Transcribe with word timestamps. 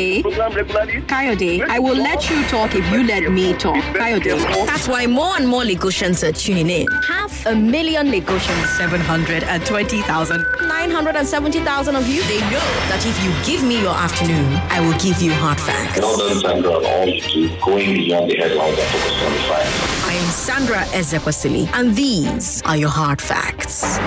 Kayode. 0.00 1.06
Kayode, 1.06 1.68
I 1.68 1.78
will 1.78 1.96
let 1.96 2.30
you 2.30 2.42
talk 2.44 2.74
if 2.74 2.90
you 2.92 3.04
let 3.04 3.30
me 3.30 3.52
talk. 3.54 3.76
Kayode. 3.94 4.66
That's 4.66 4.88
why 4.88 5.06
more 5.06 5.36
and 5.36 5.46
more 5.46 5.62
Lagosians 5.62 6.26
are 6.26 6.32
tuning 6.32 6.70
in. 6.70 6.86
Half 7.02 7.46
a 7.46 7.54
million 7.54 8.08
Lagosians, 8.08 8.76
720,000. 8.78 10.46
970,000 10.62 11.96
of 11.96 12.06
you, 12.08 12.22
they 12.22 12.40
know 12.40 12.66
that 12.88 13.04
if 13.06 13.22
you 13.24 13.32
give 13.44 13.66
me 13.66 13.80
your 13.80 13.94
afternoon, 13.94 14.54
I 14.70 14.80
will 14.80 14.98
give 14.98 15.20
you 15.20 15.32
hard 15.32 15.60
facts. 15.60 16.00
Well 16.00 16.16
done, 16.16 16.40
Sandra, 16.40 16.72
on 16.72 16.84
all 16.84 17.06
you 17.08 17.20
do, 17.20 17.56
going 17.60 17.94
beyond 17.94 18.30
the 18.30 18.36
headlines 18.36 18.78
and 18.78 18.88
focusing 18.88 19.26
on 19.26 19.32
the 19.32 19.38
facts. 19.48 20.04
I 20.06 20.14
am 20.14 20.30
Sandra 20.30 20.78
Ezekwesili, 20.98 21.68
and 21.74 21.94
these 21.94 22.62
are 22.64 22.76
your 22.76 22.88
hard 22.88 23.20
facts. 23.20 23.98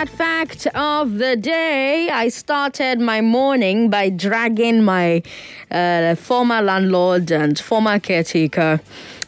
Hard 0.00 0.08
fact 0.08 0.66
of 0.68 1.18
the 1.18 1.36
day. 1.36 2.08
I 2.08 2.30
started 2.30 3.00
my 3.00 3.20
morning 3.20 3.90
by 3.90 4.08
dragging 4.08 4.82
my 4.82 5.22
uh, 5.70 6.14
former 6.14 6.62
landlord 6.62 7.30
and 7.30 7.60
former 7.60 7.98
caretaker 7.98 8.80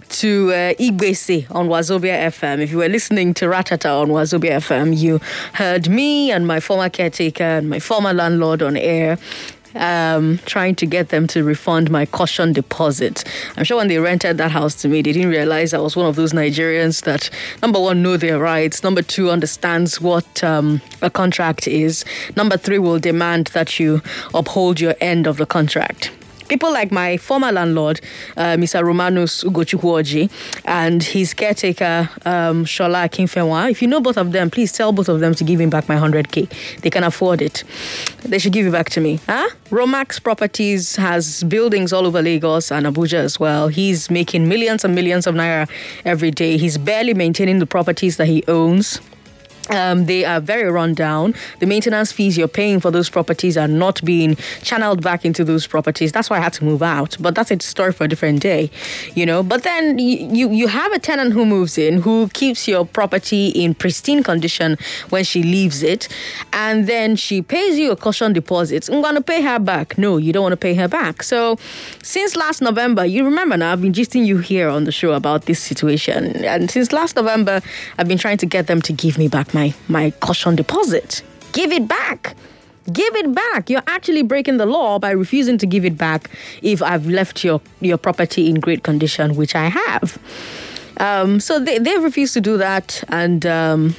to 0.09 0.51
uh, 0.51 0.73
on 1.51 1.69
Wazobia 1.69 2.17
FM. 2.25 2.61
If 2.61 2.71
you 2.71 2.79
were 2.79 2.89
listening 2.89 3.35
to 3.35 3.45
Ratata 3.49 4.01
on 4.01 4.09
Wazobia 4.09 4.57
FM, 4.67 4.97
you 4.97 5.21
heard 5.53 5.91
me 5.91 6.31
and 6.31 6.47
my 6.47 6.59
former 6.59 6.89
caretaker 6.89 7.45
and 7.45 7.69
my 7.69 7.79
former 7.79 8.15
landlord 8.15 8.63
on 8.63 8.79
air 8.79 9.19
um, 9.75 10.39
trying 10.47 10.75
to 10.77 10.87
get 10.87 11.09
them 11.09 11.27
to 11.29 11.45
refund 11.45 11.91
my 11.91 12.07
caution 12.07 12.53
deposit. 12.53 13.25
I'm 13.57 13.65
sure 13.65 13.77
when 13.77 13.89
they 13.89 13.99
rented 13.99 14.39
that 14.39 14.51
house 14.51 14.75
to 14.83 14.89
me, 14.89 15.03
they 15.03 15.13
didn't 15.13 15.31
realize 15.31 15.75
I 15.75 15.79
was 15.79 15.97
one 15.97 16.07
of 16.07 16.17
those 16.17 16.33
Nigerians 16.33 17.03
that, 17.05 17.31
number 17.63 17.81
one, 17.81 18.03
know 18.03 18.17
their 18.17 18.39
rights, 18.39 18.83
number 18.83 19.03
two, 19.03 19.31
understands 19.31 20.01
what 20.01 20.43
um, 20.45 20.81
a 21.01 21.11
contract 21.11 21.67
is, 21.67 22.05
number 22.37 22.57
three, 22.57 22.79
will 22.79 22.99
demand 22.99 23.49
that 23.49 23.79
you 23.79 24.03
uphold 24.35 24.81
your 24.81 24.95
end 25.01 25.27
of 25.27 25.37
the 25.37 25.47
contract 25.47 26.11
people 26.53 26.71
like 26.71 26.93
my 26.93 27.17
former 27.17 27.51
landlord, 27.51 27.99
uh, 28.37 28.57
Mr. 28.59 28.85
Romanus 28.85 29.43
Ugochukwoji, 29.43 30.31
and 30.67 31.03
his 31.03 31.33
caretaker, 31.33 32.11
um, 32.27 32.67
Shola 32.67 33.09
Akinfenwa. 33.09 33.71
If 33.71 33.81
you 33.81 33.89
know 33.89 34.03
both 34.03 34.19
of 34.19 34.33
them, 34.33 34.51
please 34.51 34.71
tell 34.71 34.93
both 34.93 35.09
of 35.09 35.21
them 35.21 35.35
to 35.37 35.45
give 35.45 35.59
him 35.59 35.71
back 35.71 35.89
my 35.89 35.97
100K. 35.97 36.81
They 36.83 36.91
can 36.91 37.05
afford 37.05 37.41
it. 37.41 37.65
They 38.21 38.39
should 38.39 38.53
give 38.53 38.67
it 38.67 38.73
back 38.73 38.91
to 38.91 39.01
me. 39.01 39.19
Huh? 39.27 39.49
Romax 39.71 40.23
Properties 40.23 40.97
has 40.97 41.43
buildings 41.45 41.91
all 41.91 42.07
over 42.07 42.21
Lagos 42.21 42.71
and 42.71 42.85
Abuja 42.85 43.15
as 43.15 43.41
well. 43.41 43.69
He's 43.69 44.11
making 44.11 44.47
millions 44.47 44.85
and 44.85 44.95
millions 44.95 45.27
of 45.27 45.35
naira 45.35 45.71
every 46.05 46.31
day. 46.31 46.59
He's 46.59 46.77
barely 46.77 47.15
maintaining 47.15 47.61
the 47.61 47.67
properties 47.67 48.19
that 48.19 48.27
he 48.27 48.45
owns. 48.47 49.01
Um, 49.71 50.07
they 50.07 50.25
are 50.25 50.41
very 50.41 50.71
run 50.71 50.95
down. 50.95 51.35
The 51.61 51.67
maintenance 51.67 52.13
fees 52.13 52.37
you're 52.37 52.49
paying 52.49 52.81
for 52.81 52.91
those 52.91 53.09
properties 53.09 53.57
are 53.57 53.69
not 53.69 54.05
being 54.05 54.37
channeled 54.63 55.03
back 55.03 55.25
into 55.25 55.45
those 55.45 55.67
properties. 55.67 56.13
That's 56.13 56.29
why 56.29 56.39
I 56.39 56.41
had 56.41 56.53
to 56.55 56.65
move 56.65 56.83
out. 56.83 57.17
But 57.21 57.35
that's 57.35 57.51
a 57.51 57.61
story 57.61 57.93
for 57.93 58.05
a 58.05 58.09
different 58.09 58.43
day, 58.43 58.71
you 59.15 59.25
know. 59.25 59.43
But 59.43 59.63
then 59.63 59.99
you 59.99 60.51
you 60.51 60.67
have 60.69 60.93
a 60.93 60.99
tenant 60.99 61.33
who 61.33 61.47
moves 61.47 61.79
in 61.79 62.03
who 62.03 62.29
keeps 62.31 62.67
your 62.67 62.85
property 62.85 63.49
in 63.49 63.75
pristine 63.75 64.23
condition 64.23 64.77
when 65.11 65.25
she 65.25 65.43
leaves 65.43 65.83
it, 65.83 66.09
and 66.53 66.87
then 66.87 67.17
she 67.17 67.41
pays 67.43 67.79
you 67.79 67.93
a 67.93 67.97
caution 67.97 68.33
deposit. 68.33 68.89
I'm 68.89 69.01
gonna 69.01 69.21
pay 69.21 69.43
her 69.43 69.59
back. 69.59 69.97
No, 69.97 70.17
you 70.17 70.33
don't 70.33 70.43
want 70.43 70.53
to 70.53 70.57
pay 70.57 70.75
her 70.75 70.89
back. 70.89 71.23
So 71.23 71.59
since 72.03 72.37
last 72.37 72.63
November, 72.63 73.05
you 73.05 73.25
remember 73.25 73.57
now 73.57 73.73
I've 73.73 73.83
been 73.83 73.93
gisting 73.93 74.27
you 74.27 74.39
here 74.39 74.69
on 74.69 74.85
the 74.85 74.93
show 74.93 75.13
about 75.13 75.47
this 75.47 75.61
situation, 75.61 76.45
and 76.45 76.71
since 76.71 76.93
last 76.93 77.17
November, 77.17 77.63
I've 77.99 78.09
been 78.09 78.19
trying 78.19 78.39
to 78.39 78.47
get 78.47 78.67
them 78.67 78.83
to 78.83 78.93
give 78.93 79.19
me 79.19 79.29
back 79.29 79.52
my 79.55 79.75
my 79.89 80.11
caution 80.21 80.57
deposit. 80.57 81.23
Give 81.53 81.73
it 81.73 81.87
back. 81.87 82.35
Give 82.93 83.15
it 83.17 83.33
back. 83.35 83.71
You're 83.71 83.83
actually 83.87 84.23
breaking 84.23 84.57
the 84.57 84.67
law 84.67 84.99
by 84.99 85.11
refusing 85.11 85.57
to 85.59 85.67
give 85.67 85.85
it 85.85 85.97
back 85.97 86.31
if 86.63 86.83
I've 86.83 87.07
left 87.07 87.45
your, 87.45 87.61
your 87.81 87.97
property 87.97 88.49
in 88.49 88.59
great 88.59 88.83
condition, 88.83 89.37
which 89.37 89.55
I 89.55 89.69
have. 89.69 90.19
Um, 90.97 91.39
so 91.39 91.61
they, 91.61 91.79
they've 91.79 92.03
refused 92.03 92.35
to 92.35 92.41
do 92.41 92.57
that, 92.59 93.05
and 93.09 93.47
um, 93.47 93.95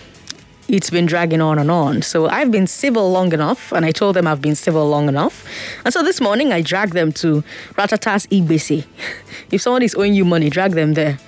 it's 0.67 0.89
been 0.89 1.05
dragging 1.05 1.41
on 1.41 1.59
and 1.59 1.69
on. 1.69 2.01
So 2.01 2.27
I've 2.27 2.51
been 2.51 2.67
civil 2.67 3.11
long 3.11 3.33
enough, 3.33 3.71
and 3.71 3.85
I 3.85 3.91
told 3.91 4.15
them 4.15 4.27
I've 4.27 4.41
been 4.41 4.55
civil 4.55 4.87
long 4.87 5.07
enough. 5.07 5.45
And 5.85 5.93
so 5.93 6.03
this 6.03 6.21
morning 6.21 6.53
I 6.53 6.61
dragged 6.61 6.93
them 6.93 7.11
to 7.13 7.43
Ratata's 7.75 8.27
Igbese. 8.27 8.85
if 9.51 9.61
someone 9.61 9.83
is 9.83 9.95
owing 9.95 10.13
you 10.13 10.25
money, 10.25 10.49
drag 10.49 10.71
them 10.71 10.93
there 10.93 11.19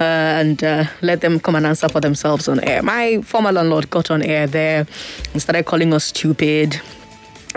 uh, 0.00 0.04
and 0.04 0.62
uh, 0.64 0.84
let 1.02 1.20
them 1.20 1.38
come 1.38 1.54
and 1.54 1.66
answer 1.66 1.88
for 1.88 2.00
themselves 2.00 2.48
on 2.48 2.60
air. 2.60 2.82
My 2.82 3.20
former 3.22 3.52
landlord 3.52 3.90
got 3.90 4.10
on 4.10 4.22
air 4.22 4.46
there 4.46 4.86
and 5.32 5.42
started 5.42 5.66
calling 5.66 5.92
us 5.92 6.04
stupid 6.04 6.80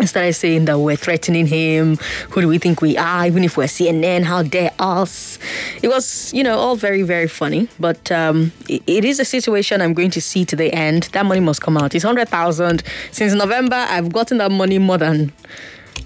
started 0.06 0.34
saying 0.34 0.66
that 0.66 0.80
we're 0.80 0.96
threatening 0.96 1.48
him. 1.48 1.98
Who 2.30 2.42
do 2.42 2.48
we 2.48 2.58
think 2.58 2.82
we 2.82 2.98
are? 2.98 3.26
Even 3.26 3.44
if 3.44 3.58
we're 3.58 3.66
CNN, 3.66 4.24
how 4.24 4.44
dare 4.44 4.72
us? 4.80 5.38
It 5.82 5.90
was, 5.90 6.34
you 6.34 6.44
know, 6.44 6.58
all 6.58 6.76
very, 6.76 7.04
very 7.04 7.28
funny. 7.28 7.68
But 7.80 8.12
um, 8.12 8.52
it, 8.70 8.82
it 8.88 9.06
is 9.06 9.20
a 9.20 9.26
situation 9.26 9.82
I'm 9.82 9.94
going 9.94 10.12
to 10.12 10.22
see 10.22 10.46
to 10.46 10.56
the 10.56 10.74
end. 10.74 11.04
That 11.14 11.26
money 11.26 11.42
must 11.42 11.62
come 11.62 11.78
out. 11.78 11.94
It's 11.96 12.06
100,000. 12.06 12.84
Since 13.12 13.34
November, 13.34 13.76
I've 13.76 14.12
gotten 14.12 14.38
that 14.38 14.52
money 14.52 14.80
more 14.80 14.98
than 14.98 15.32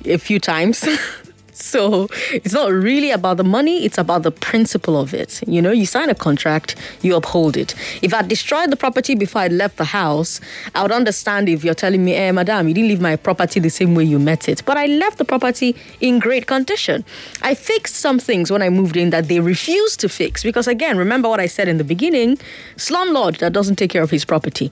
a 0.06 0.18
few 0.18 0.40
times. 0.40 0.86
So 1.76 2.08
it's 2.32 2.54
not 2.54 2.72
really 2.72 3.12
about 3.12 3.38
the 3.38 3.44
money, 3.44 3.86
it's 3.86 3.98
about 3.98 4.24
the 4.24 4.32
principle 4.32 5.00
of 5.00 5.14
it. 5.14 5.42
You 5.48 5.62
know, 5.62 5.72
you 5.72 5.86
sign 5.86 6.10
a 6.10 6.16
contract, 6.16 6.76
you 7.02 7.16
uphold 7.16 7.58
it. 7.58 7.76
If 8.02 8.14
I 8.14 8.22
destroyed 8.22 8.72
the 8.72 8.76
property 8.76 9.16
before 9.16 9.42
I 9.42 9.48
left 9.48 9.78
the 9.78 9.86
house, 9.86 10.42
I 10.74 10.84
would 10.84 10.92
understand 10.92 11.50
if 11.50 11.64
you're 11.64 11.74
telling 11.74 12.04
me, 12.04 12.14
hey, 12.14 12.32
madam, 12.32 12.68
you 12.68 12.74
didn't 12.74 12.90
leave 12.90 13.02
my 13.02 13.16
property 13.16 13.60
the 13.60 13.70
same 13.70 13.96
way 13.96 14.04
you 14.04 14.20
met 14.20 14.48
it. 14.48 14.64
But 14.66 14.78
I 14.78 14.86
left 14.86 15.18
the 15.18 15.26
property 15.26 15.76
in 16.02 16.20
great 16.20 16.46
condition. 16.46 17.04
I 17.42 17.56
fixed 17.56 17.96
some 17.96 18.20
things 18.20 18.52
when 18.52 18.62
I 18.62 18.70
moved 18.70 18.98
in 18.98 19.10
that 19.12 19.28
they 19.28 19.40
refused 19.40 20.00
to 20.02 20.10
fix. 20.10 20.44
Because 20.44 20.68
again, 20.68 20.98
remember 20.98 21.30
what 21.30 21.40
I 21.40 21.48
said 21.48 21.68
in 21.68 21.78
the 21.78 21.84
beginning 21.84 22.38
slumlord 22.78 23.38
that 23.40 23.54
doesn't 23.54 23.78
take 23.78 23.92
care 23.92 24.04
of 24.04 24.12
his 24.12 24.26
property. 24.26 24.72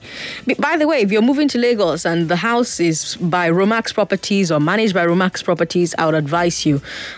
By 0.58 0.76
the 0.76 0.86
way, 0.86 1.00
if 1.00 1.10
you're 1.10 1.22
moving 1.22 1.48
to 1.48 1.58
Lagos 1.58 2.04
and 2.04 2.28
the 2.28 2.36
house 2.36 2.78
is 2.78 3.16
by 3.16 3.48
Romax 3.48 3.94
Properties 3.94 4.52
or 4.52 4.60
managed 4.60 4.94
by 4.94 5.06
Romax 5.06 5.42
Properties, 5.42 5.94
I 5.98 6.06
would 6.06 6.14
advise 6.14 6.66
you 6.66 6.73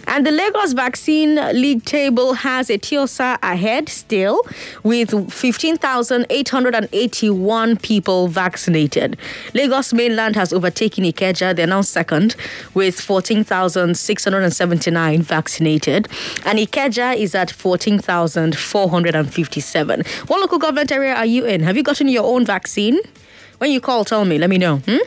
And 0.10 0.26
the 0.26 0.32
Lagos 0.32 0.74
Vaccine 0.74 1.36
League 1.54 1.86
table 1.86 2.34
has 2.34 2.72
Eti-Osa 2.72 3.38
ahead 3.44 3.90
still 3.90 4.42
with 4.82 5.32
15,881 5.32 7.78
people 7.78 8.28
vaccinated. 8.28 9.20
Lagos 9.54 9.94
mainland 9.94 10.36
has 10.36 10.52
overtaken 10.52 11.04
Ikeja. 11.04 11.56
They're 11.56 11.68
now 11.68 11.82
second 11.82 12.36
with 12.74 13.00
14,679 13.00 15.22
vaccinated. 15.22 16.08
And 16.44 16.58
Ikeja 16.58 17.16
is 17.16 17.36
at 17.36 17.52
14,457. 17.52 20.04
What 20.26 20.42
local 20.42 20.58
government 20.58 20.92
area 20.92 21.14
are 21.14 21.28
you 21.28 21.46
in? 21.46 21.62
Have 21.62 21.78
you 21.78 21.84
gotten 21.84 22.08
your 22.08 22.26
own 22.26 22.46
vaccine? 22.46 23.00
When 23.60 23.72
you 23.72 23.82
call, 23.82 24.06
tell 24.06 24.24
me, 24.24 24.38
let 24.38 24.50
me 24.50 24.58
know. 24.58 24.78
Hmm? 24.78 24.98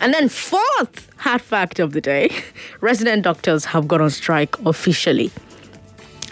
And 0.00 0.12
then, 0.12 0.28
fourth 0.28 1.08
hard 1.18 1.40
fact 1.40 1.78
of 1.78 1.92
the 1.92 2.00
day 2.00 2.34
resident 2.80 3.22
doctors 3.22 3.64
have 3.66 3.86
gone 3.86 4.00
on 4.00 4.10
strike 4.10 4.58
officially. 4.66 5.30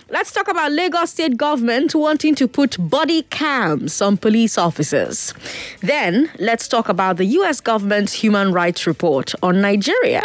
Let's 0.10 0.32
talk 0.32 0.48
about 0.48 0.72
Lagos 0.72 1.10
state 1.12 1.36
government 1.38 1.94
wanting 1.94 2.36
to 2.36 2.48
put 2.48 2.78
body 2.90 3.24
cams 3.24 4.02
on 4.02 4.16
police 4.18 4.58
officers. 4.58 5.34
Then 5.82 6.32
let's 6.40 6.68
talk 6.68 6.90
about 6.90 7.18
the 7.18 7.26
US 7.26 7.62
government's 7.62 8.14
human 8.14 8.54
rights 8.54 8.88
report 8.88 9.36
on 9.44 9.62
Nigeria. 9.62 10.24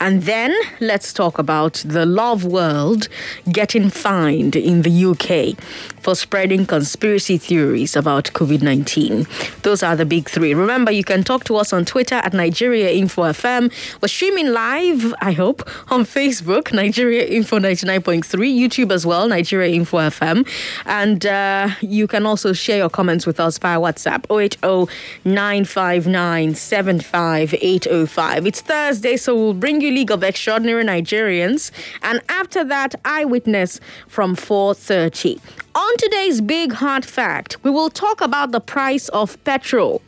And 0.00 0.22
then 0.22 0.54
let's 0.80 1.12
talk 1.12 1.38
about 1.38 1.82
the 1.86 2.04
love 2.06 2.44
world 2.44 3.08
getting 3.50 3.90
fined 3.90 4.54
in 4.56 4.82
the 4.82 5.04
UK 5.06 5.58
for 6.00 6.14
spreading 6.14 6.66
conspiracy 6.66 7.36
theories 7.38 7.96
about 7.96 8.26
COVID 8.26 8.62
19. 8.62 9.26
Those 9.62 9.82
are 9.82 9.96
the 9.96 10.04
big 10.04 10.28
three. 10.28 10.54
Remember, 10.54 10.92
you 10.92 11.02
can 11.02 11.24
talk 11.24 11.44
to 11.44 11.56
us 11.56 11.72
on 11.72 11.84
Twitter 11.84 12.16
at 12.16 12.32
Nigeria 12.32 12.90
Info 12.90 13.22
FM. 13.22 13.72
We're 14.00 14.08
streaming 14.08 14.52
live, 14.52 15.12
I 15.20 15.32
hope, 15.32 15.68
on 15.90 16.04
Facebook, 16.04 16.72
Nigeria 16.72 17.24
Info 17.26 17.58
99.3, 17.58 18.22
YouTube 18.22 18.92
as 18.92 19.04
well, 19.04 19.26
Nigeria 19.28 19.74
Info 19.74 19.98
FM. 19.98 20.46
And 20.84 21.26
uh, 21.26 21.70
you 21.80 22.06
can 22.06 22.24
also 22.26 22.52
share 22.52 22.78
your 22.78 22.90
comments 22.90 23.26
with 23.26 23.40
us 23.40 23.58
via 23.58 23.78
WhatsApp 23.78 24.26
080 24.30 24.92
959 25.24 26.54
75805. 26.54 28.46
It's 28.46 28.60
Thursday, 28.60 29.16
so 29.16 29.34
we'll 29.34 29.54
bring 29.54 29.80
you 29.80 29.85
League 29.90 30.10
of 30.10 30.22
Extraordinary 30.22 30.84
Nigerians, 30.84 31.70
and 32.02 32.20
after 32.28 32.64
that, 32.64 32.94
Eyewitness 33.04 33.80
from 34.06 34.36
4:30. 34.36 35.40
On 35.74 35.96
today's 35.98 36.40
big 36.40 36.72
hard 36.72 37.04
fact, 37.04 37.56
we 37.62 37.70
will 37.70 37.90
talk 37.90 38.20
about 38.20 38.52
the 38.52 38.60
price 38.60 39.08
of 39.10 39.42
petrol. 39.44 40.02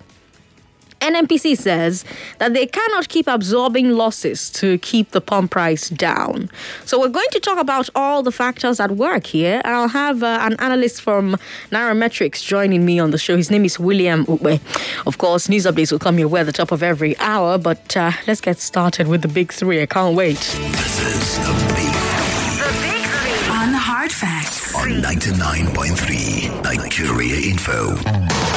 NNPC 1.00 1.56
says 1.56 2.04
that 2.38 2.54
they 2.54 2.66
cannot 2.66 3.08
keep 3.08 3.26
absorbing 3.26 3.90
losses 3.90 4.50
to 4.50 4.78
keep 4.78 5.10
the 5.10 5.20
pump 5.20 5.50
price 5.52 5.88
down. 5.90 6.50
So 6.84 6.98
we're 7.00 7.08
going 7.08 7.28
to 7.32 7.40
talk 7.40 7.58
about 7.58 7.88
all 7.94 8.22
the 8.22 8.32
factors 8.32 8.80
at 8.80 8.92
work 8.92 9.26
here. 9.26 9.62
I'll 9.64 9.88
have 9.88 10.22
uh, 10.22 10.38
an 10.42 10.56
analyst 10.58 11.02
from 11.02 11.36
Nairametrics 11.70 12.42
joining 12.44 12.84
me 12.84 12.98
on 12.98 13.10
the 13.10 13.18
show. 13.18 13.36
His 13.36 13.50
name 13.50 13.64
is 13.64 13.78
William 13.78 14.24
Ube. 14.28 14.60
Of 15.06 15.18
course, 15.18 15.48
news 15.48 15.66
updates 15.66 15.92
will 15.92 15.98
come 15.98 16.18
your 16.18 16.28
way 16.28 16.40
at 16.40 16.46
the 16.46 16.52
top 16.52 16.72
of 16.72 16.82
every 16.82 17.16
hour, 17.18 17.58
but 17.58 17.96
uh, 17.96 18.12
let's 18.26 18.40
get 18.40 18.58
started 18.58 19.08
with 19.08 19.22
the 19.22 19.28
big 19.28 19.52
three. 19.52 19.80
I 19.82 19.86
can't 19.86 20.16
wait. 20.16 20.36
This 20.36 21.00
is 21.00 21.38
the 21.38 21.52
big 21.74 21.94
three. 21.94 22.58
The 22.58 22.72
big 22.82 23.04
three. 23.06 23.54
On 23.54 23.72
the 23.72 23.78
Hard 23.78 24.12
Facts. 24.12 24.74
On 24.74 24.88
99.3 24.88 26.62
Nigeria 26.62 27.36
Info. 27.50 28.47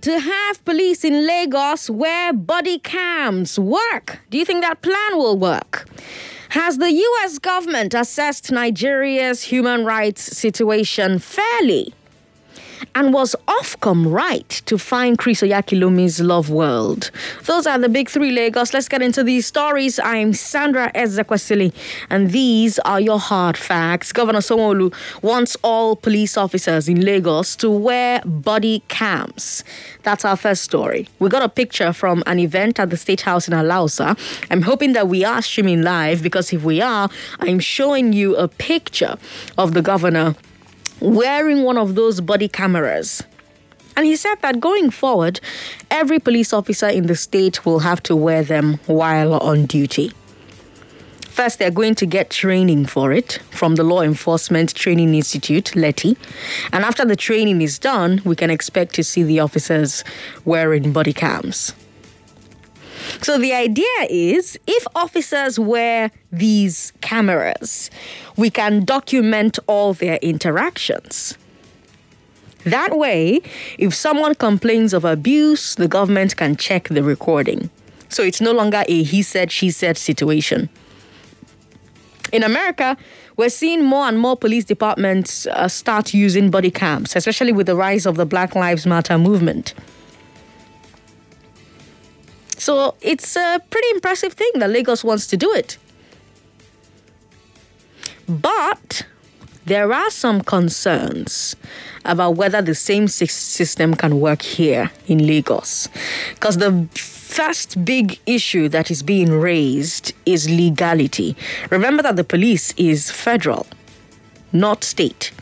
To 0.00 0.18
have 0.18 0.64
police 0.64 1.04
in 1.04 1.26
Lagos 1.26 1.90
wear 1.90 2.32
body 2.32 2.78
cams 2.78 3.58
work? 3.58 4.20
Do 4.30 4.38
you 4.38 4.44
think 4.44 4.62
that 4.62 4.82
plan 4.82 5.16
will 5.16 5.38
work? 5.38 5.88
Has 6.50 6.78
the 6.78 6.92
US 6.92 7.38
government 7.38 7.94
assessed 7.94 8.52
Nigeria's 8.52 9.42
human 9.42 9.84
rights 9.84 10.22
situation 10.22 11.18
fairly? 11.18 11.94
And 12.94 13.12
was 13.12 13.34
Ofcom 13.46 14.12
right 14.12 14.48
to 14.66 14.76
find 14.76 15.16
Chris 15.16 15.40
Oyakhilome's 15.40 16.20
Love 16.20 16.50
World? 16.50 17.10
Those 17.44 17.66
are 17.66 17.78
the 17.78 17.88
big 17.88 18.10
three 18.10 18.30
Lagos. 18.30 18.74
Let's 18.74 18.88
get 18.88 19.02
into 19.02 19.24
these 19.24 19.46
stories. 19.46 19.98
I'm 19.98 20.32
Sandra 20.32 20.90
Ezekwesili, 20.94 21.72
and 22.10 22.30
these 22.30 22.78
are 22.80 23.00
your 23.00 23.18
hard 23.18 23.56
facts. 23.56 24.12
Governor 24.12 24.40
Sanwo-Olu 24.40 24.92
wants 25.22 25.56
all 25.62 25.96
police 25.96 26.36
officers 26.36 26.88
in 26.88 27.00
Lagos 27.00 27.56
to 27.56 27.70
wear 27.70 28.20
body 28.24 28.82
cams. 28.88 29.64
That's 30.02 30.24
our 30.24 30.36
first 30.36 30.62
story. 30.62 31.08
We 31.18 31.28
got 31.28 31.42
a 31.42 31.48
picture 31.48 31.92
from 31.92 32.22
an 32.26 32.38
event 32.38 32.78
at 32.78 32.90
the 32.90 32.96
State 32.96 33.22
House 33.22 33.48
in 33.48 33.54
Alausa. 33.54 34.18
I'm 34.50 34.62
hoping 34.62 34.92
that 34.92 35.08
we 35.08 35.24
are 35.24 35.40
streaming 35.40 35.82
live 35.82 36.22
because 36.22 36.52
if 36.52 36.62
we 36.62 36.80
are, 36.80 37.08
I'm 37.40 37.60
showing 37.60 38.12
you 38.12 38.36
a 38.36 38.48
picture 38.48 39.16
of 39.56 39.74
the 39.74 39.82
governor 39.82 40.34
wearing 41.02 41.64
one 41.64 41.76
of 41.76 41.96
those 41.96 42.20
body 42.20 42.48
cameras. 42.48 43.22
And 43.96 44.06
he 44.06 44.16
said 44.16 44.36
that 44.40 44.60
going 44.60 44.90
forward, 44.90 45.40
every 45.90 46.18
police 46.18 46.52
officer 46.52 46.88
in 46.88 47.08
the 47.08 47.16
state 47.16 47.66
will 47.66 47.80
have 47.80 48.02
to 48.04 48.16
wear 48.16 48.42
them 48.42 48.78
while 48.86 49.34
on 49.34 49.66
duty. 49.66 50.12
First, 51.28 51.58
they're 51.58 51.70
going 51.70 51.94
to 51.96 52.06
get 52.06 52.30
training 52.30 52.86
for 52.86 53.10
it 53.12 53.40
from 53.50 53.74
the 53.74 53.82
Law 53.82 54.02
Enforcement 54.02 54.74
Training 54.74 55.14
Institute, 55.14 55.74
LETI. 55.74 56.16
And 56.72 56.84
after 56.84 57.04
the 57.04 57.16
training 57.16 57.62
is 57.62 57.78
done, 57.78 58.20
we 58.24 58.36
can 58.36 58.50
expect 58.50 58.94
to 58.94 59.04
see 59.04 59.22
the 59.22 59.40
officers 59.40 60.04
wearing 60.44 60.92
body 60.92 61.12
cams. 61.12 61.74
So 63.20 63.38
the 63.38 63.52
idea 63.52 63.84
is 64.08 64.58
if 64.66 64.86
officers 64.94 65.58
wear 65.58 66.10
these 66.30 66.92
cameras, 67.00 67.90
we 68.36 68.50
can 68.50 68.84
document 68.84 69.58
all 69.66 69.94
their 69.94 70.16
interactions. 70.22 71.36
That 72.64 72.96
way, 72.96 73.42
if 73.78 73.94
someone 73.94 74.34
complains 74.34 74.92
of 74.92 75.04
abuse, 75.04 75.74
the 75.74 75.88
government 75.88 76.36
can 76.36 76.56
check 76.56 76.88
the 76.88 77.02
recording. 77.02 77.70
So 78.08 78.22
it's 78.22 78.40
no 78.40 78.52
longer 78.52 78.84
a 78.86 79.02
he 79.02 79.22
said, 79.22 79.50
she 79.50 79.70
said 79.70 79.96
situation. 79.96 80.68
In 82.32 82.42
America, 82.42 82.96
we're 83.36 83.50
seeing 83.50 83.84
more 83.84 84.06
and 84.06 84.18
more 84.18 84.36
police 84.36 84.64
departments 84.64 85.46
uh, 85.46 85.68
start 85.68 86.14
using 86.14 86.50
body 86.50 86.70
cams, 86.70 87.16
especially 87.16 87.52
with 87.52 87.66
the 87.66 87.74
rise 87.74 88.06
of 88.06 88.16
the 88.16 88.26
Black 88.26 88.54
Lives 88.54 88.86
Matter 88.86 89.18
movement. 89.18 89.74
So 92.62 92.94
it's 93.00 93.34
a 93.34 93.60
pretty 93.70 93.88
impressive 93.90 94.34
thing 94.34 94.52
that 94.60 94.70
Lagos 94.70 95.02
wants 95.02 95.26
to 95.26 95.36
do 95.36 95.52
it. 95.52 95.78
But 98.28 99.04
there 99.64 99.92
are 99.92 100.10
some 100.10 100.42
concerns 100.42 101.56
about 102.04 102.36
whether 102.36 102.62
the 102.62 102.76
same 102.76 103.08
system 103.08 103.94
can 103.94 104.20
work 104.20 104.42
here 104.42 104.92
in 105.08 105.26
Lagos. 105.26 105.88
Because 106.34 106.58
the 106.58 106.86
first 106.94 107.84
big 107.84 108.20
issue 108.26 108.68
that 108.68 108.92
is 108.92 109.02
being 109.02 109.32
raised 109.32 110.12
is 110.24 110.48
legality. 110.48 111.34
Remember 111.68 112.00
that 112.04 112.14
the 112.14 112.22
police 112.22 112.72
is 112.76 113.10
federal, 113.10 113.66
not 114.52 114.84
state. 114.84 115.32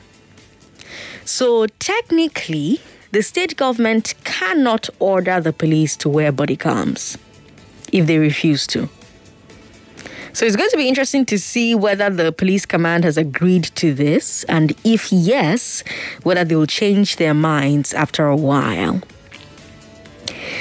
So 1.26 1.66
technically, 1.80 2.80
the 3.12 3.22
state 3.22 3.56
government 3.56 4.14
cannot 4.24 4.88
order 4.98 5.40
the 5.40 5.52
police 5.52 5.96
to 5.96 6.08
wear 6.08 6.32
body 6.32 6.56
cams 6.56 7.18
if 7.92 8.06
they 8.06 8.18
refuse 8.18 8.66
to. 8.68 8.88
So 10.32 10.46
it's 10.46 10.54
going 10.54 10.70
to 10.70 10.76
be 10.76 10.88
interesting 10.88 11.26
to 11.26 11.38
see 11.38 11.74
whether 11.74 12.08
the 12.08 12.30
police 12.30 12.64
command 12.64 13.02
has 13.02 13.16
agreed 13.16 13.64
to 13.74 13.92
this, 13.92 14.44
and 14.44 14.72
if 14.84 15.12
yes, 15.12 15.82
whether 16.22 16.44
they 16.44 16.54
will 16.54 16.66
change 16.66 17.16
their 17.16 17.34
minds 17.34 17.92
after 17.92 18.26
a 18.26 18.36
while. 18.36 19.00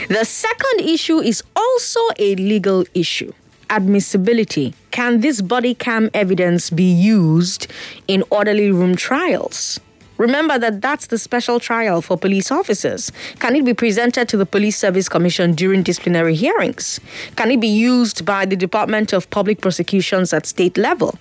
The 0.07 0.25
second 0.25 0.81
issue 0.81 1.19
is 1.19 1.43
also 1.55 1.99
a 2.17 2.35
legal 2.35 2.83
issue. 2.95 3.31
admissibility. 3.69 4.73
Can 4.91 5.21
this 5.21 5.41
body 5.41 5.75
cam 5.75 6.09
evidence 6.13 6.69
be 6.69 6.83
used 6.83 7.71
in 8.07 8.23
orderly 8.29 8.71
room 8.71 8.95
trials? 8.95 9.79
Remember 10.19 10.59
that 10.59 10.81
that's 10.81 11.07
the 11.07 11.17
special 11.17 11.61
trial 11.61 12.01
for 12.01 12.17
police 12.17 12.51
officers. 12.51 13.09
Can 13.39 13.55
it 13.55 13.63
be 13.63 13.73
presented 13.73 14.27
to 14.27 14.35
the 14.35 14.45
Police 14.45 14.77
Service 14.77 15.07
Commission 15.07 15.53
during 15.53 15.81
disciplinary 15.81 16.35
hearings? 16.35 16.99
Can 17.37 17.51
it 17.51 17.61
be 17.61 17.69
used 17.69 18.25
by 18.25 18.45
the 18.45 18.57
Department 18.57 19.13
of 19.13 19.29
Public 19.29 19.61
Prosecutions 19.61 20.33
at 20.33 20.45
state 20.45 20.77
level? 20.77 21.17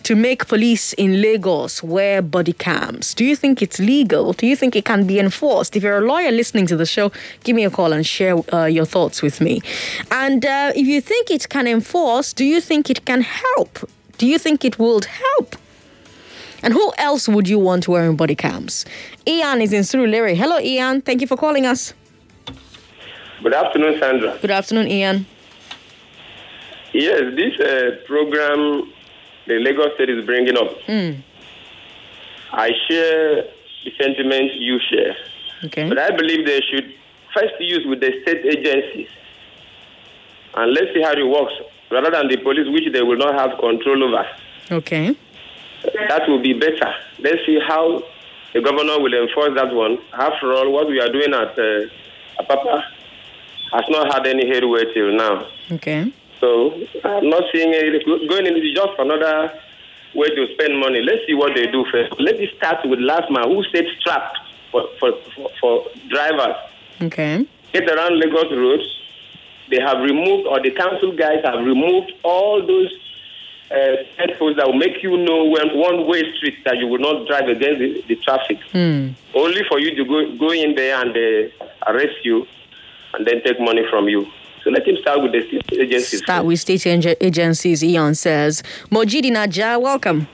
To 0.04 0.16
make 0.16 0.48
police 0.48 0.94
in 0.94 1.22
Lagos 1.22 1.84
wear 1.84 2.22
body 2.22 2.54
cams. 2.54 3.14
Do 3.14 3.26
you 3.26 3.36
think 3.36 3.62
it's 3.62 3.80
legal? 3.80 4.34
Do 4.34 4.48
you 4.48 4.56
think 4.56 4.76
it 4.76 4.86
can 4.86 5.06
be 5.06 5.20
enforced? 5.20 5.76
If 5.76 5.84
you're 5.84 5.98
a 5.98 6.02
lawyer 6.02 6.32
listening 6.32 6.68
to 6.68 6.76
the 6.76 6.86
show, 6.86 7.12
give 7.44 7.56
me 7.56 7.66
a 7.66 7.70
call 7.70 7.94
and 7.94 8.06
share 8.06 8.38
uh, 8.54 8.66
your 8.66 8.86
thoughts 8.86 9.22
with 9.22 9.42
me. 9.42 9.62
And 10.12 10.46
uh, 10.46 10.72
if 10.76 10.88
you 10.88 11.02
think 11.02 11.30
it 11.30 11.50
can 11.50 11.68
enforce, 11.68 12.34
do 12.34 12.46
you 12.46 12.62
think 12.62 12.90
it 12.90 13.06
can 13.06 13.22
help? 13.22 13.90
Do 14.18 14.26
you 14.28 14.40
think 14.40 14.66
it 14.66 14.80
would 14.80 15.06
help? 15.06 15.56
And 16.62 16.74
who 16.74 16.92
else 16.98 17.28
would 17.30 17.48
you 17.48 17.58
want 17.58 17.88
wearing 17.88 18.16
body 18.16 18.36
cams? 18.36 18.86
Ian 19.26 19.62
is 19.62 19.72
in 19.72 19.84
Surulere. 19.84 20.36
Hello, 20.36 20.60
Ian. 20.60 21.02
Thank 21.02 21.22
you 21.22 21.28
for 21.28 21.38
calling 21.38 21.66
us. 21.66 21.94
Good 23.42 23.54
afternoon, 23.54 23.98
Sandra. 24.00 24.38
Good 24.42 24.52
afternoon, 24.52 24.88
Ian. 24.88 25.26
Yes, 26.92 27.22
this 27.36 27.58
uh, 27.60 28.06
program 28.06 28.92
the 29.50 29.56
Lagos 29.56 29.96
State 29.96 30.10
is 30.12 30.26
bringing 30.26 30.56
up. 30.56 30.70
Mm. 30.88 31.22
I 32.54 32.70
share 32.88 33.44
the 33.84 33.92
sentiment 34.00 34.54
you 34.56 34.80
share. 34.80 35.16
Okay. 35.66 35.90
But 35.90 35.98
I 35.98 36.12
believe 36.12 36.46
they 36.46 36.62
should 36.62 36.94
first 37.34 37.56
use 37.60 37.86
with 37.86 38.00
the 38.00 38.12
state 38.22 38.46
agencies. 38.46 39.10
And 40.54 40.72
let's 40.74 40.94
see 40.94 41.02
how 41.02 41.14
it 41.14 41.28
works, 41.28 41.54
rather 41.92 42.12
than 42.12 42.28
the 42.28 42.38
police, 42.38 42.68
which 42.70 42.94
they 42.94 43.02
will 43.02 43.18
not 43.18 43.34
have 43.36 43.60
control 43.60 44.04
over. 44.04 44.26
Okay. 44.72 45.16
That 46.10 46.28
will 46.28 46.42
be 46.42 46.54
better. 46.54 46.94
Let's 47.20 47.44
see 47.46 47.60
how 47.68 48.04
the 48.54 48.62
governor 48.62 49.00
will 49.00 49.14
enforce 49.14 49.56
that 49.56 49.74
one. 49.74 49.98
After 50.14 50.54
all, 50.54 50.72
what 50.72 50.88
we 50.88 51.00
are 51.00 51.12
doing 51.12 51.34
at 51.34 51.58
uh, 51.58 52.44
Apapa 52.44 52.84
has 53.74 53.84
not 53.90 54.14
had 54.14 54.28
any 54.28 54.48
headway 54.48 54.94
till 54.94 55.12
now. 55.16 55.48
Okay. 55.72 56.12
So 56.40 56.74
I'm 57.04 57.30
not 57.30 57.44
seeing 57.52 57.74
it 57.74 58.06
going 58.06 58.46
into 58.46 58.74
just 58.74 58.98
another 58.98 59.54
way 60.16 60.28
to 60.30 60.48
spend 60.54 60.80
money. 60.80 61.02
Let's 61.02 61.26
see 61.28 61.34
what 61.34 61.54
they 61.56 61.68
do 61.68 61.86
first. 61.92 62.20
Let 62.20 62.40
me 62.40 62.50
start 62.58 62.86
with 62.86 63.00
LASMA, 63.00 63.46
who 63.46 63.64
sets 63.66 63.90
traps 64.02 64.40
for, 64.72 64.88
for, 65.00 65.12
for, 65.36 65.50
for 65.60 65.86
drivers. 66.10 66.56
Okay. 67.02 67.46
Get 67.74 67.90
around 67.90 68.20
Lagos 68.20 68.52
roads. 68.52 68.84
They 69.70 69.80
have 69.80 70.00
removed, 70.00 70.48
or 70.48 70.62
the 70.62 70.72
council 70.72 71.16
guys 71.16 71.44
have 71.44 71.64
removed 71.64 72.12
all 72.24 72.66
those 72.66 72.92
uh, 73.70 73.98
headphones 74.18 74.56
that 74.58 74.66
will 74.66 74.74
make 74.74 75.04
you 75.04 75.16
know 75.16 75.46
when 75.46 75.78
one-way 75.78 76.24
street 76.38 76.58
that 76.66 76.78
you 76.78 76.88
will 76.88 76.98
not 76.98 77.28
drive 77.28 77.48
against 77.48 77.80
the, 77.80 78.04
the 78.08 78.16
traffic. 78.16 78.58
Mm. 78.74 79.14
Only 79.36 79.62
for 79.70 79.80
you 79.80 79.94
to 79.96 80.06
go 80.06 80.38
go 80.38 80.52
in 80.52 80.74
there 80.74 81.00
and 81.00 81.12
uh, 81.16 81.66
arrest 81.86 82.26
you, 82.26 82.48
and 83.14 83.28
then 83.28 83.44
take 83.44 83.60
money 83.60 83.86
from 83.92 84.10
you. 84.10 84.26
So 84.70 84.74
let 84.74 84.88
him 84.88 84.98
start 85.02 85.24
with 85.24 85.32
the 85.32 85.42
state 85.48 85.80
agencies. 85.80 86.20
Start 86.20 86.46
with 86.46 86.60
state 86.60 86.86
agencies, 86.86 87.84
Ian 87.84 88.14
says. 88.14 88.62
Mojid 88.92 89.24
Naja, 89.32 89.82
welcome. 89.82 90.28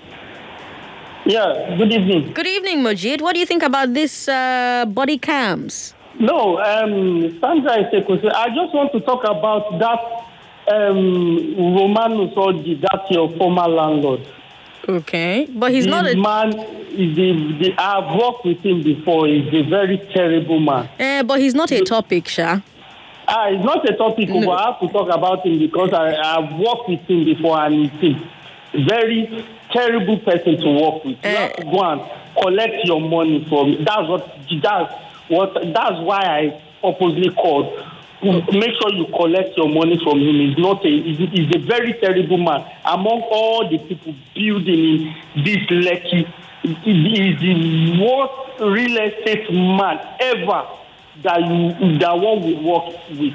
Yeah, 1.26 1.74
good 1.78 1.94
evening. 1.94 2.34
Good 2.34 2.48
evening, 2.48 2.80
Mojid. 2.80 3.22
What 3.22 3.34
do 3.34 3.40
you 3.40 3.46
think 3.46 3.64
about 3.64 3.94
this 3.94 4.28
uh, 4.28 4.86
body 4.90 5.18
cams? 5.18 5.94
No, 6.20 6.60
um, 6.60 7.40
Sandra 7.40 7.78
Isekose, 7.84 8.30
I 8.34 8.50
just 8.50 8.74
want 8.74 8.92
to 8.92 9.00
talk 9.00 9.24
about 9.24 9.80
that 9.80 10.74
um, 10.76 11.56
Romanus 11.74 12.34
Oji, 12.36 12.82
that's 12.82 13.10
your 13.12 13.32
former 13.38 13.70
landlord. 13.70 14.28
Okay, 14.88 15.48
but 15.56 15.72
he's 15.72 15.86
the 15.86 15.92
not 15.92 16.08
a 16.08 16.16
man. 16.18 16.52
The, 16.52 17.58
the, 17.60 17.74
I've 17.78 18.20
worked 18.20 18.46
with 18.46 18.60
him 18.60 18.84
before. 18.84 19.28
He's 19.28 19.48
a 19.54 19.64
very 19.70 19.98
terrible 20.14 20.60
man. 20.60 20.90
Eh, 21.00 21.24
but 21.24 21.40
he's 21.40 21.56
not 21.56 21.72
a 21.72 21.82
topic, 21.86 22.28
Sha. 22.28 22.60
Ah, 23.28 23.48
it's 23.50 23.64
not 23.66 23.88
a 23.90 23.94
topic, 23.96 24.30
No. 24.30 24.42
but 24.46 24.52
I 24.60 24.66
have 24.72 24.80
to 24.82 24.88
talk 24.90 25.10
about 25.10 25.46
him 25.46 25.58
because 25.60 25.94
I, 25.94 26.16
I've 26.16 26.60
worked 26.60 26.90
with 26.90 27.02
him 27.02 27.26
before 27.26 27.60
and 27.60 27.90
he's 27.90 28.18
a 28.74 28.84
very 28.86 29.46
terrible 29.72 30.20
person 30.20 30.58
to 30.62 30.70
work 30.70 31.04
with. 31.04 31.18
You 31.24 31.30
Eh. 31.30 31.36
have 31.48 31.56
to 31.58 31.64
go 31.64 31.82
and 31.82 32.02
collect 32.42 32.86
your 32.86 33.02
money 33.02 33.44
from 33.50 33.84
That's 33.84 34.08
what, 34.08 34.28
that's 34.62 34.94
what, 35.30 35.54
that's 35.74 36.00
why 36.02 36.20
I 36.22 36.62
purposely 36.82 37.30
called. 37.32 37.84
Make 38.24 38.72
sure 38.82 38.92
you 38.94 39.06
collect 39.16 39.56
your 39.58 39.70
money 39.70 40.00
from 40.04 40.20
him. 40.20 40.36
He's 40.36 40.58
not 40.58 40.84
a, 40.86 40.90
he's, 40.90 41.18
he's 41.30 41.56
a 41.56 41.60
very 41.60 41.94
terrible 41.94 42.38
man. 42.38 42.66
Among 42.86 43.22
all 43.32 43.70
the 43.70 43.78
people 43.78 44.16
building 44.34 45.14
in 45.36 45.44
this 45.44 45.58
Lekki, 45.70 46.26
he 46.84 47.30
is 47.30 47.40
the 47.40 48.04
worst 48.04 48.60
real 48.62 48.98
estate 48.98 49.52
man 49.52 50.00
ever 50.20 50.66
that 51.24 51.40
you 51.42 51.98
that 52.00 52.14
one 52.14 52.42
will 52.42 52.64
work 52.64 53.10
with. 53.10 53.34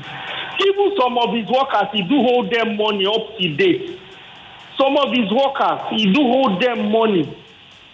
Even 0.60 0.96
some 1.00 1.16
of 1.18 1.34
his 1.34 1.48
workers, 1.48 1.88
he 1.92 2.02
do 2.02 2.20
hold 2.22 2.52
them 2.52 2.76
money 2.76 3.06
up 3.06 3.36
to 3.38 3.56
date. 3.56 3.98
Some 4.76 4.96
of 4.96 5.12
his 5.12 5.30
workers, 5.32 5.80
he 5.90 6.12
do 6.12 6.20
hold 6.20 6.62
them 6.62 6.90
money. 6.90 7.24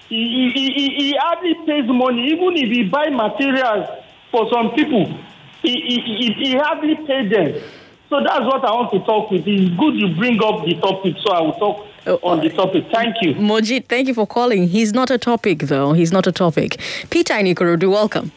He, 0.08 0.52
he, 0.54 0.72
he, 0.72 0.94
he 0.96 1.16
hardly 1.18 1.54
pays 1.66 1.86
money, 1.86 2.30
even 2.32 2.56
if 2.56 2.70
he 2.70 2.84
buy 2.84 3.10
materials 3.10 3.88
for 4.30 4.48
some 4.52 4.70
people. 4.70 5.06
He, 5.62 5.72
he, 5.72 6.00
he, 6.00 6.32
he 6.32 6.56
hardly 6.56 6.94
pay 7.06 7.26
them. 7.26 7.60
So 8.08 8.22
that's 8.22 8.44
what 8.44 8.64
I 8.64 8.70
want 8.70 8.92
to 8.92 9.00
talk 9.00 9.30
with. 9.30 9.42
It's 9.46 9.76
good 9.76 9.94
you 9.94 10.14
bring 10.14 10.40
up 10.42 10.64
the 10.64 10.74
topic, 10.74 11.16
so 11.24 11.32
I 11.32 11.40
will 11.40 11.54
talk 11.54 11.86
Oh, 12.06 12.20
oh 12.22 12.30
on 12.30 12.40
the 12.40 12.50
topic. 12.50 12.84
Thank 12.92 13.16
you. 13.20 13.34
Mojid, 13.34 13.86
thank 13.86 14.06
you 14.06 14.14
for 14.14 14.26
calling. 14.26 14.68
He's 14.68 14.92
not 14.92 15.10
a 15.10 15.18
topic, 15.18 15.60
though. 15.60 15.92
He's 15.92 16.12
not 16.12 16.26
a 16.26 16.32
topic. 16.32 16.78
Peter 17.10 17.34
Nikorodu, 17.34 17.90
welcome. 17.90 18.30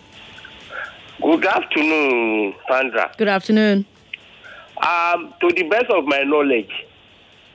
Good 1.22 1.46
afternoon, 1.46 2.56
Sandra. 2.70 3.12
Good 3.18 3.28
afternoon. 3.28 3.86
Um, 4.82 5.34
to 5.42 5.52
the 5.54 5.64
best 5.64 5.88
of 5.90 6.06
my 6.06 6.24
knowledge, 6.24 6.72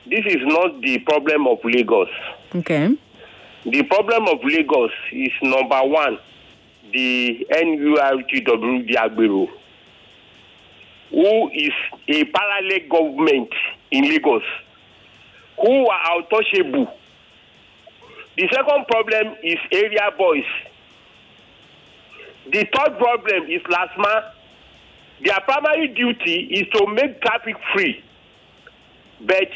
this 0.07 0.23
is 0.27 0.37
not 0.43 0.79
the 0.81 0.99
problem 0.99 1.47
of 1.47 1.57
Lagos. 1.63 2.07
Okay. 2.55 2.95
the 3.65 3.83
problem 3.83 4.27
of 4.27 4.37
Lagos 4.43 4.91
is 5.11 5.31
number 5.41 5.79
one, 5.83 6.19
the 6.93 7.45
NURTW 7.51 8.87
Diagbero, 8.87 9.47
who 11.09 11.49
is 11.49 11.71
a 12.07 12.23
parallel 12.25 12.79
government 12.89 13.49
in 13.91 14.03
Lagos, 14.07 14.43
who 15.59 15.87
are 15.89 16.17
untouchable. 16.19 16.93
The 18.37 18.47
second 18.53 18.85
problem 18.87 19.35
is 19.43 19.57
area 19.71 20.11
boys. 20.17 20.43
The 22.51 22.65
third 22.75 22.97
problem 22.97 23.43
is 23.49 23.61
LASMA. 23.63 24.31
Their 25.23 25.39
primary 25.41 25.87
duty 25.89 26.47
is 26.51 26.67
to 26.73 26.87
make 26.87 27.21
traffic 27.21 27.55
free, 27.73 28.03
but 29.25 29.49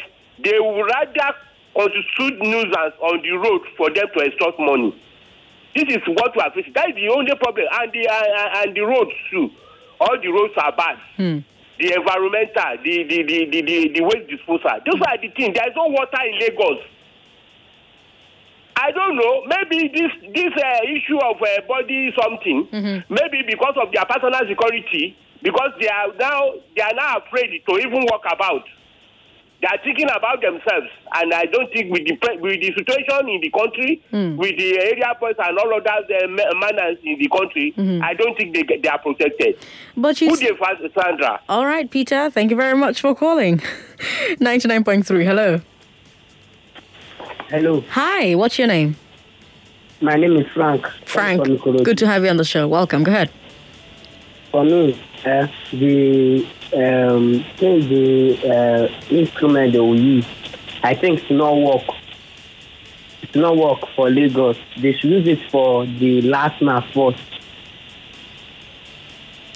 they 0.43 0.58
would 0.60 0.86
rather 0.86 1.36
constitute 1.75 2.39
nuisance 2.41 2.96
on 3.01 3.22
the 3.22 3.31
road 3.38 3.62
for 3.77 3.93
them 3.93 4.08
to 4.15 4.25
extort 4.25 4.55
money. 4.58 4.96
This 5.75 5.86
is 5.89 6.01
what 6.08 6.36
we 6.36 6.41
are 6.41 6.51
facing. 6.51 6.74
That 6.74 6.89
is 6.89 6.96
the 6.96 7.10
only 7.13 7.36
problem. 7.36 7.67
And 7.72 7.91
the 7.93 8.08
uh, 8.10 8.63
and 8.63 8.75
the 8.75 8.81
roads 8.81 9.12
too. 9.29 9.50
All 10.00 10.17
the 10.19 10.29
roads 10.29 10.53
are 10.58 10.75
bad. 10.75 10.98
Hmm. 11.17 11.39
The 11.77 11.93
environmental, 11.93 12.84
the 12.84 13.03
the, 13.03 13.24
the, 13.24 13.46
the, 13.51 13.62
the, 13.62 13.77
the 14.00 14.01
waste 14.01 14.29
disposal. 14.29 14.79
Those 14.86 15.01
are 15.05 15.17
the 15.22 15.29
things. 15.36 15.53
There 15.55 15.67
is 15.67 15.75
no 15.75 15.88
water 15.88 16.19
in 16.25 16.39
Lagos. 16.39 16.81
I 18.81 18.91
don't 18.91 19.15
know. 19.17 19.43
Maybe 19.45 19.91
this 19.93 20.12
this 20.33 20.53
uh, 20.55 20.79
issue 20.95 21.17
of 21.19 21.36
uh, 21.41 21.62
body 21.67 22.13
something. 22.19 22.67
Mm-hmm. 22.71 23.13
Maybe 23.13 23.43
because 23.48 23.75
of 23.81 23.91
their 23.91 24.05
personal 24.05 24.39
security, 24.48 25.17
because 25.43 25.71
they 25.79 25.89
are 25.89 26.07
now 26.17 26.41
they 26.75 26.81
are 26.81 26.93
now 26.95 27.17
afraid 27.17 27.62
to 27.67 27.77
even 27.77 28.05
walk 28.09 28.24
about. 28.31 28.63
They 29.62 29.67
are 29.67 29.77
thinking 29.83 30.07
about 30.09 30.39
themselves, 30.41 30.88
and 31.15 31.33
I 31.33 31.43
don't 31.43 31.67
think 31.74 31.91
with 31.91 32.05
the 32.07 32.15
with 32.39 32.62
the 32.62 32.71
situation 32.79 33.27
in 33.27 33.41
the 33.41 33.51
country, 33.51 34.01
Mm. 34.13 34.38
with 34.38 34.55
the 34.57 34.79
area 34.79 35.12
boys 35.19 35.36
and 35.38 35.57
all 35.59 35.74
other 35.75 35.89
uh, 35.89 36.27
ma- 36.29 36.53
manners 36.63 36.98
in 37.03 37.19
the 37.19 37.27
country, 37.27 37.74
Mhm. 37.77 38.01
I 38.01 38.13
don't 38.13 38.38
think 38.38 38.55
they 38.55 38.63
they 38.63 38.88
are 38.88 39.00
protected. 39.00 39.57
But 39.98 40.21
you 40.21 40.29
Who 40.29 40.38
they 40.38 40.55
Sandra? 40.95 41.41
All 41.50 41.65
right, 41.65 41.91
Peter. 41.91 42.29
Thank 42.29 42.51
you 42.51 42.55
very 42.55 42.77
much 42.77 43.01
for 43.01 43.13
calling. 43.13 43.59
99.3. 44.39 45.25
Hello. 45.25 45.59
Hello. 47.49 47.83
Hi. 47.89 48.35
What's 48.35 48.59
your 48.59 48.67
name? 48.67 48.95
My 50.01 50.13
name 50.13 50.37
is 50.37 50.45
Frank. 50.53 50.85
Frank. 51.05 51.43
Good 51.83 51.97
to 51.97 52.05
have 52.05 52.23
you 52.23 52.29
on 52.29 52.37
the 52.37 52.43
show. 52.43 52.67
Welcome. 52.67 53.03
Go 53.03 53.11
ahead. 53.11 53.31
For 54.51 54.63
me, 54.63 54.93
uh, 55.25 55.47
the 55.71 56.47
um, 56.73 57.43
the 57.57 58.37
uh, 58.45 59.09
instrument 59.09 59.73
they 59.73 59.79
will 59.79 59.99
use, 59.99 60.27
I 60.83 60.93
think 60.93 61.21
it's 61.21 61.31
not 61.31 61.53
work. 61.57 61.81
It's 63.23 63.35
not 63.35 63.57
work 63.57 63.79
for 63.95 64.11
Lagos. 64.11 64.57
They 64.79 64.93
should 64.93 65.09
use 65.09 65.27
it 65.27 65.49
for 65.49 65.87
the 65.87 66.21
LASMA 66.21 66.83
first. 66.93 67.23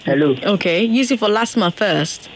Hello. 0.03 0.35
Okay. 0.43 0.83
Use 0.83 1.11
it 1.11 1.19
for 1.19 1.29
LASMA 1.29 1.71
first. 1.71 2.27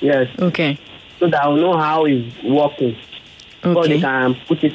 Yes. 0.00 0.28
Okay. 0.38 0.78
So 1.18 1.28
that 1.28 1.42
I'll 1.42 1.56
know 1.56 1.76
how 1.76 2.04
it's 2.04 2.32
working. 2.44 2.96
So 3.64 3.78
Okay. 3.78 3.94
they 3.94 4.00
can 4.00 4.36
put 4.46 4.62
it 4.62 4.74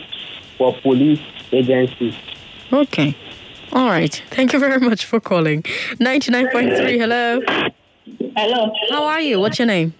for 0.58 0.74
police 0.82 1.20
agencies. 1.52 2.16
Okay. 2.74 3.16
All 3.72 3.88
right. 3.88 4.14
Thank 4.32 4.52
you 4.52 4.60
very 4.60 4.80
much 4.80 5.06
for 5.06 5.20
calling. 5.20 5.62
99.3. 6.00 6.98
Hello. 6.98 7.40
Hello. 8.36 8.74
How 8.90 9.04
are 9.06 9.22
you? 9.22 9.40
What's 9.40 9.60
your 9.60 9.68
name? 9.68 9.94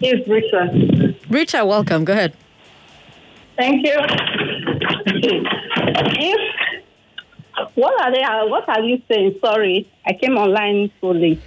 It's 0.00 0.28
Rita. 0.28 1.14
Rita, 1.28 1.64
welcome. 1.64 2.04
Go 2.04 2.12
ahead. 2.12 2.32
Thank 3.56 3.84
you. 3.84 3.96
if 6.22 6.40
what 7.74 8.00
are 8.00 8.12
they? 8.12 8.22
What 8.50 8.68
are 8.68 8.80
you 8.82 9.02
saying? 9.10 9.36
Sorry, 9.44 9.90
I 10.06 10.12
came 10.12 10.36
online 10.36 10.90
so 11.00 11.08
late. 11.10 11.40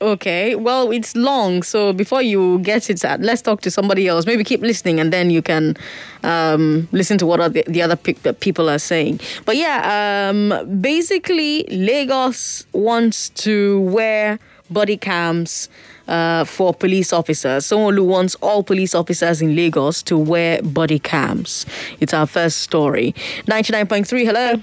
Okay. 0.00 0.54
Well, 0.54 0.90
it's 0.90 1.14
long, 1.14 1.62
so 1.62 1.92
before 1.92 2.22
you 2.22 2.58
get 2.60 2.88
it, 2.88 3.04
uh, 3.04 3.18
let's 3.20 3.42
talk 3.42 3.60
to 3.62 3.70
somebody 3.70 4.08
else. 4.08 4.24
Maybe 4.24 4.44
keep 4.44 4.62
listening, 4.62 4.98
and 4.98 5.12
then 5.12 5.28
you 5.28 5.42
can 5.42 5.76
um, 6.22 6.88
listen 6.92 7.18
to 7.18 7.26
what 7.26 7.52
the, 7.52 7.64
the 7.66 7.82
other 7.82 7.96
pe- 7.96 8.14
people 8.34 8.70
are 8.70 8.78
saying. 8.78 9.20
But 9.44 9.56
yeah, 9.56 10.30
um, 10.30 10.80
basically, 10.80 11.64
Lagos 11.64 12.66
wants 12.72 13.28
to 13.30 13.80
wear 13.80 14.38
body 14.70 14.96
cams. 14.96 15.68
Uh, 16.08 16.42
for 16.42 16.74
police 16.74 17.12
officers, 17.12 17.64
someone 17.64 17.94
who 17.94 18.02
wants 18.02 18.34
all 18.36 18.64
police 18.64 18.96
officers 18.96 19.40
in 19.40 19.54
Lagos 19.54 20.02
to 20.02 20.18
wear 20.18 20.60
body 20.60 20.98
cams. 20.98 21.64
It's 22.00 22.12
our 22.12 22.26
first 22.26 22.62
story. 22.62 23.12
99.3, 23.46 24.24
hello. 24.24 24.60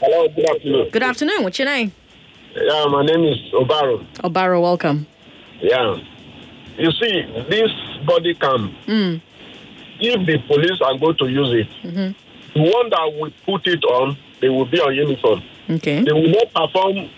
Hello, 0.00 0.28
good 0.28 0.50
afternoon. 0.50 0.90
Good 0.90 1.02
afternoon. 1.02 1.44
What's 1.44 1.58
your 1.58 1.64
name? 1.66 1.92
Yeah, 2.54 2.86
my 2.90 3.04
name 3.04 3.24
is 3.24 3.38
Obaro. 3.52 4.04
Obaro, 4.18 4.60
welcome. 4.62 5.06
Yeah. 5.60 5.96
You 6.76 6.90
see, 6.92 7.22
this 7.48 7.70
body 8.06 8.34
cam, 8.34 8.74
Mm. 8.86 9.20
if 10.00 10.26
the 10.26 10.38
police 10.46 10.80
are 10.80 10.96
going 10.98 11.16
to 11.18 11.28
use 11.28 11.52
it, 11.52 11.68
Mm-hmm. 11.84 12.10
the 12.54 12.70
one 12.70 12.90
that 12.90 13.12
will 13.18 13.30
put 13.44 13.66
it 13.66 13.84
on, 13.84 14.16
they 14.40 14.48
will 14.48 14.64
be 14.66 14.80
on 14.80 14.94
uniform. 14.94 15.42
Okay. 15.70 16.02
They 16.02 16.12
will 16.12 16.28
not 16.30 16.52
perform 16.52 17.08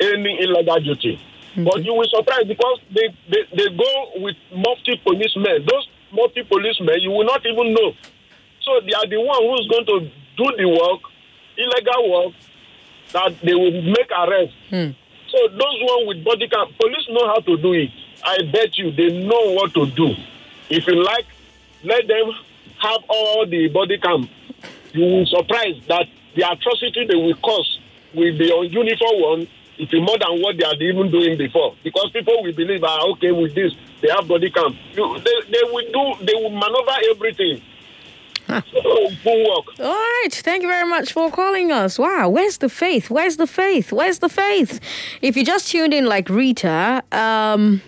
any 0.00 0.38
illegal 0.42 0.80
duty. 0.80 1.18
But 1.56 1.84
you 1.84 1.92
will 1.94 2.06
surprise 2.08 2.44
because 2.46 2.78
they, 2.94 3.08
they, 3.28 3.42
they 3.56 3.68
go 3.76 4.10
with 4.16 4.36
multi 4.54 4.96
policemen. 5.02 5.66
Those 5.66 5.88
multi 6.12 6.44
policemen, 6.44 7.00
you 7.00 7.10
will 7.10 7.24
not 7.24 7.44
even 7.44 7.72
know. 7.74 7.92
So 8.62 8.78
they 8.86 8.92
are 8.94 9.08
the 9.08 9.18
one 9.20 9.42
who's 9.42 9.66
going 9.66 9.86
to 9.86 10.00
do 10.36 10.46
the 10.56 10.68
work, 10.68 11.00
illegal 11.56 12.10
work, 12.12 12.34
that 13.12 13.38
they 13.42 13.54
will 13.54 13.82
make 13.82 14.10
arrest. 14.10 14.52
Hmm. 14.70 14.90
So 15.30 15.48
those 15.48 15.78
one 15.82 16.06
with 16.06 16.24
body 16.24 16.48
cam, 16.48 16.68
police 16.80 17.06
know 17.10 17.26
how 17.26 17.40
to 17.40 17.56
do 17.56 17.72
it. 17.72 17.90
I 18.24 18.38
bet 18.50 18.76
you 18.78 18.90
they 18.92 19.24
know 19.24 19.52
what 19.52 19.74
to 19.74 19.86
do. 19.86 20.14
If 20.70 20.86
you 20.86 21.02
like, 21.02 21.26
let 21.84 22.06
them 22.08 22.30
have 22.80 23.00
all 23.08 23.46
the 23.46 23.68
body 23.68 23.98
cam. 23.98 24.28
You 24.92 25.04
will 25.04 25.26
surprise 25.26 25.76
that 25.88 26.06
the 26.34 26.50
atrocity 26.50 27.06
they 27.06 27.14
will 27.16 27.36
cause 27.36 27.78
with 28.14 28.38
the 28.38 28.68
uniform 28.70 29.20
one 29.20 29.48
is 29.78 29.92
more 29.92 30.18
than 30.18 30.40
what 30.42 30.56
they 30.56 30.64
are 30.64 30.74
even 30.74 31.10
doing 31.10 31.38
before. 31.38 31.74
Because 31.84 32.10
people 32.12 32.42
will 32.42 32.52
believe, 32.52 32.82
ah, 32.84 33.06
okay, 33.12 33.32
with 33.32 33.54
this 33.54 33.72
they 34.00 34.08
have 34.08 34.26
body 34.26 34.50
cam. 34.50 34.76
You, 34.92 35.18
they, 35.20 35.50
they 35.50 35.62
will 35.64 35.86
do, 35.92 36.24
they 36.24 36.34
will 36.34 36.50
maneuver 36.50 36.96
everything. 37.10 37.62
All 39.80 39.94
right. 39.94 40.28
Thank 40.32 40.62
you 40.62 40.68
very 40.68 40.88
much 40.88 41.12
for 41.12 41.30
calling 41.30 41.70
us. 41.72 41.98
Wow. 41.98 42.28
Where's 42.28 42.58
the 42.58 42.68
faith? 42.68 43.10
Where's 43.10 43.36
the 43.36 43.46
faith? 43.46 43.92
Where's 43.92 44.18
the 44.20 44.28
faith? 44.28 44.80
If 45.22 45.36
you 45.36 45.44
just 45.44 45.68
tuned 45.68 45.94
in 45.94 46.06
like 46.06 46.28
Rita, 46.28 47.02
um, 47.12 47.82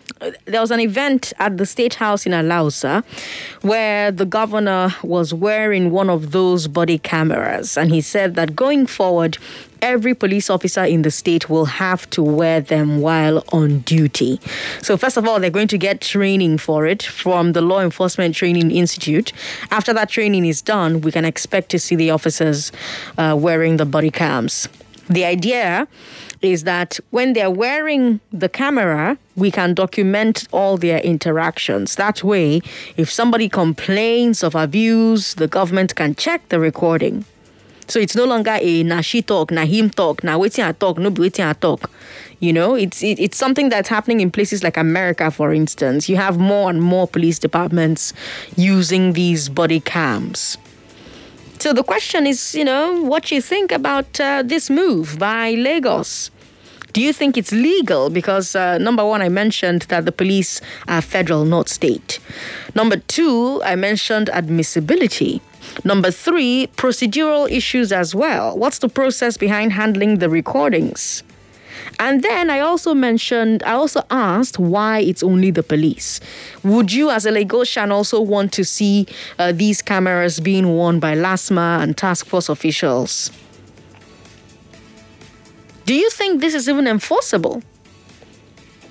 there 0.44 0.60
was 0.60 0.70
an 0.70 0.80
event 0.80 1.32
at 1.38 1.56
the 1.56 1.66
State 1.66 1.94
House 1.94 2.26
in 2.26 2.32
Alausa 2.32 3.04
where 3.62 4.10
the 4.10 4.26
governor 4.26 4.94
was 5.02 5.32
wearing 5.32 5.90
one 5.90 6.10
of 6.10 6.32
those 6.32 6.68
body 6.68 6.98
cameras. 6.98 7.76
And 7.78 7.90
he 7.90 8.00
said 8.00 8.34
that 8.34 8.54
going 8.54 8.86
forward, 8.86 9.38
every 9.80 10.14
police 10.14 10.50
officer 10.50 10.84
in 10.84 11.02
the 11.02 11.10
state 11.10 11.48
will 11.48 11.64
have 11.64 12.08
to 12.10 12.22
wear 12.22 12.60
them 12.60 13.00
while 13.00 13.42
on 13.52 13.80
duty. 13.80 14.40
So, 14.82 14.96
first 14.96 15.16
of 15.16 15.26
all, 15.26 15.40
they're 15.40 15.50
going 15.50 15.68
to 15.68 15.78
get 15.78 16.00
training 16.02 16.58
for 16.58 16.86
it 16.86 17.02
from 17.02 17.52
the 17.52 17.62
Law 17.62 17.80
Enforcement 17.80 18.34
Training 18.34 18.70
Institute. 18.70 19.32
After 19.70 19.94
that 19.94 20.10
training 20.10 20.44
is 20.44 20.60
done, 20.60 21.00
we 21.00 21.12
can 21.12 21.24
expect 21.24 21.70
to 21.70 21.78
see 21.78 21.96
the 21.96 22.10
officers 22.10 22.72
uh, 23.16 23.36
wearing 23.38 23.78
the 23.78 23.86
body 23.86 24.10
cams. 24.10 24.68
The 25.08 25.24
idea 25.24 25.88
is 26.42 26.64
that 26.64 26.98
when 27.10 27.32
they're 27.34 27.50
wearing 27.50 28.20
the 28.32 28.48
camera, 28.48 29.18
we 29.36 29.50
can 29.50 29.74
document 29.74 30.48
all 30.52 30.76
their 30.76 30.98
interactions. 31.00 31.96
That 31.96 32.24
way, 32.24 32.60
if 32.96 33.10
somebody 33.10 33.48
complains 33.48 34.42
of 34.42 34.54
abuse, 34.54 35.34
the 35.34 35.48
government 35.48 35.94
can 35.94 36.14
check 36.14 36.48
the 36.48 36.58
recording. 36.58 37.24
So 37.88 37.98
it's 37.98 38.14
no 38.14 38.24
longer 38.24 38.56
a 38.60 38.84
na 38.84 39.00
she 39.00 39.20
talk, 39.20 39.50
na 39.50 39.66
him 39.66 39.90
talk, 39.90 40.22
na 40.22 40.38
waiting 40.38 40.64
I 40.64 40.72
talk, 40.72 40.98
no 40.98 41.10
be 41.10 41.22
waiting 41.22 41.44
I 41.44 41.54
talk. 41.54 41.90
You 42.38 42.52
know, 42.52 42.74
it's 42.74 43.02
it, 43.02 43.18
it's 43.18 43.36
something 43.36 43.68
that's 43.68 43.88
happening 43.88 44.20
in 44.20 44.30
places 44.30 44.62
like 44.62 44.76
America, 44.76 45.30
for 45.30 45.52
instance. 45.52 46.08
You 46.08 46.16
have 46.16 46.38
more 46.38 46.70
and 46.70 46.80
more 46.80 47.08
police 47.08 47.38
departments 47.38 48.12
using 48.56 49.12
these 49.12 49.48
body 49.48 49.80
cams. 49.80 50.56
So 51.60 51.74
the 51.74 51.82
question 51.82 52.26
is, 52.26 52.54
you 52.54 52.64
know, 52.64 53.02
what 53.02 53.30
you 53.30 53.42
think 53.42 53.70
about 53.70 54.18
uh, 54.18 54.42
this 54.42 54.70
move 54.70 55.18
by 55.18 55.50
Lagos? 55.50 56.30
Do 56.94 57.02
you 57.02 57.12
think 57.12 57.36
it's 57.36 57.52
legal? 57.52 58.08
Because 58.08 58.56
uh, 58.56 58.78
number 58.78 59.04
one, 59.04 59.20
I 59.20 59.28
mentioned 59.28 59.82
that 59.82 60.06
the 60.06 60.10
police 60.10 60.62
are 60.88 61.02
federal, 61.02 61.44
not 61.44 61.68
state. 61.68 62.18
Number 62.74 62.96
two, 62.96 63.62
I 63.62 63.76
mentioned 63.76 64.30
admissibility. 64.30 65.42
Number 65.84 66.10
three, 66.10 66.68
procedural 66.76 67.48
issues 67.50 67.92
as 67.92 68.14
well. 68.14 68.56
What's 68.56 68.78
the 68.78 68.88
process 68.88 69.36
behind 69.36 69.74
handling 69.74 70.18
the 70.18 70.30
recordings? 70.30 71.22
And 72.00 72.22
then 72.22 72.48
I 72.48 72.60
also 72.60 72.94
mentioned, 72.94 73.62
I 73.62 73.72
also 73.72 74.02
asked 74.10 74.58
why 74.58 75.00
it's 75.00 75.22
only 75.22 75.50
the 75.50 75.62
police. 75.62 76.18
Would 76.64 76.90
you, 76.92 77.10
as 77.10 77.26
a 77.26 77.30
Lagosian, 77.30 77.92
also 77.92 78.22
want 78.22 78.54
to 78.54 78.64
see 78.64 79.06
uh, 79.38 79.52
these 79.52 79.82
cameras 79.82 80.40
being 80.40 80.68
worn 80.68 80.98
by 80.98 81.14
LASMA 81.14 81.82
and 81.82 81.94
task 81.94 82.24
force 82.24 82.48
officials? 82.48 83.30
Do 85.84 85.94
you 85.94 86.08
think 86.08 86.40
this 86.40 86.54
is 86.54 86.70
even 86.70 86.86
enforceable? 86.86 87.62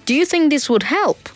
Do 0.06 0.14
you 0.14 0.24
think 0.24 0.52
this 0.52 0.70
would 0.70 0.84
help? 0.84 1.30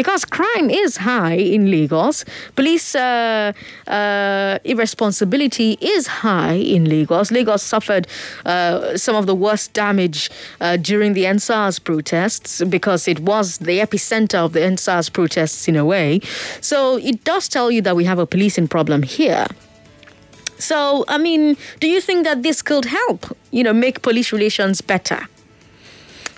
Because 0.00 0.24
crime 0.24 0.70
is 0.70 0.96
high 0.96 1.34
in 1.34 1.70
Lagos. 1.70 2.24
Police 2.56 2.94
uh, 2.94 3.52
uh, 3.86 4.58
irresponsibility 4.64 5.76
is 5.82 6.06
high 6.06 6.54
in 6.54 6.88
Lagos. 6.88 7.30
Lagos 7.30 7.62
suffered 7.62 8.06
uh, 8.46 8.96
some 8.96 9.14
of 9.14 9.26
the 9.26 9.34
worst 9.34 9.74
damage 9.74 10.30
uh, 10.62 10.78
during 10.78 11.12
the 11.12 11.24
EndSARS 11.24 11.84
protests 11.84 12.64
because 12.64 13.06
it 13.06 13.20
was 13.20 13.58
the 13.58 13.78
epicenter 13.78 14.38
of 14.38 14.54
the 14.54 14.60
EndSARS 14.60 15.12
protests 15.12 15.68
in 15.68 15.76
a 15.76 15.84
way. 15.84 16.20
So 16.62 16.96
it 16.96 17.22
does 17.24 17.46
tell 17.46 17.70
you 17.70 17.82
that 17.82 17.94
we 17.94 18.04
have 18.04 18.18
a 18.18 18.24
policing 18.24 18.68
problem 18.68 19.02
here. 19.02 19.48
So, 20.56 21.04
I 21.08 21.18
mean, 21.18 21.58
do 21.80 21.88
you 21.88 22.00
think 22.00 22.24
that 22.24 22.42
this 22.42 22.62
could 22.62 22.86
help, 22.86 23.36
you 23.50 23.62
know, 23.62 23.74
make 23.74 24.00
police 24.00 24.32
relations 24.32 24.80
better? 24.80 25.28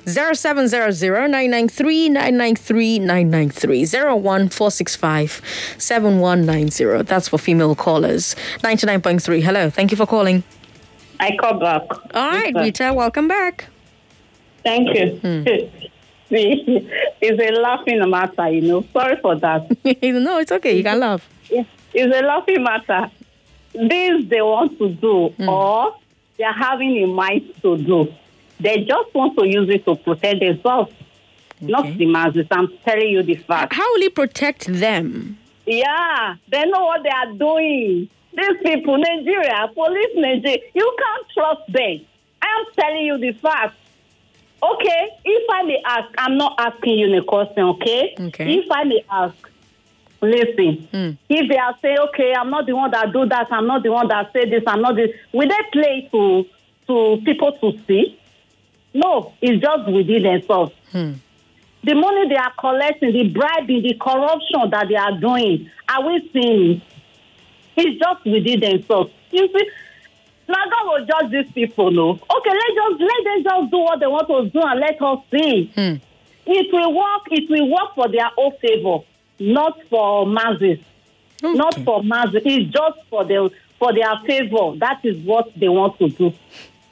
0700 0.06 1.28
993 1.28 2.08
993 2.08 2.98
993 2.98 3.86
01465 3.86 5.42
7190. 5.78 7.02
That's 7.04 7.28
for 7.28 7.38
female 7.38 7.74
callers. 7.74 8.34
99.3. 8.58 9.42
Hello. 9.42 9.70
Thank 9.70 9.90
you 9.90 9.96
for 9.96 10.06
calling. 10.06 10.42
I 11.20 11.36
call 11.36 11.58
back. 11.58 11.82
All 12.14 12.30
right, 12.30 12.54
Rita. 12.54 12.92
Welcome 12.92 13.28
back. 13.28 13.66
Thank 14.64 14.94
you. 14.96 15.18
Hmm. 15.18 15.44
it's 16.34 17.40
a 17.40 17.60
laughing 17.60 18.10
matter, 18.10 18.48
you 18.48 18.62
know. 18.62 18.84
Sorry 18.92 19.16
for 19.20 19.36
that. 19.36 19.68
no, 20.02 20.38
it's 20.38 20.50
okay. 20.52 20.76
You 20.76 20.82
can 20.82 20.98
laugh. 20.98 21.28
It's 21.48 22.16
a 22.16 22.22
laughing 22.22 22.62
matter. 22.62 23.10
This 23.72 24.26
they 24.28 24.42
want 24.42 24.78
to 24.78 24.88
do, 24.88 25.28
hmm. 25.28 25.48
or 25.48 25.96
they're 26.38 26.52
having 26.52 26.96
in 26.96 27.10
mind 27.10 27.54
to 27.62 27.76
do. 27.76 28.12
They 28.62 28.84
just 28.84 29.12
want 29.14 29.36
to 29.38 29.46
use 29.46 29.68
it 29.68 29.84
to 29.86 29.96
protect 29.96 30.40
themselves, 30.40 30.92
okay. 31.62 31.66
not 31.72 31.98
the 31.98 32.06
masses. 32.06 32.46
I'm 32.50 32.68
telling 32.84 33.08
you 33.08 33.22
the 33.22 33.34
fact. 33.34 33.72
How 33.74 33.92
will 33.92 34.00
he 34.00 34.08
protect 34.08 34.66
them? 34.66 35.38
Yeah, 35.66 36.36
they 36.48 36.64
know 36.66 36.84
what 36.84 37.02
they 37.02 37.10
are 37.10 37.32
doing. 37.32 38.08
These 38.34 38.58
people, 38.64 38.98
Nigeria, 38.98 39.68
police 39.74 40.14
Nigeria, 40.14 40.58
you 40.74 40.96
can't 40.98 41.26
trust 41.34 41.72
them. 41.72 42.06
I 42.40 42.46
am 42.46 42.64
telling 42.78 43.04
you 43.04 43.18
the 43.18 43.32
fact. 43.32 43.76
Okay, 44.62 45.08
if 45.24 45.50
I 45.50 45.62
may 45.64 45.82
ask, 45.84 46.14
I'm 46.18 46.36
not 46.36 46.54
asking 46.58 46.98
you 46.98 47.18
a 47.18 47.24
question, 47.24 47.64
okay? 47.64 48.14
Okay. 48.18 48.58
If 48.58 48.70
I 48.70 48.84
may 48.84 49.04
ask, 49.10 49.34
listen, 50.20 50.88
mm. 50.92 51.18
if 51.28 51.48
they 51.48 51.56
are 51.58 51.76
saying, 51.82 51.98
okay, 52.10 52.32
I'm 52.32 52.48
not 52.48 52.66
the 52.66 52.74
one 52.76 52.92
that 52.92 53.12
do 53.12 53.26
that, 53.26 53.48
I'm 53.50 53.66
not 53.66 53.82
the 53.82 53.90
one 53.90 54.06
that 54.06 54.32
say 54.32 54.48
this, 54.48 54.62
I'm 54.68 54.80
not 54.80 54.94
this, 54.94 55.10
will 55.32 55.48
they 55.48 55.58
play 55.72 56.08
to 56.12 56.46
to 56.86 57.20
people 57.24 57.52
to 57.60 57.78
see? 57.86 58.18
No, 58.94 59.32
it's 59.40 59.62
just 59.62 59.86
within 59.90 60.22
themselves. 60.22 60.72
Hmm. 60.90 61.12
The 61.84 61.94
money 61.94 62.28
they 62.28 62.36
are 62.36 62.52
collecting, 62.58 63.12
the 63.12 63.28
bribing, 63.28 63.82
the 63.82 63.94
corruption 64.00 64.70
that 64.70 64.88
they 64.88 64.94
are 64.96 65.18
doing, 65.18 65.70
are 65.88 66.06
we 66.06 66.30
seeing 66.32 66.70
it? 66.76 66.82
It's 67.76 67.98
just 67.98 68.24
within 68.24 68.60
themselves. 68.60 69.10
You 69.30 69.48
see, 69.48 69.70
now 70.48 70.64
God 70.70 70.86
will 70.86 71.06
judge 71.06 71.30
these 71.32 71.52
people, 71.52 71.90
no? 71.90 72.10
Okay, 72.10 72.50
let 72.50 72.74
just 72.74 73.00
let 73.00 73.24
them 73.24 73.42
just 73.42 73.70
do 73.70 73.78
what 73.78 73.98
they 73.98 74.06
want 74.06 74.28
to 74.28 74.50
do 74.50 74.60
and 74.60 74.78
let 74.80 75.00
us 75.00 75.18
see. 75.32 75.72
Hmm. 75.74 75.94
It 76.44 76.72
will 76.72 76.94
work. 76.94 77.22
It 77.30 77.48
will 77.48 77.70
work 77.70 77.94
for 77.94 78.08
their 78.08 78.28
own 78.36 78.52
favor, 78.60 78.98
not 79.38 79.78
for 79.88 80.26
masses. 80.26 80.78
Okay. 81.42 81.54
Not 81.58 81.74
for 81.84 82.02
masses. 82.04 82.42
It's 82.44 82.70
just 82.70 82.98
for 83.08 83.24
their 83.24 83.48
for 83.78 83.92
their 83.92 84.16
favor. 84.26 84.76
That 84.76 85.00
is 85.04 85.16
what 85.24 85.50
they 85.56 85.68
want 85.68 85.98
to 85.98 86.08
do. 86.08 86.32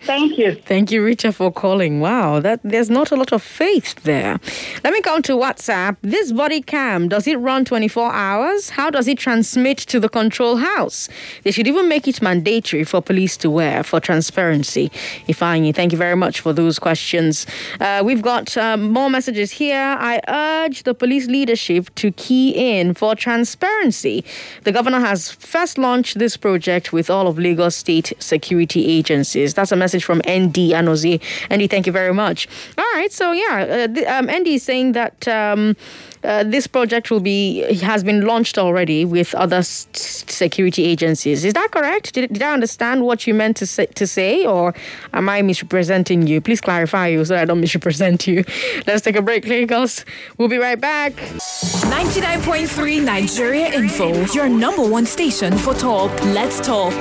Thank 0.02 0.38
you. 0.38 0.54
Thank 0.54 0.90
you, 0.90 1.04
Rita, 1.04 1.30
for 1.30 1.52
calling. 1.52 2.00
Wow, 2.00 2.40
that 2.40 2.60
there's 2.64 2.88
not 2.88 3.10
a 3.10 3.16
lot 3.16 3.32
of 3.32 3.42
faith 3.42 4.02
there. 4.02 4.40
Let 4.82 4.94
me 4.94 5.02
come 5.02 5.20
to 5.22 5.32
WhatsApp. 5.32 5.98
This 6.00 6.32
body 6.32 6.62
cam, 6.62 7.08
does 7.08 7.26
it 7.26 7.36
run 7.36 7.66
24 7.66 8.10
hours? 8.10 8.70
How 8.70 8.88
does 8.88 9.06
it 9.06 9.18
transmit 9.18 9.76
to 9.78 10.00
the 10.00 10.08
control 10.08 10.56
house? 10.56 11.10
They 11.42 11.50
should 11.50 11.66
even 11.66 11.86
make 11.86 12.08
it 12.08 12.22
mandatory 12.22 12.82
for 12.84 13.02
police 13.02 13.36
to 13.38 13.50
wear 13.50 13.82
for 13.82 14.00
transparency. 14.00 14.88
Ifeanyi, 15.28 15.74
thank 15.74 15.92
you 15.92 15.98
very 15.98 16.16
much 16.16 16.40
for 16.40 16.54
those 16.54 16.78
questions. 16.78 17.46
Uh, 17.78 18.02
we've 18.02 18.22
got 18.22 18.56
um, 18.56 18.90
more 18.90 19.10
messages 19.10 19.50
here. 19.50 19.96
I 19.98 20.20
urge 20.28 20.84
the 20.84 20.94
police 20.94 21.26
leadership 21.26 21.94
to 21.96 22.10
key 22.12 22.78
in 22.78 22.94
for 22.94 23.14
transparency. 23.14 24.24
The 24.64 24.72
governor 24.72 25.00
has 25.00 25.30
first 25.30 25.76
launched 25.76 26.18
this 26.18 26.38
project 26.38 26.90
with 26.90 27.10
all 27.10 27.28
of 27.28 27.38
Lagos 27.38 27.76
state 27.76 28.14
security 28.18 28.86
agencies. 28.86 29.52
That's 29.52 29.72
a 29.72 29.76
message 29.76 29.89
message 29.90 30.04
from 30.04 30.18
ND 30.18 30.70
Anozi. 30.78 31.20
ND, 31.52 31.68
thank 31.68 31.86
you 31.86 31.92
very 31.92 32.14
much. 32.14 32.46
All 32.78 32.84
right, 32.94 33.10
so 33.10 33.32
yeah, 33.32 33.86
uh, 33.88 34.18
um, 34.18 34.26
ND 34.26 34.48
is 34.48 34.62
saying 34.62 34.92
that. 34.92 35.26
Um, 35.26 35.76
uh, 36.22 36.44
this 36.44 36.66
project 36.66 37.10
will 37.10 37.20
be 37.20 37.62
has 37.80 38.04
been 38.04 38.26
launched 38.26 38.58
already 38.58 39.06
with 39.06 39.34
other 39.36 39.56
s- 39.56 39.86
security 39.94 40.84
agencies. 40.84 41.46
Is 41.46 41.54
that 41.54 41.70
correct? 41.70 42.12
Did, 42.12 42.30
did 42.30 42.42
I 42.42 42.52
understand 42.52 43.06
what 43.06 43.26
you 43.26 43.32
meant 43.32 43.56
to 43.56 43.66
say, 43.66 43.86
to 43.86 44.06
say, 44.06 44.44
or 44.44 44.74
am 45.14 45.30
I 45.30 45.40
misrepresenting 45.40 46.26
you? 46.26 46.42
Please 46.42 46.60
clarify 46.60 47.06
you 47.06 47.24
so 47.24 47.36
I 47.38 47.46
don't 47.46 47.62
misrepresent 47.62 48.26
you. 48.26 48.44
Let's 48.86 49.00
take 49.00 49.16
a 49.16 49.22
break, 49.22 49.46
Lagos. 49.46 50.04
We'll 50.36 50.48
be 50.48 50.58
right 50.58 50.78
back. 50.78 51.14
99.3 51.14 53.02
Nigeria 53.02 53.72
Info, 53.72 54.12
your 54.34 54.50
number 54.50 54.86
one 54.86 55.06
station 55.06 55.56
for 55.56 55.72
talk. 55.72 56.10
Let's 56.24 56.60
talk. 56.60 56.92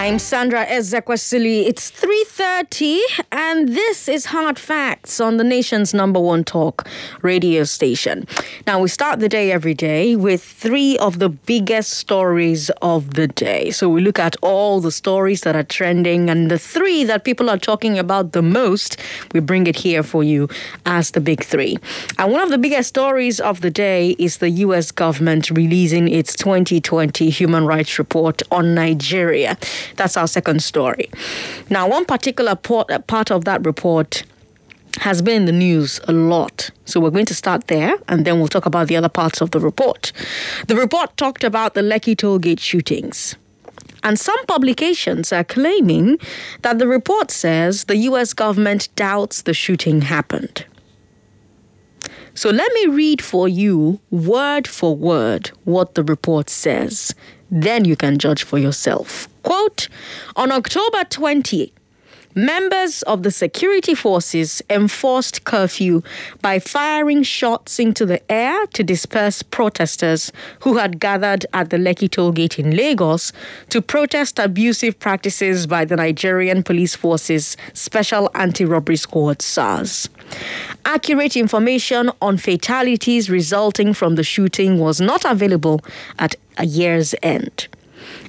I'm 0.00 0.18
Sandra 0.18 0.64
Ezekwesili. 0.64 1.66
It's 1.66 1.90
3.30 1.90 3.00
and 3.32 3.68
this 3.68 4.08
is 4.08 4.24
Hard 4.24 4.58
Facts 4.58 5.20
on 5.20 5.36
the 5.36 5.44
nation's 5.44 5.92
number 5.92 6.18
one 6.18 6.42
talk 6.42 6.88
radio 7.20 7.64
station. 7.64 8.26
Now, 8.66 8.80
we 8.80 8.88
start 8.88 9.20
the 9.20 9.28
day 9.28 9.52
every 9.52 9.74
day 9.74 10.16
with 10.16 10.42
three 10.42 10.96
of 10.96 11.18
the 11.18 11.28
biggest 11.28 11.90
stories 11.90 12.70
of 12.80 13.12
the 13.12 13.28
day. 13.28 13.72
So 13.72 13.90
we 13.90 14.00
look 14.00 14.18
at 14.18 14.36
all 14.40 14.80
the 14.80 14.90
stories 14.90 15.42
that 15.42 15.54
are 15.54 15.64
trending 15.64 16.30
and 16.30 16.50
the 16.50 16.58
three 16.58 17.04
that 17.04 17.24
people 17.24 17.50
are 17.50 17.58
talking 17.58 17.98
about 17.98 18.32
the 18.32 18.40
most, 18.40 18.96
we 19.34 19.40
bring 19.40 19.66
it 19.66 19.76
here 19.76 20.02
for 20.02 20.24
you 20.24 20.48
as 20.86 21.10
the 21.10 21.20
big 21.20 21.44
three. 21.44 21.76
And 22.16 22.32
one 22.32 22.40
of 22.40 22.48
the 22.48 22.56
biggest 22.56 22.88
stories 22.88 23.38
of 23.38 23.60
the 23.60 23.70
day 23.70 24.16
is 24.18 24.38
the 24.38 24.48
U.S. 24.64 24.92
government 24.92 25.50
releasing 25.50 26.08
its 26.08 26.34
2020 26.36 27.28
Human 27.28 27.66
Rights 27.66 27.98
Report 27.98 28.40
on 28.50 28.74
Nigeria. 28.74 29.58
That's 30.00 30.16
our 30.16 30.26
second 30.26 30.62
story. 30.62 31.10
Now, 31.68 31.86
one 31.86 32.06
particular 32.06 32.56
part 32.56 33.30
of 33.30 33.44
that 33.44 33.66
report 33.66 34.22
has 34.96 35.20
been 35.20 35.42
in 35.42 35.44
the 35.44 35.52
news 35.52 36.00
a 36.08 36.12
lot. 36.12 36.70
So 36.86 37.00
we're 37.00 37.10
going 37.10 37.26
to 37.26 37.34
start 37.34 37.66
there 37.66 37.98
and 38.08 38.24
then 38.24 38.38
we'll 38.38 38.48
talk 38.48 38.64
about 38.64 38.88
the 38.88 38.96
other 38.96 39.10
parts 39.10 39.42
of 39.42 39.50
the 39.50 39.60
report. 39.60 40.12
The 40.68 40.74
report 40.74 41.14
talked 41.18 41.44
about 41.44 41.74
the 41.74 41.82
Lekki 41.82 42.16
tollgate 42.16 42.60
shootings. 42.60 43.36
And 44.02 44.18
some 44.18 44.42
publications 44.46 45.34
are 45.34 45.44
claiming 45.44 46.18
that 46.62 46.78
the 46.78 46.88
report 46.88 47.30
says 47.30 47.84
the 47.84 47.96
US 47.96 48.32
government 48.32 48.88
doubts 48.96 49.42
the 49.42 49.52
shooting 49.52 50.00
happened. 50.00 50.64
So 52.40 52.48
let 52.48 52.72
me 52.72 52.86
read 52.86 53.20
for 53.20 53.48
you, 53.48 54.00
word 54.10 54.66
for 54.66 54.96
word, 54.96 55.50
what 55.64 55.94
the 55.94 56.02
report 56.02 56.48
says. 56.48 57.14
Then 57.50 57.84
you 57.84 57.96
can 57.96 58.18
judge 58.18 58.44
for 58.44 58.56
yourself. 58.56 59.28
Quote 59.42 59.88
On 60.36 60.50
October 60.50 61.04
20, 61.04 61.70
members 62.34 63.02
of 63.02 63.22
the 63.22 63.30
security 63.30 63.94
forces 63.94 64.62
enforced 64.70 65.44
curfew 65.44 66.02
by 66.40 66.58
firing 66.58 67.22
shots 67.22 67.78
into 67.78 68.06
the 68.06 68.20
air 68.30 68.66
to 68.68 68.82
disperse 68.84 69.42
protesters 69.42 70.32
who 70.60 70.76
had 70.76 71.00
gathered 71.00 71.44
at 71.52 71.70
the 71.70 71.76
Lekki 71.76 72.10
toll 72.10 72.32
gate 72.32 72.58
in 72.58 72.76
Lagos 72.76 73.32
to 73.70 73.82
protest 73.82 74.38
abusive 74.38 74.98
practices 74.98 75.66
by 75.66 75.84
the 75.84 75.96
Nigerian 75.96 76.62
Police 76.62 76.94
Force's 76.94 77.56
Special 77.72 78.30
Anti 78.34 78.64
Robbery 78.64 78.96
Squad 78.96 79.42
SARS. 79.42 80.08
Accurate 80.84 81.36
information 81.36 82.10
on 82.22 82.38
fatalities 82.38 83.28
resulting 83.28 83.92
from 83.92 84.14
the 84.14 84.22
shooting 84.22 84.78
was 84.78 85.00
not 85.00 85.24
available 85.24 85.80
at 86.18 86.36
a 86.58 86.64
year's 86.66 87.14
end. 87.22 87.68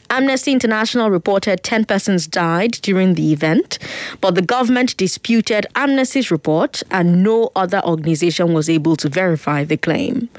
Amnesty 0.09 0.51
International 0.51 1.09
reported 1.09 1.63
10 1.63 1.85
persons 1.85 2.27
died 2.27 2.71
during 2.81 3.13
the 3.13 3.31
event, 3.31 3.79
but 4.19 4.35
the 4.35 4.41
government 4.41 4.97
disputed 4.97 5.65
Amnesty's 5.75 6.29
report 6.29 6.83
and 6.91 7.23
no 7.23 7.49
other 7.55 7.81
organization 7.85 8.53
was 8.53 8.69
able 8.69 8.97
to 8.97 9.07
verify 9.07 9.63
the 9.63 9.77
claim. 9.77 10.29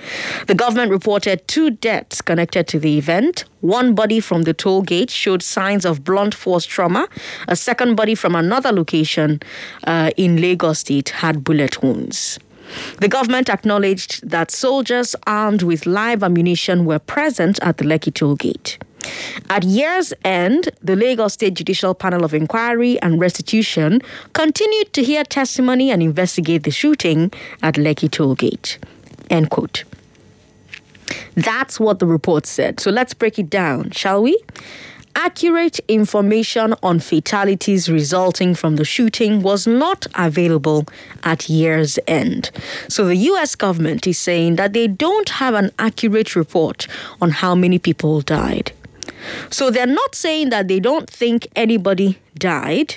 The 0.46 0.54
government 0.54 0.90
reported 0.90 1.48
two 1.48 1.70
deaths 1.70 2.20
connected 2.20 2.68
to 2.68 2.78
the 2.78 2.98
event. 2.98 3.44
One 3.62 3.94
body 3.94 4.20
from 4.20 4.42
the 4.42 4.52
toll 4.52 4.82
gate 4.82 5.10
showed 5.10 5.42
signs 5.42 5.86
of 5.86 6.04
blunt 6.04 6.34
force 6.34 6.66
trauma. 6.66 7.08
A 7.48 7.56
second 7.56 7.94
body 7.94 8.14
from 8.14 8.34
another 8.34 8.72
location 8.72 9.40
uh, 9.84 10.10
in 10.16 10.40
Lagos 10.40 10.80
State 10.80 11.08
had 11.10 11.44
bullet 11.44 11.82
wounds. 11.82 12.38
The 13.00 13.08
government 13.08 13.48
acknowledged 13.48 14.28
that 14.28 14.50
soldiers 14.50 15.16
armed 15.26 15.62
with 15.62 15.86
live 15.86 16.22
ammunition 16.22 16.84
were 16.84 16.98
present 16.98 17.58
at 17.62 17.78
the 17.78 17.84
Lekki 17.84 18.12
toll 18.12 18.36
gate. 18.36 18.78
At 19.50 19.64
year's 19.64 20.12
end, 20.24 20.70
the 20.82 20.96
Lagos 20.96 21.34
State 21.34 21.54
Judicial 21.54 21.94
Panel 21.94 22.24
of 22.24 22.34
Inquiry 22.34 23.00
and 23.00 23.20
Restitution 23.20 24.00
continued 24.32 24.92
to 24.92 25.02
hear 25.02 25.24
testimony 25.24 25.90
and 25.90 26.02
investigate 26.02 26.64
the 26.64 26.70
shooting 26.70 27.32
at 27.62 27.74
Lekki 27.74 28.08
Tollgate. 28.08 28.78
End 29.30 29.50
quote. 29.50 29.84
That's 31.34 31.80
what 31.80 31.98
the 31.98 32.06
report 32.06 32.46
said. 32.46 32.80
So 32.80 32.90
let's 32.90 33.14
break 33.14 33.38
it 33.38 33.48
down, 33.48 33.90
shall 33.90 34.22
we? 34.22 34.38
Accurate 35.14 35.78
information 35.88 36.74
on 36.82 36.98
fatalities 36.98 37.90
resulting 37.90 38.54
from 38.54 38.76
the 38.76 38.84
shooting 38.84 39.42
was 39.42 39.66
not 39.66 40.06
available 40.14 40.86
at 41.22 41.50
year's 41.50 41.98
end. 42.06 42.50
So 42.88 43.04
the 43.04 43.16
US 43.16 43.54
government 43.54 44.06
is 44.06 44.18
saying 44.18 44.56
that 44.56 44.72
they 44.72 44.86
don't 44.86 45.28
have 45.28 45.54
an 45.54 45.70
accurate 45.78 46.34
report 46.34 46.88
on 47.20 47.30
how 47.30 47.54
many 47.54 47.78
people 47.78 48.22
died. 48.22 48.72
So 49.50 49.70
they're 49.70 49.86
not 49.86 50.14
saying 50.14 50.50
that 50.50 50.68
they 50.68 50.80
don't 50.80 51.08
think 51.08 51.48
anybody 51.56 52.18
died 52.38 52.96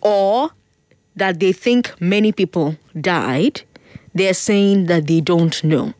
or 0.00 0.50
that 1.16 1.40
they 1.40 1.52
think 1.52 2.00
many 2.00 2.32
people 2.32 2.76
died. 3.00 3.62
They're 4.14 4.34
saying 4.34 4.86
that 4.86 5.06
they 5.06 5.20
don't 5.20 5.62
know. 5.64 5.94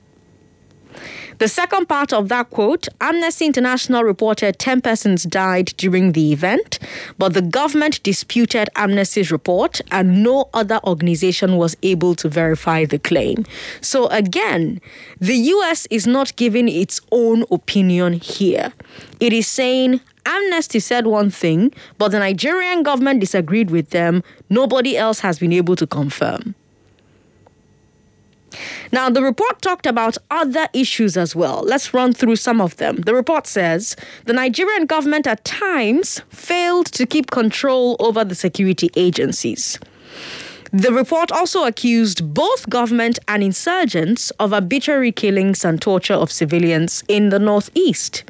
The 1.39 1.47
second 1.47 1.89
part 1.89 2.13
of 2.13 2.29
that 2.31 2.51
quote 2.51 2.89
Amnesty 3.01 3.47
International 3.47 4.03
reported 4.03 4.59
10 4.59 4.81
persons 4.81 5.23
died 5.23 5.67
during 5.77 6.11
the 6.13 6.33
event, 6.33 6.81
but 7.17 7.33
the 7.33 7.43
government 7.43 8.03
disputed 8.03 8.69
Amnesty's 8.75 9.31
report 9.31 9.81
and 9.93 10.25
no 10.25 10.49
other 10.53 10.81
organization 10.83 11.57
was 11.57 11.77
able 11.85 12.17
to 12.17 12.29
verify 12.29 12.85
the 12.85 12.99
claim. 12.99 13.45
So 13.81 14.09
again, 14.09 14.81
the 15.21 15.37
US 15.37 15.87
is 15.91 16.09
not 16.09 16.35
giving 16.35 16.69
its 16.69 17.01
own 17.13 17.45
opinion 17.53 18.15
here. 18.15 18.73
It 19.21 19.33
is 19.33 19.47
saying 19.47 20.01
Amnesty 20.27 20.81
said 20.81 21.07
one 21.07 21.31
thing, 21.31 21.73
but 21.99 22.09
the 22.09 22.19
Nigerian 22.19 22.83
government 22.83 23.21
disagreed 23.21 23.71
with 23.71 23.91
them. 23.91 24.25
Nobody 24.51 24.97
else 24.97 25.21
has 25.21 25.39
been 25.39 25.53
able 25.53 25.77
to 25.77 25.87
confirm. 25.87 26.57
Now, 28.93 29.11
the 29.11 29.23
report 29.23 29.61
talked 29.63 29.87
about 29.87 30.17
other 30.31 30.69
issues 30.73 31.17
as 31.17 31.37
well. 31.37 31.63
Let's 31.65 31.93
run 31.93 32.13
through 32.13 32.37
some 32.37 32.61
of 32.61 32.77
them. 32.77 32.97
The 32.97 33.15
report 33.15 33.47
says 33.47 33.97
the 34.25 34.33
Nigerian 34.33 34.87
government 34.87 35.27
at 35.27 35.45
times 35.45 36.23
failed 36.31 36.87
to 36.87 37.07
keep 37.07 37.31
control 37.31 37.97
over 38.01 38.25
the 38.25 38.35
security 38.35 38.91
agencies. 38.97 39.79
The 40.73 40.93
report 40.93 41.33
also 41.33 41.65
accused 41.65 42.35
both 42.35 42.69
government 42.69 43.19
and 43.27 43.43
insurgents 43.43 44.31
of 44.33 44.53
arbitrary 44.53 45.13
killings 45.13 45.65
and 45.65 45.81
torture 45.81 46.15
of 46.15 46.31
civilians 46.31 47.03
in 47.09 47.31
the 47.31 47.39
Northeast. 47.39 48.25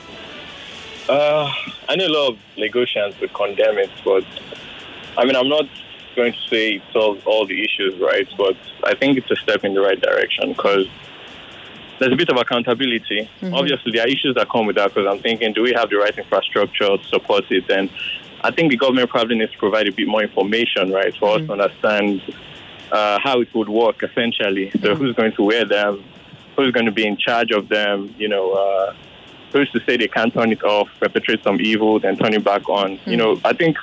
Uh, 1.08 1.50
I 1.88 1.96
know 1.96 2.06
a 2.06 2.08
lot 2.08 2.32
of 2.32 2.38
Lagosians 2.56 3.18
would 3.20 3.32
condemn 3.32 3.78
it, 3.78 3.90
but 4.04 4.24
I 5.16 5.24
mean, 5.24 5.34
I'm 5.34 5.48
not 5.48 5.64
going 6.14 6.32
to 6.32 6.38
say 6.50 6.74
it 6.74 6.82
solves 6.92 7.22
all 7.24 7.46
the 7.46 7.58
issues, 7.64 7.98
right? 8.00 8.28
But 8.36 8.56
I 8.84 8.94
think 8.94 9.16
it's 9.18 9.30
a 9.30 9.36
step 9.36 9.64
in 9.64 9.72
the 9.74 9.80
right 9.80 10.00
direction 10.00 10.52
because 10.52 10.86
there's 11.98 12.12
a 12.12 12.16
bit 12.16 12.28
of 12.28 12.36
accountability. 12.36 13.28
Mhm. 13.40 13.54
Obviously, 13.54 13.92
there 13.92 14.04
are 14.04 14.08
issues 14.08 14.34
that 14.36 14.50
come 14.50 14.66
with 14.66 14.76
that 14.76 14.94
because 14.94 15.08
I'm 15.10 15.20
thinking, 15.20 15.54
do 15.54 15.62
we 15.62 15.72
have 15.72 15.88
the 15.88 15.96
right 15.96 16.16
infrastructure 16.16 16.98
to 16.98 17.04
support 17.04 17.44
it? 17.50 17.70
And 17.70 17.88
I 18.42 18.50
think 18.50 18.70
the 18.70 18.76
government 18.76 19.08
probably 19.08 19.36
needs 19.36 19.52
to 19.52 19.58
provide 19.58 19.88
a 19.88 19.92
bit 19.92 20.06
more 20.06 20.22
information, 20.22 20.92
right, 20.92 21.14
for 21.16 21.36
us 21.36 21.46
to 21.46 21.52
understand 21.52 22.20
uh, 22.94 23.18
how 23.22 23.40
it 23.40 23.52
would 23.54 23.68
work 23.68 24.02
essentially. 24.02 24.70
So, 24.80 24.94
who's 24.94 25.14
going 25.14 25.32
to 25.32 25.42
wear 25.42 25.64
them? 25.64 26.04
Who's 26.56 26.70
going 26.70 26.86
to 26.86 26.92
be 26.92 27.06
in 27.06 27.16
charge 27.16 27.50
of 27.50 27.68
them? 27.68 28.14
You 28.16 28.28
know, 28.28 28.52
uh, 28.52 28.94
who's 29.52 29.70
to 29.72 29.80
say 29.84 29.96
they 29.96 30.08
can't 30.08 30.32
turn 30.32 30.52
it 30.52 30.62
off, 30.62 30.88
perpetrate 31.00 31.42
some 31.42 31.60
evil, 31.60 31.98
then 31.98 32.16
turn 32.16 32.32
it 32.34 32.44
back 32.44 32.68
on? 32.68 33.00
You 33.04 33.16
know, 33.16 33.40
I 33.44 33.52
think 33.52 33.76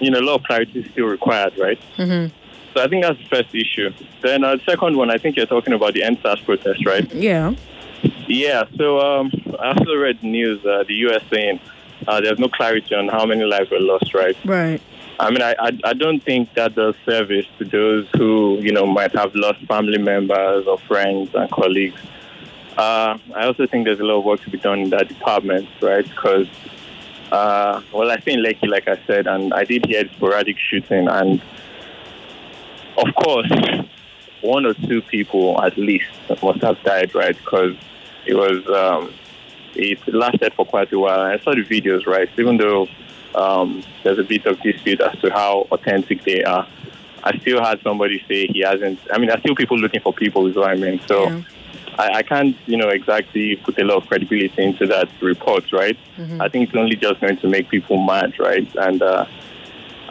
you 0.00 0.10
know 0.10 0.20
a 0.20 0.26
lot 0.28 0.34
of 0.36 0.44
clarity 0.44 0.80
is 0.80 0.90
still 0.92 1.06
required, 1.06 1.58
right? 1.58 1.80
Mm-hmm. 1.96 2.34
So 2.74 2.82
I 2.82 2.88
think 2.88 3.04
that's 3.04 3.18
the 3.18 3.28
first 3.36 3.54
issue. 3.54 3.90
Then 4.20 4.44
uh, 4.44 4.56
the 4.56 4.62
second 4.64 4.96
one, 4.96 5.10
I 5.10 5.18
think 5.18 5.36
you're 5.36 5.46
talking 5.46 5.72
about 5.72 5.94
the 5.94 6.02
EndSARS 6.02 6.44
protest, 6.44 6.84
right? 6.86 7.10
Yeah. 7.14 7.54
Yeah. 8.26 8.64
So 8.76 8.98
um, 9.00 9.30
I 9.60 9.72
also 9.72 9.94
read 9.94 10.20
the 10.20 10.28
news, 10.28 10.64
uh, 10.64 10.84
the 10.86 10.94
U.S. 11.06 11.22
saying 11.30 11.60
uh, 12.08 12.20
there's 12.20 12.38
no 12.38 12.48
clarity 12.48 12.94
on 12.94 13.08
how 13.08 13.26
many 13.26 13.44
lives 13.44 13.70
were 13.70 13.80
lost, 13.80 14.14
right? 14.14 14.36
Right. 14.44 14.80
I 15.22 15.30
mean, 15.30 15.40
I, 15.40 15.54
I 15.58 15.78
I 15.84 15.92
don't 15.92 16.20
think 16.20 16.52
that 16.54 16.74
does 16.74 16.96
service 17.06 17.46
to 17.58 17.64
those 17.64 18.08
who 18.16 18.58
you 18.60 18.72
know 18.72 18.86
might 18.86 19.12
have 19.12 19.32
lost 19.36 19.60
family 19.66 19.98
members 19.98 20.66
or 20.66 20.78
friends 20.78 21.30
and 21.34 21.48
colleagues. 21.48 22.00
Uh, 22.76 23.18
I 23.36 23.46
also 23.46 23.66
think 23.68 23.84
there's 23.84 24.00
a 24.00 24.04
lot 24.04 24.18
of 24.18 24.24
work 24.24 24.40
to 24.42 24.50
be 24.50 24.58
done 24.58 24.80
in 24.80 24.90
that 24.90 25.06
department, 25.06 25.68
right? 25.80 26.04
Because 26.04 26.48
uh, 27.30 27.80
well, 27.92 28.10
I 28.10 28.16
think 28.16 28.40
Lekki, 28.44 28.68
like 28.68 28.88
I 28.88 28.98
said, 29.06 29.28
and 29.28 29.54
I 29.54 29.64
did 29.64 29.86
hear 29.86 30.08
sporadic 30.08 30.56
shooting, 30.58 31.06
and 31.06 31.40
of 32.98 33.14
course, 33.14 33.50
one 34.40 34.66
or 34.66 34.74
two 34.74 35.02
people 35.02 35.62
at 35.62 35.78
least 35.78 36.10
must 36.42 36.62
have 36.62 36.82
died, 36.82 37.14
right? 37.14 37.36
Because 37.36 37.76
it 38.26 38.34
was 38.34 38.66
um, 38.68 39.14
it 39.76 40.00
lasted 40.12 40.52
for 40.54 40.66
quite 40.66 40.92
a 40.92 40.98
while. 40.98 41.20
I 41.20 41.38
saw 41.38 41.54
the 41.54 41.64
videos, 41.64 42.06
right? 42.06 42.28
Even 42.36 42.56
though 42.56 42.88
um, 43.34 43.82
there's 44.02 44.18
a 44.18 44.24
bit 44.24 44.46
of 44.46 44.60
dispute 44.60 45.00
as 45.00 45.18
to 45.20 45.30
how 45.30 45.66
authentic 45.70 46.24
they 46.24 46.42
are, 46.44 46.66
I 47.24 47.38
still 47.38 47.62
had 47.62 47.80
somebody 47.82 48.24
say 48.28 48.46
he 48.46 48.60
hasn't. 48.60 48.98
I 49.12 49.18
mean, 49.18 49.28
there's 49.28 49.40
still 49.40 49.54
people 49.54 49.78
looking 49.78 50.00
for 50.00 50.12
people, 50.12 50.46
is 50.46 50.56
what 50.56 50.70
I 50.70 50.74
mean. 50.74 51.00
So. 51.06 51.42
I, 51.98 52.08
I 52.18 52.22
can't, 52.22 52.56
you 52.64 52.78
know, 52.78 52.88
exactly 52.88 53.56
put 53.56 53.78
a 53.78 53.84
lot 53.84 53.98
of 53.98 54.08
credibility 54.08 54.62
into 54.62 54.86
that 54.86 55.10
report, 55.20 55.70
right? 55.72 55.98
I 56.40 56.48
think 56.48 56.68
it's 56.68 56.76
only 56.76 56.96
just 56.96 57.20
going 57.20 57.36
to 57.36 57.48
make 57.48 57.68
people 57.68 58.02
mad, 58.02 58.38
right? 58.38 58.66
And 58.76 59.02
uh, 59.02 59.26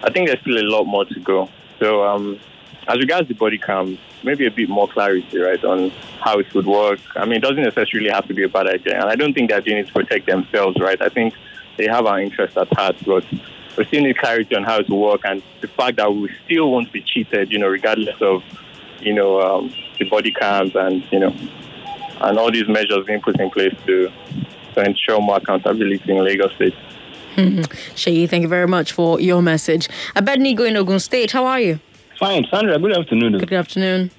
I 0.04 0.12
think 0.12 0.28
there's 0.28 0.40
still 0.42 0.60
a 0.60 0.68
lot 0.70 0.84
more 0.84 1.06
to 1.06 1.20
go. 1.20 1.50
So 1.80 2.04
um, 2.04 2.40
as 2.88 2.98
regards 2.98 3.28
the 3.30 3.34
body 3.34 3.58
cams, 3.58 3.98
maybe 4.24 4.46
a 4.46 4.52
bit 4.52 4.70
more 4.70 4.88
clarity, 4.88 5.40
right, 5.40 5.64
on 5.64 5.90
how 6.20 6.38
it 6.40 6.54
would 6.54 6.68
work. 6.68 7.00
I 7.16 7.26
mean, 7.26 7.38
it 7.38 7.42
doesn't 7.42 7.64
necessarily 7.64 8.10
have 8.10 8.28
to 8.28 8.34
be 8.36 8.44
a 8.44 8.50
bad 8.50 8.68
idea, 8.68 9.02
and 9.02 9.10
I 9.10 9.16
don't 9.16 9.34
think 9.34 9.50
they're 9.50 9.62
doing 9.62 9.78
it 9.78 9.88
to 9.88 9.94
protect 9.94 10.28
themselves, 10.28 10.78
right? 10.80 11.02
I 11.02 11.10
think 11.10 11.34
they 11.82 11.88
have 11.88 12.06
our 12.06 12.22
interests 12.22 12.56
at 12.58 12.72
heart, 12.74 12.96
but 13.06 13.26
we 13.76 13.86
still 13.86 14.04
need 14.04 14.18
clarity 14.18 14.56
on 14.56 14.64
how 14.64 14.78
it 14.78 14.90
will 14.90 15.02
work, 15.02 15.22
and 15.24 15.42
the 15.62 15.68
fact 15.68 15.98
that 15.98 16.14
we 16.14 16.30
still 16.46 16.72
won't 16.72 16.92
be 16.94 17.02
cheated, 17.02 17.52
you 17.52 17.58
know, 17.58 17.68
regardless 17.68 18.22
of, 18.22 18.44
you 19.00 19.14
know, 19.14 19.42
um, 19.42 19.74
the 19.98 20.08
body 20.10 20.32
cams 20.32 20.76
and 20.76 21.04
you 21.12 21.20
know, 21.20 21.36
and 22.22 22.38
all 22.38 22.52
these 22.52 22.68
measures 22.68 23.06
being 23.08 23.22
put 23.22 23.40
in 23.40 23.50
place 23.50 23.74
to 23.88 24.12
to 24.76 24.84
ensure 24.86 25.20
more 25.20 25.38
accountability 25.38 26.12
in 26.12 26.24
Lagos 26.24 26.54
State. 26.56 26.76
Shayi, 27.36 28.30
thank 28.30 28.44
you 28.44 28.50
very 28.50 28.68
much 28.68 28.92
for 28.92 29.20
your 29.20 29.42
message. 29.42 29.88
Abednego 30.16 30.64
in 30.66 30.78
Ogun 30.78 31.00
State, 31.00 31.32
how 31.32 31.46
are 31.46 31.60
you? 31.60 31.80
Fine, 32.20 32.46
Sandra. 32.52 32.78
Good 32.78 32.96
afternoon. 32.98 33.38
Good 33.40 33.54
afternoon. 33.54 34.12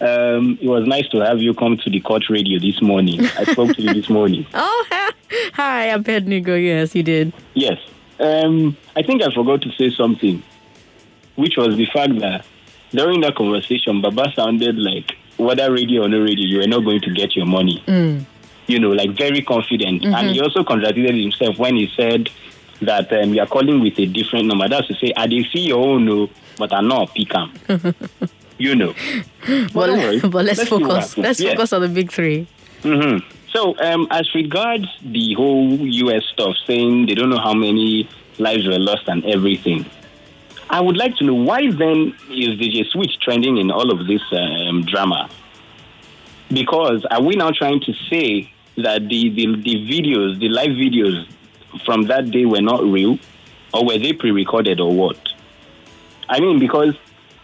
Um, 0.00 0.58
it 0.60 0.68
was 0.68 0.86
nice 0.86 1.08
to 1.08 1.18
have 1.18 1.40
you 1.40 1.54
come 1.54 1.76
to 1.78 1.90
the 1.90 2.00
court 2.00 2.24
radio 2.30 2.60
this 2.60 2.80
morning. 2.80 3.24
I 3.24 3.44
spoke 3.44 3.74
to 3.74 3.82
you 3.82 3.94
this 3.94 4.08
morning. 4.08 4.46
Oh, 4.54 4.86
hi, 5.58 5.86
Abednego. 5.86 6.54
Yes, 6.54 6.94
you 6.94 7.02
did. 7.02 7.32
Yes. 7.54 7.78
Um, 8.20 8.76
I 8.96 9.02
think 9.02 9.22
I 9.22 9.32
forgot 9.34 9.62
to 9.62 9.70
say 9.72 9.90
something, 9.90 10.42
which 11.36 11.56
was 11.56 11.76
the 11.76 11.86
fact 11.86 12.18
that 12.20 12.44
during 12.90 13.20
that 13.20 13.34
conversation, 13.36 14.00
Baba 14.00 14.32
sounded 14.34 14.76
like 14.78 15.12
whether 15.36 15.70
radio 15.72 16.04
or 16.04 16.08
no 16.08 16.20
radio, 16.20 16.46
you 16.46 16.58
were 16.58 16.66
not 16.66 16.84
going 16.84 17.00
to 17.02 17.10
get 17.12 17.36
your 17.36 17.46
money. 17.46 17.82
Mm. 17.86 18.24
You 18.66 18.80
know, 18.80 18.90
like 18.90 19.10
very 19.16 19.42
confident. 19.42 20.02
Mhm. 20.02 20.14
And 20.14 20.30
he 20.30 20.40
also 20.40 20.62
contradicted 20.64 21.14
himself 21.14 21.58
when 21.58 21.76
he 21.76 21.88
said 21.96 22.28
that 22.82 23.12
um, 23.12 23.34
you 23.34 23.40
are 23.40 23.46
calling 23.46 23.80
with 23.80 23.98
a 23.98 24.06
different 24.06 24.46
number. 24.46 24.68
That's 24.68 24.86
to 24.88 24.94
say, 24.94 25.12
I 25.16 25.26
did 25.26 25.46
see 25.52 25.60
your 25.60 25.78
own, 25.86 26.04
no, 26.04 26.28
but 26.58 26.72
I 26.72 26.80
know 26.80 27.00
not 27.00 27.14
pick 27.14 27.34
'em. 27.34 27.52
You 28.58 28.74
know. 28.74 28.92
but, 29.72 29.86
don't 29.86 30.30
but 30.32 30.44
let's, 30.44 30.58
Let's 30.58 30.68
focus. 30.68 31.16
Let's 31.16 31.40
focus 31.40 31.72
on 31.72 31.82
the 31.82 31.88
big 31.88 32.10
three. 32.10 32.48
hmm 32.82 33.18
So, 33.52 33.74
um, 33.78 34.06
as 34.10 34.34
regards 34.34 34.86
the 35.02 35.34
whole 35.34 35.78
U.S. 35.78 36.22
stuff, 36.32 36.54
saying 36.66 37.06
they 37.06 37.14
don't 37.14 37.30
know 37.30 37.40
how 37.40 37.54
many 37.54 38.08
lives 38.38 38.66
were 38.66 38.78
lost 38.78 39.08
and 39.08 39.24
everything, 39.24 39.86
I 40.70 40.80
would 40.80 40.98
like 40.98 41.16
to 41.16 41.24
know 41.24 41.34
why 41.34 41.70
then 41.70 42.14
is 42.30 42.58
DJ 42.58 42.86
Switch 42.90 43.18
trending 43.20 43.56
in 43.56 43.70
all 43.70 43.90
of 43.90 44.06
this 44.06 44.20
um, 44.32 44.82
drama? 44.84 45.30
Because 46.50 47.06
are 47.10 47.22
we 47.22 47.36
now 47.36 47.50
trying 47.50 47.80
to 47.80 47.94
say 48.10 48.52
that 48.76 49.08
the, 49.08 49.30
the, 49.30 49.56
the 49.62 49.76
videos, 49.88 50.38
the 50.38 50.48
live 50.50 50.70
videos 50.70 51.26
from 51.84 52.02
that 52.04 52.30
day 52.30 52.44
were 52.44 52.60
not 52.60 52.82
real, 52.84 53.18
or 53.72 53.86
were 53.86 53.98
they 53.98 54.12
pre-recorded, 54.12 54.78
or 54.78 54.92
what? 54.92 55.18
I 56.28 56.40
mean, 56.40 56.58
because 56.58 56.94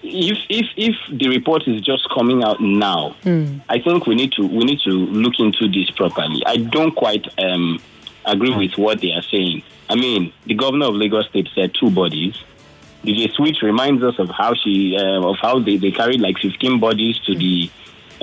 if 0.05 0.39
if 0.49 0.67
if 0.77 0.95
the 1.11 1.29
report 1.29 1.67
is 1.67 1.81
just 1.81 2.09
coming 2.11 2.45
out 2.45 2.61
now, 2.61 3.17
I 3.69 3.79
think 3.81 4.07
we 4.07 4.15
need 4.15 4.33
to 4.33 4.47
we 4.47 4.65
need 4.65 4.81
to 4.81 4.91
look 4.91 5.35
into 5.39 5.69
this 5.69 5.91
properly. 5.91 6.43
I 6.47 6.59
don't 6.59 6.95
quite 6.95 7.27
um, 7.39 7.81
agree 8.27 8.55
with 8.55 8.77
what 8.77 9.01
they 9.01 9.13
are 9.13 9.23
saying. 9.23 9.63
I 9.89 9.95
mean, 9.97 10.33
the 10.47 10.55
governor 10.55 10.87
of 10.87 10.95
Lagos 10.95 11.27
State 11.29 11.49
said 11.55 11.75
two 11.79 11.91
bodies. 11.91 12.37
DJ 13.05 13.31
Switch 13.33 13.59
reminds 13.63 14.03
us 14.03 14.19
of 14.19 14.31
how 14.31 14.55
she 14.55 14.97
uh, 14.97 15.23
of 15.23 15.37
how 15.41 15.59
they, 15.59 15.77
they 15.77 15.91
carried 15.91 16.21
like 16.21 16.39
15 16.39 16.81
bodies 16.81 17.19
to 17.21 17.35
the 17.35 17.71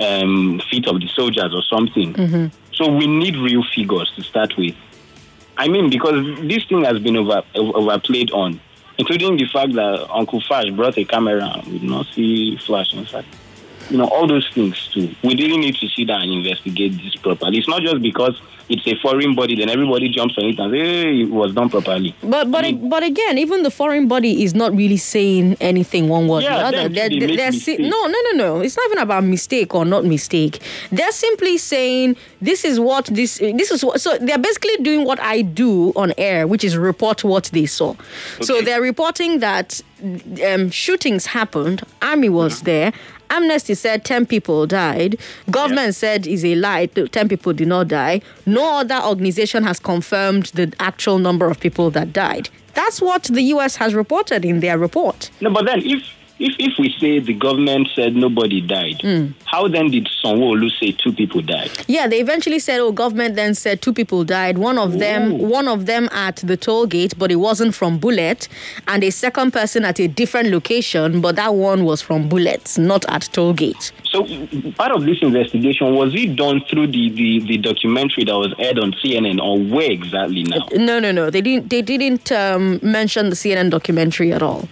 um, 0.00 0.60
feet 0.70 0.86
of 0.88 1.00
the 1.00 1.08
soldiers 1.08 1.52
or 1.54 1.62
something. 1.62 2.14
So 2.72 2.90
we 2.90 3.06
need 3.06 3.36
real 3.36 3.62
figures 3.74 4.10
to 4.16 4.22
start 4.22 4.56
with. 4.56 4.74
I 5.56 5.68
mean, 5.68 5.90
because 5.90 6.24
this 6.40 6.64
thing 6.64 6.84
has 6.84 6.98
been 6.98 7.16
over, 7.16 7.42
overplayed 7.54 8.30
on, 8.32 8.60
including 8.98 9.36
the 9.36 9.46
fact 9.46 9.72
that 9.74 10.06
Uncle 10.10 10.40
Flash 10.40 10.70
brought 10.70 10.98
a 10.98 11.04
camera 11.04 11.44
and 11.44 11.66
we 11.66 11.78
did 11.78 11.88
not 11.88 12.06
see 12.14 12.56
Flash 12.56 12.94
inside. 12.94 13.24
You 13.90 13.98
know, 13.98 14.06
all 14.08 14.26
those 14.26 14.48
things 14.54 14.88
too. 14.92 15.14
We 15.22 15.34
really 15.34 15.58
need 15.58 15.76
to 15.76 15.88
sit 15.88 16.06
down 16.08 16.22
and 16.22 16.32
investigate 16.32 16.92
this 17.02 17.16
properly. 17.16 17.58
It's 17.58 17.68
not 17.68 17.82
just 17.82 18.00
because 18.02 18.40
it's 18.68 18.86
a 18.86 18.94
foreign 19.02 19.34
body, 19.34 19.54
then 19.56 19.68
everybody 19.68 20.08
jumps 20.08 20.38
on 20.38 20.44
it 20.46 20.58
and 20.58 20.72
says, 20.72 20.80
hey, 20.80 21.20
it 21.22 21.30
was 21.30 21.52
done 21.52 21.68
properly. 21.68 22.14
But 22.22 22.50
but 22.50 22.64
but 22.88 23.02
again, 23.02 23.36
even 23.38 23.64
the 23.64 23.70
foreign 23.70 24.08
body 24.08 24.44
is 24.44 24.54
not 24.54 24.74
really 24.74 24.96
saying 24.96 25.56
anything 25.60 26.08
one 26.08 26.26
way 26.28 26.38
or 26.38 26.42
Yeah, 26.42 26.70
the 26.70 26.78
other. 26.84 26.88
too, 26.88 27.20
they 27.20 27.36
they're 27.36 27.52
si- 27.52 27.76
no 27.76 28.06
no 28.06 28.18
no 28.30 28.32
no. 28.34 28.60
It's 28.60 28.76
not 28.76 28.86
even 28.86 28.98
about 28.98 29.24
mistake 29.24 29.74
or 29.74 29.84
not 29.84 30.04
mistake. 30.06 30.60
They're 30.90 31.12
simply 31.12 31.58
saying 31.58 32.16
this 32.40 32.64
is 32.64 32.80
what 32.80 33.06
this 33.06 33.38
this 33.38 33.70
is 33.70 33.84
what. 33.84 34.00
So 34.00 34.16
they're 34.18 34.38
basically 34.38 34.76
doing 34.82 35.04
what 35.04 35.20
I 35.20 35.42
do 35.42 35.92
on 35.96 36.14
air, 36.16 36.46
which 36.46 36.64
is 36.64 36.76
report 36.78 37.24
what 37.24 37.50
they 37.52 37.66
saw. 37.66 37.94
So 38.40 38.62
they're 38.62 38.80
reporting 38.80 39.40
that 39.40 39.82
um, 40.46 40.70
shootings 40.70 41.26
happened. 41.26 41.82
Army 42.00 42.28
was 42.28 42.52
Mm-hmm. 42.56 42.64
there. 42.64 42.92
Amnesty 43.32 43.72
said 43.74 44.04
10 44.04 44.26
people 44.26 44.66
died. 44.66 45.16
Government 45.50 45.94
said 45.94 46.26
is 46.26 46.44
a 46.44 46.54
lie. 46.54 46.84
10 46.84 47.30
people 47.30 47.54
did 47.54 47.66
not 47.66 47.88
die. 47.88 48.20
No 48.44 48.80
other 48.80 49.00
organization 49.02 49.64
has 49.64 49.78
confirmed 49.78 50.46
the 50.54 50.70
actual 50.78 51.18
number 51.18 51.48
of 51.48 51.58
people 51.58 51.90
that 51.92 52.12
died. 52.12 52.50
That's 52.74 53.00
what 53.00 53.22
the 53.24 53.40
US 53.54 53.76
has 53.76 53.94
reported 53.94 54.44
in 54.44 54.60
their 54.60 54.76
report. 54.76 55.30
No, 55.40 55.48
but 55.50 55.64
then 55.64 55.80
if 55.82 56.02
if 56.42 56.54
if 56.58 56.72
we 56.78 56.94
say 56.98 57.20
the 57.20 57.34
government 57.34 57.88
said 57.94 58.16
nobody 58.16 58.60
died, 58.60 59.00
how 59.44 59.68
then 59.68 59.90
did 59.90 60.08
Sanwo-Olu 60.22 60.70
say 60.80 60.92
two 60.92 61.12
people 61.12 61.40
died? 61.40 61.70
Yeah, 61.86 62.08
they 62.08 62.20
eventually 62.20 62.58
said, 62.58 62.80
oh, 62.80 62.90
government 62.90 63.36
then 63.36 63.54
said 63.54 63.80
two 63.80 63.92
people 63.92 64.24
died. 64.24 64.58
One 64.58 64.76
of 64.78 64.98
them, 64.98 65.38
one 65.38 65.68
of 65.68 65.86
them 65.86 66.08
at 66.12 66.36
the 66.36 66.56
toll 66.56 66.86
gate, 66.86 67.14
but 67.16 67.30
it 67.30 67.36
wasn't 67.36 67.74
from 67.74 67.98
bullet, 67.98 68.48
and 68.88 69.04
a 69.04 69.10
second 69.10 69.52
person 69.52 69.84
at 69.84 70.00
a 70.00 70.08
different 70.08 70.48
location, 70.50 71.20
but 71.20 71.36
that 71.36 71.54
one 71.54 71.84
was 71.84 72.02
from 72.02 72.28
bullets, 72.28 72.76
not 72.76 73.04
at 73.08 73.22
toll 73.32 73.52
gate. 73.54 73.92
So 74.04 74.24
part 74.72 74.92
of 74.92 75.04
this 75.04 75.18
investigation 75.22 75.94
was 75.94 76.12
it 76.14 76.36
done 76.36 76.60
through 76.68 76.88
the, 76.88 77.10
the, 77.10 77.40
the 77.46 77.58
documentary 77.58 78.24
that 78.24 78.36
was 78.36 78.52
aired 78.58 78.78
on 78.78 78.92
CNN 78.92 79.40
or 79.40 79.58
where 79.74 79.90
exactly 79.90 80.42
now? 80.42 80.66
No, 80.72 80.98
no, 80.98 81.12
no. 81.12 81.30
They 81.30 81.40
didn't. 81.40 81.70
They 81.70 81.82
didn't 81.82 82.30
um, 82.32 82.80
mention 82.82 83.30
the 83.30 83.36
CNN 83.36 83.70
documentary 83.70 84.32
at 84.32 84.42
all. 84.42 84.68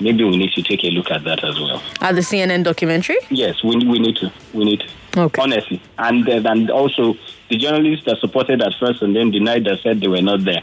Maybe 0.00 0.24
we 0.24 0.36
need 0.36 0.52
to 0.52 0.62
take 0.62 0.84
a 0.84 0.90
look 0.90 1.10
at 1.10 1.24
that 1.24 1.42
as 1.42 1.58
well. 1.58 1.82
At 2.00 2.14
the 2.14 2.20
CNN 2.20 2.64
documentary. 2.64 3.18
Yes, 3.30 3.62
we, 3.64 3.76
we 3.76 3.98
need 3.98 4.16
to. 4.16 4.32
We 4.54 4.64
need 4.64 4.80
to. 4.80 5.20
Okay. 5.20 5.42
Honestly. 5.42 5.82
And, 5.98 6.28
uh, 6.28 6.48
and 6.48 6.70
also, 6.70 7.14
the 7.48 7.56
journalists 7.56 8.04
that 8.06 8.18
supported 8.18 8.62
at 8.62 8.74
first 8.78 9.02
and 9.02 9.16
then 9.16 9.30
denied 9.30 9.64
that 9.64 9.80
said 9.82 10.00
they 10.00 10.08
were 10.08 10.22
not 10.22 10.44
there. 10.44 10.62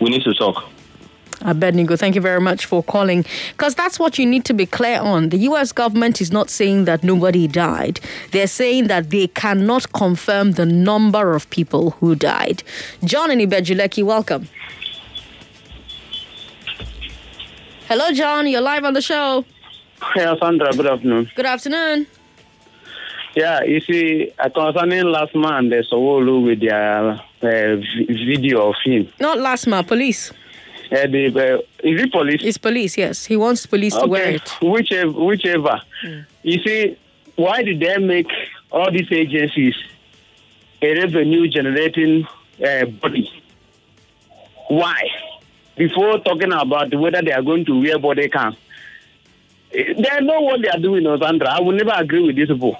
We 0.00 0.10
need 0.10 0.22
to 0.24 0.34
talk. 0.34 0.64
Abednego, 1.42 1.94
thank 1.96 2.14
you 2.14 2.20
very 2.20 2.40
much 2.40 2.66
for 2.66 2.82
calling. 2.82 3.24
Because 3.52 3.74
that's 3.74 3.98
what 3.98 4.18
you 4.18 4.26
need 4.26 4.44
to 4.46 4.54
be 4.54 4.66
clear 4.66 5.00
on. 5.00 5.28
The 5.28 5.38
US 5.38 5.72
government 5.72 6.20
is 6.20 6.32
not 6.32 6.50
saying 6.50 6.84
that 6.86 7.04
nobody 7.04 7.46
died. 7.46 8.00
They're 8.32 8.48
saying 8.48 8.88
that 8.88 9.10
they 9.10 9.28
cannot 9.28 9.92
confirm 9.92 10.52
the 10.52 10.66
number 10.66 11.34
of 11.34 11.48
people 11.50 11.90
who 11.92 12.14
died. 12.16 12.62
John 13.04 13.30
and 13.30 13.40
Ibeju-Lekki, 13.40 14.02
welcome. 14.02 14.48
Hello, 17.88 18.12
John. 18.12 18.46
You're 18.46 18.60
live 18.60 18.84
on 18.84 18.92
the 18.92 19.00
show. 19.00 19.46
Yeah, 20.14 20.34
Sandra, 20.38 20.70
good 20.72 20.86
afternoon. 20.86 21.30
Good 21.34 21.46
afternoon. 21.46 22.06
Yeah, 23.34 23.62
you 23.62 23.80
see, 23.80 24.30
uh, 24.38 24.50
concerning 24.50 25.04
LASMA, 25.04 25.70
there's 25.70 25.90
a 25.90 25.94
whole 25.94 26.42
with 26.42 26.60
their 26.60 27.12
uh, 27.12 27.18
video 27.40 28.68
of 28.68 28.74
him. 28.84 29.08
Not 29.18 29.38
last 29.38 29.66
month, 29.66 29.88
police. 29.88 30.32
Uh, 30.92 31.06
the, 31.06 31.28
uh, 31.28 31.62
is 31.82 32.02
it 32.02 32.12
police? 32.12 32.42
It's 32.44 32.58
police, 32.58 32.98
yes. 32.98 33.24
He 33.24 33.38
wants 33.38 33.64
police 33.64 33.94
to 33.94 34.06
wear 34.06 34.32
it. 34.32 34.46
Whichever, 34.60 35.12
whichever. 35.12 35.80
You 36.42 36.62
see, 36.62 36.98
why 37.36 37.62
did 37.62 37.80
they 37.80 37.96
make 37.96 38.30
all 38.70 38.90
these 38.90 39.10
agencies 39.10 39.74
a 40.82 40.94
revenue 40.94 41.48
generating 41.48 42.26
uh, 42.62 42.84
body? 42.84 43.32
Why? 44.68 45.00
Before 45.78 46.18
talking 46.18 46.52
about 46.52 46.92
whether 46.94 47.22
they 47.22 47.32
are 47.32 47.42
going 47.42 47.64
to 47.66 47.80
wear 47.80 47.98
body 47.98 48.28
cam, 48.28 48.56
Eh, 49.72 49.92
they 49.94 50.24
know 50.24 50.40
what 50.40 50.62
they 50.62 50.68
are 50.68 50.78
doing, 50.78 51.04
Sandra. 51.20 51.48
I 51.50 51.60
will 51.60 51.72
never 51.76 51.92
agree 51.94 52.22
with 52.26 52.36
these 52.36 52.48
people. 52.48 52.78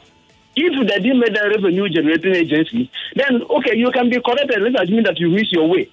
If 0.56 0.88
they 0.88 0.98
didn't 1.00 1.20
make 1.20 1.36
a 1.36 1.48
revenue 1.48 1.88
generating 1.88 2.34
agency, 2.34 2.90
then 3.14 3.42
okay, 3.42 3.76
you 3.76 3.90
can 3.90 4.08
be 4.10 4.20
corrected. 4.20 4.60
Let 4.62 4.76
us 4.82 4.88
mean 4.88 5.04
that 5.04 5.18
you 5.20 5.28
miss 5.28 5.52
your 5.52 5.68
way. 5.68 5.88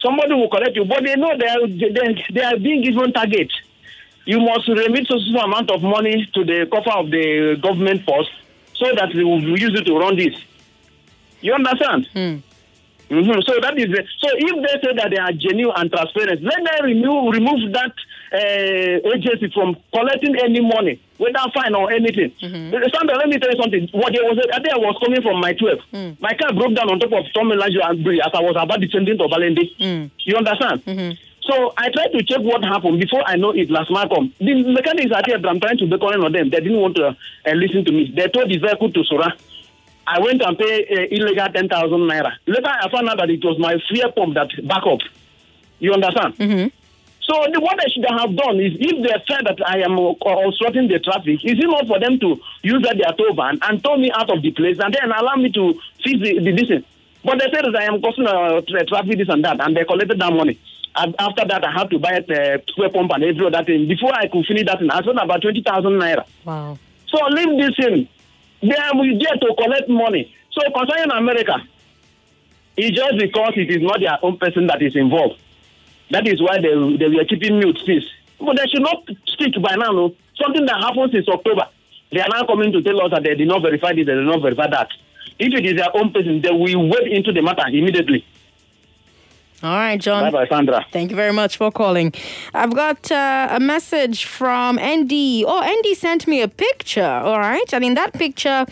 Somebody 0.00 0.34
will 0.34 0.48
correct 0.48 0.76
you, 0.76 0.84
but 0.84 1.02
they 1.04 1.16
know 1.16 1.36
they 1.36 1.46
are 1.48 1.66
they, 1.66 2.24
they 2.32 2.40
are 2.42 2.56
being 2.56 2.82
given 2.82 3.12
target. 3.12 3.52
You 4.24 4.40
must 4.40 4.68
remit 4.68 5.10
a 5.10 5.18
certain 5.18 5.36
amount 5.36 5.70
of 5.70 5.82
money 5.82 6.24
to 6.34 6.44
the 6.44 6.66
cover 6.70 6.92
of 6.96 7.10
the 7.10 7.58
government 7.60 8.06
post 8.06 8.30
so 8.74 8.86
that 8.94 9.10
they 9.12 9.24
will 9.24 9.42
use 9.58 9.74
it 9.78 9.84
to 9.86 9.98
run 9.98 10.16
this. 10.16 10.34
You 11.40 11.54
understand? 11.54 12.08
Mm-hmm. 13.10 13.40
So 13.40 13.52
that 13.60 13.78
is 13.78 13.88
so 14.20 14.28
if 14.36 14.56
they 14.62 14.76
say 14.88 14.92
that 14.94 15.10
they 15.10 15.16
are 15.16 15.32
genuine 15.32 15.74
and 15.76 15.90
transparent, 15.90 16.42
let 16.42 16.60
them 16.62 16.84
remove 16.84 17.32
remove 17.32 17.72
that 17.72 17.92
uh, 18.32 19.08
agency 19.16 19.50
from 19.54 19.76
collecting 19.92 20.36
any 20.44 20.60
money, 20.60 21.00
whether 21.16 21.40
fine 21.54 21.74
or 21.74 21.90
anything. 21.90 22.30
Sandra, 22.40 23.16
let 23.16 23.28
me 23.28 23.38
tell 23.38 23.50
you 23.50 23.60
something. 23.60 23.88
What 23.92 24.12
there 24.12 24.24
was 24.24 24.36
a 24.38 24.60
day 24.60 24.70
I 24.72 24.76
was 24.76 24.96
coming 25.02 25.22
from 25.22 25.40
my 25.40 25.54
12. 25.54 26.20
My 26.20 26.34
car 26.34 26.52
broke 26.52 26.74
down 26.76 26.90
on 26.90 27.00
top 27.00 27.12
of 27.12 27.24
Tommy 27.32 27.56
Lange 27.56 27.80
and 27.82 28.04
Brie 28.04 28.20
as 28.20 28.30
I 28.34 28.40
was 28.42 28.56
about 28.60 28.80
descending 28.80 29.16
to 29.16 29.24
Balende. 29.24 29.64
You 30.24 30.36
understand? 30.36 30.82
So 31.48 31.72
I 31.78 31.88
tried 31.88 32.12
to 32.12 32.22
check 32.24 32.40
what 32.44 32.62
happened 32.62 33.00
before 33.00 33.22
I 33.26 33.36
know 33.36 33.52
it 33.52 33.70
last 33.70 33.90
Malcolm. 33.90 34.34
The 34.38 34.52
mechanics 34.70 35.10
are 35.16 35.22
here, 35.24 35.38
but 35.38 35.48
I'm 35.48 35.60
trying 35.60 35.78
to 35.78 35.86
beckon 35.86 36.20
on 36.22 36.32
them. 36.32 36.50
They 36.50 36.60
didn't 36.60 36.76
want 36.78 36.96
to 36.96 37.06
uh, 37.16 37.52
listen 37.54 37.86
to 37.86 37.92
me. 37.92 38.12
They 38.14 38.28
told 38.28 38.50
the 38.50 38.58
vehicle 38.58 38.92
to 38.92 39.02
Sura. 39.04 39.32
I 40.08 40.20
went 40.20 40.40
and 40.40 40.56
paid 40.58 40.86
uh, 40.90 41.06
illegal 41.10 41.48
10,000 41.52 41.68
naira. 42.08 42.32
Later, 42.46 42.66
I 42.66 42.90
found 42.90 43.08
out 43.10 43.18
that 43.18 43.28
it 43.28 43.44
was 43.44 43.58
my 43.58 43.76
fuel 43.88 44.10
pump 44.12 44.34
that 44.34 44.48
back 44.66 44.86
up. 44.86 45.00
You 45.80 45.92
understand? 45.92 46.34
Mm-hmm. 46.36 46.68
So 47.20 47.34
the, 47.52 47.60
what 47.60 47.76
they 47.76 47.90
should 47.92 48.08
have 48.08 48.34
done 48.34 48.58
is, 48.58 48.72
if 48.80 48.96
they 49.04 49.12
said 49.28 49.44
that 49.44 49.60
I 49.68 49.80
am 49.84 49.98
uh, 49.98 50.48
obstructing 50.48 50.88
the 50.88 50.98
traffic, 50.98 51.44
is 51.44 51.60
it 51.60 51.68
not 51.68 51.86
for 51.86 52.00
them 52.00 52.18
to 52.20 52.40
use 52.62 52.82
that 52.88 52.96
their 52.96 53.12
tow 53.12 53.34
van 53.36 53.58
and 53.68 53.84
tow 53.84 53.98
me 53.98 54.10
out 54.10 54.30
of 54.30 54.40
the 54.40 54.50
place 54.50 54.78
and 54.80 54.94
then 54.94 55.12
allow 55.12 55.36
me 55.36 55.52
to 55.52 55.74
fix 56.02 56.16
the, 56.24 56.40
the 56.40 56.52
distance? 56.52 56.86
But 57.22 57.38
they 57.40 57.52
said 57.52 57.66
that 57.68 57.76
I 57.76 57.84
am 57.84 58.00
causing 58.00 58.26
uh, 58.26 58.62
tra- 58.62 58.86
traffic 58.86 59.18
this 59.18 59.28
and 59.28 59.44
that, 59.44 59.60
and 59.60 59.76
they 59.76 59.84
collected 59.84 60.18
that 60.18 60.32
money. 60.32 60.58
And 60.96 61.14
after 61.18 61.44
that, 61.44 61.64
I 61.64 61.70
had 61.70 61.90
to 61.90 61.98
buy 61.98 62.24
a 62.26 62.54
uh, 62.56 62.88
pump 62.88 63.12
and 63.12 63.24
every 63.24 63.44
other 63.44 63.62
thing. 63.62 63.86
Before 63.86 64.14
I 64.14 64.26
could 64.26 64.46
finish 64.46 64.64
that 64.64 64.78
thing, 64.78 64.90
I 64.90 65.02
spent 65.02 65.20
about 65.20 65.42
20,000 65.42 65.92
naira. 65.92 66.24
Wow. 66.46 66.78
So 67.08 67.18
leave 67.26 67.60
this 67.60 67.86
in. 67.86 68.08
They 68.60 68.74
are 68.74 68.92
there 68.94 69.36
to 69.40 69.54
collect 69.56 69.88
money. 69.88 70.34
So 70.52 70.62
concerning 70.72 71.10
America, 71.10 71.56
it's 72.76 72.96
just 72.96 73.18
because 73.18 73.52
it 73.56 73.70
is 73.70 73.82
not 73.82 74.00
their 74.00 74.18
own 74.22 74.38
person 74.38 74.66
that 74.66 74.82
is 74.82 74.96
involved. 74.96 75.40
That 76.10 76.26
is 76.26 76.40
why 76.40 76.58
they, 76.60 76.96
they 76.96 77.08
were 77.08 77.24
keeping 77.24 77.58
mute 77.58 77.78
since. 77.84 78.04
But 78.40 78.56
they 78.56 78.66
should 78.66 78.82
not 78.82 79.04
speak 79.26 79.60
by 79.60 79.74
now. 79.76 79.92
No? 79.92 80.14
Something 80.40 80.64
that 80.66 80.80
happened 80.80 81.10
since 81.12 81.28
October. 81.28 81.68
They 82.10 82.20
are 82.20 82.28
now 82.30 82.46
coming 82.46 82.72
to 82.72 82.82
tell 82.82 83.02
us 83.02 83.10
that 83.10 83.22
they 83.22 83.34
did 83.34 83.48
not 83.48 83.62
verify 83.62 83.92
this, 83.92 84.06
they 84.06 84.14
did 84.14 84.24
not 84.24 84.40
verify 84.40 84.68
that. 84.68 84.88
If 85.38 85.52
it 85.54 85.66
is 85.66 85.76
their 85.76 85.94
own 85.94 86.12
person, 86.12 86.40
they 86.40 86.50
will 86.50 86.88
wade 86.88 87.12
into 87.12 87.32
the 87.32 87.42
matter 87.42 87.66
immediately. 87.68 88.24
All 89.60 89.74
right, 89.74 90.00
John. 90.00 90.22
Bye 90.22 90.30
bye, 90.30 90.48
Sandra. 90.48 90.86
Thank 90.92 91.10
you 91.10 91.16
very 91.16 91.32
much 91.32 91.56
for 91.56 91.72
calling. 91.72 92.12
I've 92.54 92.74
got 92.74 93.10
uh, 93.10 93.48
a 93.50 93.58
message 93.58 94.24
from 94.24 94.78
Andy. 94.78 95.44
Oh, 95.44 95.60
Andy 95.60 95.94
sent 95.94 96.28
me 96.28 96.42
a 96.42 96.48
picture. 96.48 97.02
All 97.02 97.40
right. 97.40 97.74
And 97.74 97.84
in 97.84 97.94
that 97.94 98.12
picture, 98.12 98.66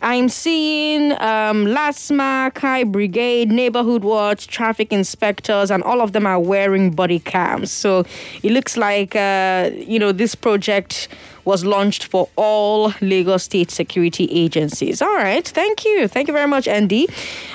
I'm 0.00 0.30
seeing 0.30 1.12
um, 1.12 1.66
LASMA, 1.66 2.54
KAI 2.54 2.84
Brigade, 2.84 3.50
Neighborhood 3.52 4.02
Watch, 4.02 4.46
traffic 4.46 4.94
inspectors, 4.94 5.70
and 5.70 5.82
all 5.82 6.00
of 6.00 6.12
them 6.12 6.24
are 6.24 6.40
wearing 6.40 6.92
body 6.92 7.18
cams. 7.18 7.70
So 7.70 8.06
it 8.42 8.52
looks 8.52 8.78
like, 8.78 9.14
uh, 9.14 9.70
you 9.74 9.98
know, 9.98 10.10
this 10.10 10.34
project 10.34 11.08
was 11.44 11.64
launched 11.64 12.04
for 12.04 12.28
all 12.36 12.92
Lagos 13.00 13.44
State 13.44 13.70
security 13.70 14.28
agencies. 14.30 15.02
All 15.02 15.14
right, 15.14 15.46
thank 15.46 15.84
you. 15.84 16.08
Thank 16.08 16.28
you 16.28 16.34
very 16.34 16.48
much, 16.48 16.68
Andy. 16.68 17.08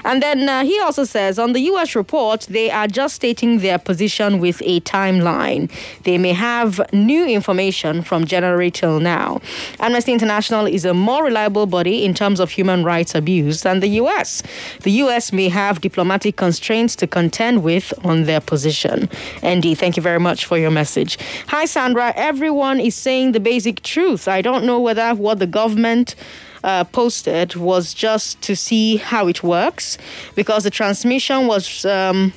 And 0.03 0.21
then 0.21 0.47
uh, 0.47 0.63
he 0.63 0.79
also 0.79 1.03
says 1.03 1.39
on 1.39 1.53
the 1.53 1.61
US 1.71 1.95
report, 1.95 2.41
they 2.49 2.69
are 2.71 2.87
just 2.87 3.15
stating 3.15 3.59
their 3.59 3.77
position 3.77 4.39
with 4.39 4.61
a 4.65 4.79
timeline. 4.81 5.71
They 6.03 6.17
may 6.17 6.33
have 6.33 6.81
new 6.93 7.25
information 7.25 8.01
from 8.01 8.25
January 8.25 8.71
till 8.71 8.99
now. 8.99 9.41
Amnesty 9.79 10.13
International 10.13 10.65
is 10.65 10.85
a 10.85 10.93
more 10.93 11.23
reliable 11.23 11.65
body 11.65 12.05
in 12.05 12.13
terms 12.13 12.39
of 12.39 12.51
human 12.51 12.83
rights 12.83 13.15
abuse 13.15 13.61
than 13.61 13.79
the 13.79 13.89
US. 14.01 14.43
The 14.81 14.91
US 15.03 15.31
may 15.31 15.49
have 15.49 15.81
diplomatic 15.81 16.35
constraints 16.35 16.95
to 16.97 17.07
contend 17.07 17.63
with 17.63 17.93
on 18.03 18.23
their 18.23 18.41
position. 18.41 19.09
Andy, 19.41 19.75
thank 19.75 19.97
you 19.97 20.03
very 20.03 20.19
much 20.19 20.45
for 20.45 20.57
your 20.57 20.71
message. 20.71 21.17
Hi, 21.47 21.65
Sandra. 21.65 22.13
Everyone 22.15 22.79
is 22.79 22.95
saying 22.95 23.31
the 23.31 23.39
basic 23.39 23.74
truth. 23.83 24.27
I 24.27 24.41
don't 24.41 24.65
know 24.65 24.79
whether 24.79 25.13
what 25.13 25.39
the 25.39 25.47
government 25.47 26.15
uh, 26.63 26.83
posted 26.85 27.55
was 27.55 27.93
just 27.93 28.41
to 28.41 28.55
see 28.55 28.97
how 28.97 29.27
it 29.27 29.43
works 29.43 29.97
because 30.35 30.63
the 30.63 30.71
transmission 30.71 31.47
was. 31.47 31.85
Um, 31.85 32.33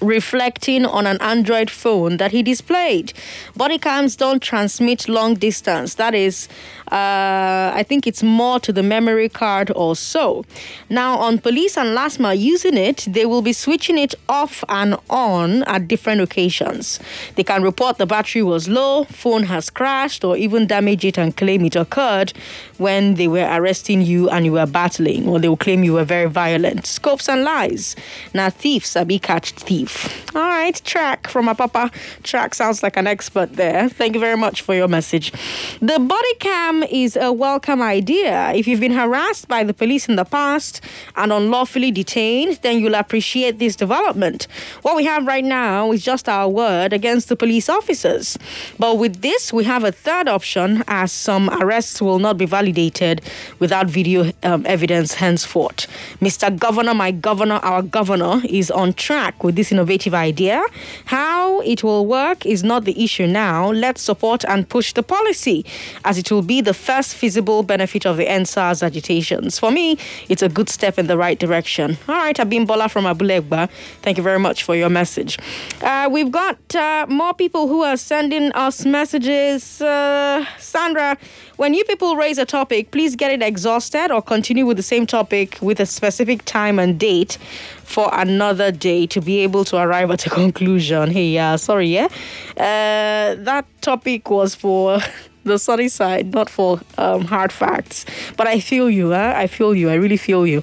reflecting 0.00 0.84
on 0.84 1.06
an 1.06 1.16
Android 1.22 1.70
phone 1.70 2.18
that 2.18 2.30
he 2.30 2.42
displayed. 2.42 3.12
Body 3.56 3.78
cams 3.78 4.16
don't 4.16 4.42
transmit 4.42 5.08
long 5.08 5.34
distance. 5.34 5.94
That 5.94 6.14
is, 6.14 6.48
uh, 6.94 7.72
I 7.74 7.82
think 7.82 8.06
it's 8.06 8.22
more 8.22 8.60
to 8.60 8.72
the 8.72 8.82
memory 8.84 9.28
card 9.28 9.72
or 9.74 9.96
so. 9.96 10.44
Now, 10.88 11.18
on 11.18 11.38
police 11.38 11.76
and 11.76 11.88
LASMA 11.88 12.38
using 12.38 12.76
it, 12.76 13.08
they 13.10 13.26
will 13.26 13.42
be 13.42 13.52
switching 13.52 13.98
it 13.98 14.14
off 14.28 14.62
and 14.68 14.96
on 15.10 15.64
at 15.64 15.88
different 15.88 16.20
occasions. 16.20 17.00
They 17.34 17.42
can 17.42 17.64
report 17.64 17.98
the 17.98 18.06
battery 18.06 18.44
was 18.44 18.68
low, 18.68 19.04
phone 19.04 19.42
has 19.42 19.70
crashed, 19.70 20.22
or 20.22 20.36
even 20.36 20.68
damage 20.68 21.04
it 21.04 21.18
and 21.18 21.36
claim 21.36 21.64
it 21.64 21.74
occurred 21.74 22.32
when 22.78 23.14
they 23.14 23.26
were 23.26 23.48
arresting 23.50 24.00
you 24.00 24.30
and 24.30 24.44
you 24.44 24.52
were 24.52 24.66
battling, 24.66 25.28
or 25.28 25.40
they 25.40 25.48
will 25.48 25.56
claim 25.56 25.82
you 25.82 25.94
were 25.94 26.04
very 26.04 26.30
violent. 26.30 26.86
Scopes 26.86 27.28
and 27.28 27.42
lies. 27.42 27.96
Now, 28.34 28.50
thieves, 28.50 28.86
Sabi 28.86 29.18
catch 29.18 29.50
thief. 29.50 30.24
All 30.36 30.42
right, 30.42 30.80
track 30.84 31.26
from 31.26 31.46
my 31.46 31.54
papa. 31.54 31.90
Track 32.22 32.54
sounds 32.54 32.84
like 32.84 32.96
an 32.96 33.08
expert 33.08 33.54
there. 33.54 33.88
Thank 33.88 34.14
you 34.14 34.20
very 34.20 34.36
much 34.36 34.62
for 34.62 34.76
your 34.76 34.86
message. 34.86 35.32
The 35.80 35.98
body 35.98 36.34
cam 36.38 36.83
is 36.90 37.16
a 37.16 37.32
welcome 37.32 37.82
idea. 37.82 38.52
If 38.54 38.66
you've 38.66 38.80
been 38.80 38.92
harassed 38.92 39.48
by 39.48 39.64
the 39.64 39.74
police 39.74 40.08
in 40.08 40.16
the 40.16 40.24
past 40.24 40.80
and 41.16 41.32
unlawfully 41.32 41.90
detained, 41.90 42.58
then 42.62 42.80
you'll 42.80 42.94
appreciate 42.94 43.58
this 43.58 43.76
development. 43.76 44.46
What 44.82 44.96
we 44.96 45.04
have 45.04 45.26
right 45.26 45.44
now 45.44 45.92
is 45.92 46.02
just 46.02 46.28
our 46.28 46.48
word 46.48 46.92
against 46.92 47.28
the 47.28 47.36
police 47.36 47.68
officers. 47.68 48.38
But 48.78 48.98
with 48.98 49.22
this, 49.22 49.52
we 49.52 49.64
have 49.64 49.84
a 49.84 49.92
third 49.92 50.28
option 50.28 50.82
as 50.88 51.12
some 51.12 51.50
arrests 51.50 52.02
will 52.02 52.18
not 52.18 52.38
be 52.38 52.46
validated 52.46 53.20
without 53.58 53.86
video 53.86 54.32
um, 54.42 54.64
evidence 54.66 55.14
henceforth. 55.14 55.86
Mr. 56.20 56.56
Governor, 56.58 56.94
my 56.94 57.10
governor, 57.10 57.56
our 57.56 57.82
governor 57.82 58.40
is 58.48 58.70
on 58.70 58.92
track 58.92 59.44
with 59.44 59.56
this 59.56 59.72
innovative 59.72 60.14
idea. 60.14 60.64
How 61.06 61.60
it 61.60 61.82
will 61.82 62.06
work 62.06 62.46
is 62.46 62.64
not 62.64 62.84
the 62.84 63.02
issue 63.02 63.26
now. 63.26 63.70
Let's 63.70 64.02
support 64.02 64.44
and 64.44 64.68
push 64.68 64.92
the 64.92 65.02
policy 65.02 65.64
as 66.04 66.18
it 66.18 66.30
will 66.30 66.42
be 66.42 66.60
the 66.64 66.74
first 66.74 67.14
feasible 67.14 67.62
benefit 67.62 68.06
of 68.06 68.16
the 68.16 68.26
EndSARS 68.26 68.82
agitations. 68.82 69.58
For 69.58 69.70
me, 69.70 69.98
it's 70.28 70.42
a 70.42 70.48
good 70.48 70.68
step 70.68 70.98
in 70.98 71.06
the 71.06 71.16
right 71.16 71.38
direction. 71.38 71.96
All 72.08 72.16
right, 72.16 72.36
Abimbola 72.36 72.90
from 72.90 73.04
Abule 73.06 73.40
Egba, 73.40 73.68
thank 74.02 74.16
you 74.16 74.22
very 74.22 74.38
much 74.38 74.64
for 74.64 74.74
your 74.74 74.90
message. 74.90 75.38
Uh, 75.82 76.08
we've 76.10 76.30
got 76.30 76.58
uh, 76.74 77.06
more 77.08 77.34
people 77.34 77.68
who 77.68 77.82
are 77.82 77.96
sending 77.96 78.52
us 78.52 78.84
messages. 78.84 79.80
Uh, 79.80 80.44
Sandra, 80.58 81.16
when 81.56 81.74
you 81.74 81.84
people 81.84 82.16
raise 82.16 82.38
a 82.38 82.44
topic, 82.44 82.90
please 82.90 83.14
get 83.14 83.30
it 83.30 83.42
exhausted 83.42 84.10
or 84.10 84.20
continue 84.20 84.66
with 84.66 84.76
the 84.76 84.82
same 84.82 85.06
topic 85.06 85.58
with 85.60 85.78
a 85.80 85.86
specific 85.86 86.44
time 86.44 86.78
and 86.78 86.98
date 86.98 87.38
for 87.84 88.08
another 88.12 88.72
day 88.72 89.06
to 89.06 89.20
be 89.20 89.38
able 89.40 89.64
to 89.64 89.76
arrive 89.76 90.10
at 90.10 90.26
a 90.26 90.30
conclusion. 90.42 91.10
Hey, 91.10 91.28
yeah, 91.28 91.56
sorry, 91.56 91.88
yeah. 91.88 92.08
Uh, 92.56 93.36
that 93.44 93.66
topic 93.82 94.30
was 94.30 94.54
for 94.54 94.98
the 95.44 95.58
sunny 95.58 95.88
side, 95.88 96.34
not 96.34 96.50
for 96.50 96.80
um, 96.98 97.22
hard 97.22 97.52
facts. 97.52 98.04
But 98.36 98.46
I 98.46 98.60
feel 98.60 98.90
you, 98.90 99.10
huh? 99.10 99.32
I 99.36 99.46
feel 99.46 99.74
you. 99.74 99.90
I 99.90 99.94
really 99.94 100.16
feel 100.16 100.46
you. 100.46 100.62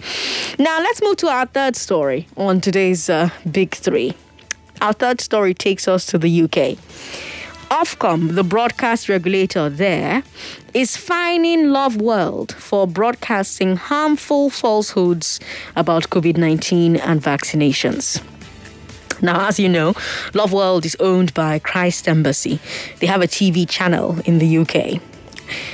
Now, 0.60 0.80
let's 0.80 1.02
move 1.02 1.18
to 1.18 1.28
our 1.28 1.46
third 1.46 1.76
story 1.76 2.28
on 2.36 2.62
today's 2.62 3.10
uh, 3.10 3.30
Big 3.50 3.76
Three. 3.76 4.14
Our 4.82 4.94
third 4.94 5.22
story 5.22 5.54
takes 5.54 5.88
us 5.88 6.06
to 6.08 6.18
the 6.18 6.44
UK. 6.44 6.78
Ofcom, 7.72 8.36
the 8.36 8.44
broadcast 8.44 9.08
regulator 9.08 9.70
there, 9.70 10.24
is 10.74 10.98
fining 10.98 11.70
Love 11.70 11.96
World 12.02 12.52
for 12.54 12.86
broadcasting 12.86 13.78
harmful 13.78 14.50
falsehoods 14.50 15.40
about 15.76 16.10
COVID 16.10 16.38
19 16.38 16.98
and 16.98 17.22
vaccinations. 17.22 18.22
Now, 19.32 19.47
as 19.47 19.59
you 19.59 19.69
know, 19.69 19.93
Love 20.34 20.51
World 20.51 20.86
is 20.86 20.97
owned 20.99 21.34
by 21.34 21.59
Christ 21.59 22.07
Embassy. 22.07 22.59
They 22.99 23.07
have 23.07 23.22
a 23.22 23.28
TV 23.28 23.69
channel 23.69 24.19
in 24.26 24.39
the 24.39 24.57
UK. 24.57 24.99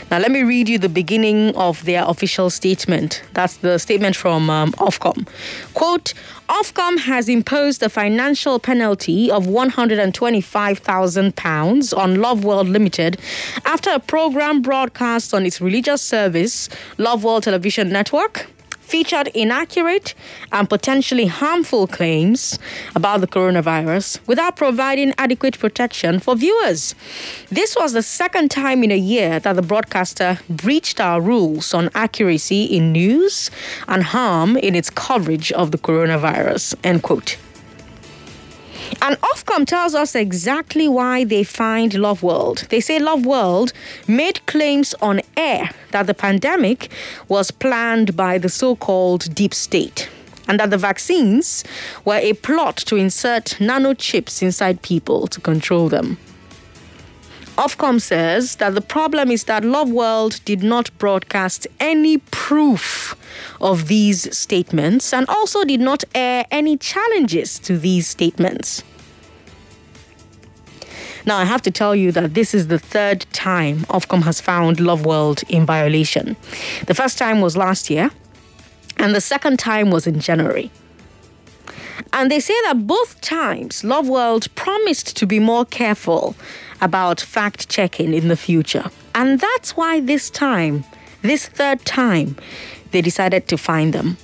Now, 0.10 0.20
let 0.20 0.32
me 0.32 0.44
read 0.44 0.68
you 0.68 0.78
the 0.78 0.90
beginning 0.90 1.56
of 1.56 1.86
their 1.86 2.04
official 2.06 2.50
statement. 2.50 3.24
That's 3.34 3.58
the 3.58 3.78
statement 3.78 4.16
from 4.16 4.50
um, 4.50 4.72
Ofcom. 4.74 5.28
Quote, 5.74 6.14
Ofcom 6.50 7.00
has 7.00 7.30
imposed 7.30 7.84
a 7.84 7.90
financial 7.90 8.60
penalty 8.60 9.30
of 9.30 9.46
£125,000 9.46 11.98
on 11.98 12.22
Love 12.22 12.44
World 12.44 12.68
Limited 12.68 13.20
after 13.66 13.92
a 13.92 14.00
program 14.00 14.62
broadcast 14.62 15.34
on 15.34 15.46
its 15.46 15.62
religious 15.62 16.02
service, 16.02 16.70
Love 16.98 17.24
World 17.24 17.44
Television 17.44 17.90
Network, 17.90 18.48
featured 18.88 19.28
inaccurate 19.34 20.16
and 20.52 20.70
potentially 20.70 21.26
harmful 21.26 21.88
claims 21.88 22.58
about 22.96 23.20
the 23.20 23.28
coronavirus 23.28 24.20
without 24.28 24.56
providing 24.56 25.14
adequate 25.18 25.60
protection 25.60 26.20
for 26.20 26.36
viewers. 26.36 26.96
This 27.50 27.76
was 27.76 27.92
the 27.92 28.02
second 28.02 28.50
time 28.50 28.84
in 28.84 28.92
a 28.92 28.98
year 28.98 29.40
that 29.42 29.58
the 29.58 29.62
broadcaster 29.62 30.40
breached 30.50 31.02
our 31.02 31.20
rules 31.20 31.74
on 31.74 31.90
accuracy 31.94 32.64
in 32.64 32.94
news 32.94 33.52
and 33.88 34.04
harm 34.04 34.56
in 34.56 34.74
its 34.74 34.90
coverage 34.90 35.52
of 35.52 35.72
the 35.72 35.78
coronavirus. 35.78 36.76
End 36.84 37.04
quote. 37.04 37.38
And 39.02 39.16
Ofcom 39.22 39.66
tells 39.66 39.96
us 39.96 40.16
exactly 40.16 40.88
why 40.88 41.24
they 41.24 41.44
find 41.44 41.94
Love 41.94 42.24
World. 42.24 42.66
They 42.70 42.82
say 42.82 43.00
Love 43.00 43.26
World 43.26 43.72
made 44.08 44.46
claims 44.48 44.94
on 45.02 45.22
air 45.38 45.70
that 45.92 46.08
the 46.08 46.14
pandemic 46.14 46.90
was 47.28 47.52
planned 47.52 48.16
by 48.18 48.38
the 48.38 48.50
so 48.50 48.76
called 48.76 49.34
deep 49.34 49.54
state. 49.54 50.10
and 50.50 50.62
that 50.62 50.70
the 50.70 50.78
vaccines 50.78 51.66
were 52.06 52.20
a 52.24 52.32
plot 52.32 52.78
to 52.78 52.96
insert 52.96 53.58
nanochips 53.60 54.42
inside 54.42 54.82
people 54.82 55.28
to 55.28 55.42
control 55.42 55.90
them. 55.90 56.18
Ofcom 57.58 58.00
says 58.00 58.58
that 58.58 58.76
the 58.76 58.82
problem 58.82 59.32
is 59.32 59.46
that 59.46 59.66
Love 59.66 59.90
World 59.90 60.40
did 60.46 60.62
not 60.62 60.96
broadcast 61.00 61.66
any 61.80 62.20
proof 62.20 63.16
of 63.60 63.88
these 63.88 64.38
statements 64.38 65.12
and 65.12 65.28
also 65.28 65.64
did 65.64 65.80
not 65.80 66.04
air 66.14 66.46
any 66.52 66.78
challenges 66.78 67.58
to 67.60 67.80
these 67.80 68.08
statements. 68.08 68.84
Now, 71.26 71.38
I 71.38 71.46
have 71.46 71.64
to 71.64 71.72
tell 71.72 71.96
you 71.96 72.12
that 72.12 72.36
this 72.36 72.54
is 72.54 72.68
the 72.68 72.78
third 72.78 73.26
time 73.34 73.80
Ofcom 73.90 74.22
has 74.22 74.40
found 74.40 74.80
Love 74.80 75.04
World 75.04 75.42
in 75.50 75.66
violation. 75.66 76.38
The 76.86 76.94
first 76.94 77.18
time 77.18 77.42
was 77.42 77.58
last 77.58 77.90
year, 77.90 78.12
and 78.98 79.16
the 79.16 79.22
second 79.22 79.58
time 79.58 79.90
was 79.90 80.06
in 80.06 80.20
January. 80.20 80.70
And 82.14 82.32
they 82.32 82.40
say 82.40 82.54
that 82.66 82.86
both 82.86 83.20
times 83.22 83.84
Love 83.84 84.08
World 84.08 84.54
promised 84.56 85.18
to 85.18 85.26
be 85.26 85.40
more 85.40 85.66
careful 85.66 86.36
about 86.82 87.20
fact 87.20 87.70
checking 87.70 88.14
in 88.14 88.28
the 88.28 88.38
future. 88.38 88.86
And 89.16 89.40
that's 89.40 89.76
why 89.76 90.00
this 90.00 90.30
time, 90.30 90.84
this 91.22 91.48
third 91.48 91.84
time, 91.86 92.36
they 92.92 93.02
decided 93.02 93.48
to 93.48 93.58
find 93.58 93.94
them. 93.94 94.18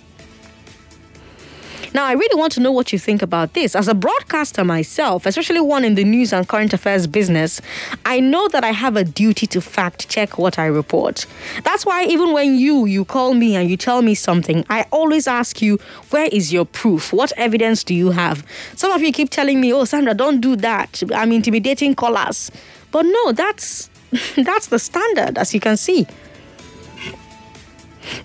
Now, 1.93 2.05
I 2.05 2.13
really 2.13 2.39
want 2.39 2.53
to 2.53 2.59
know 2.59 2.71
what 2.71 2.91
you 2.91 2.97
think 2.97 3.21
about 3.21 3.53
this. 3.53 3.75
As 3.75 3.87
a 3.87 3.93
broadcaster 3.93 4.63
myself, 4.63 5.25
especially 5.25 5.59
one 5.59 5.85
in 5.85 5.93
the 5.93 6.03
news 6.03 6.33
and 6.33 6.47
current 6.47 6.73
affairs 6.73 7.05
business, 7.05 7.61
I 8.05 8.19
know 8.19 8.47
that 8.47 8.63
I 8.63 8.71
have 8.71 8.95
a 8.95 9.03
duty 9.03 9.45
to 9.47 9.61
fact 9.61 10.09
check 10.09 10.37
what 10.37 10.57
I 10.57 10.65
report. 10.65 11.27
That's 11.63 11.85
why 11.85 12.05
even 12.05 12.33
when 12.33 12.55
you 12.55 12.85
you 12.85 13.05
call 13.05 13.33
me 13.35 13.55
and 13.55 13.69
you 13.69 13.77
tell 13.77 14.01
me 14.01 14.15
something, 14.15 14.65
I 14.69 14.85
always 14.91 15.27
ask 15.27 15.61
you, 15.61 15.77
where 16.09 16.29
is 16.31 16.51
your 16.51 16.65
proof? 16.65 17.13
What 17.13 17.31
evidence 17.37 17.83
do 17.83 17.93
you 17.93 18.11
have? 18.11 18.45
Some 18.75 18.91
of 18.91 19.01
you 19.01 19.11
keep 19.11 19.29
telling 19.29 19.61
me, 19.61 19.71
"Oh, 19.71 19.85
Sandra, 19.85 20.13
don't 20.13 20.41
do 20.41 20.55
that. 20.57 21.03
I'm 21.13 21.31
intimidating 21.31 21.93
callers." 21.95 22.51
But 22.91 23.05
no, 23.05 23.31
that's 23.31 23.89
that's 24.37 24.67
the 24.67 24.79
standard 24.79 25.37
as 25.37 25.53
you 25.53 25.59
can 25.59 25.77
see. 25.77 26.07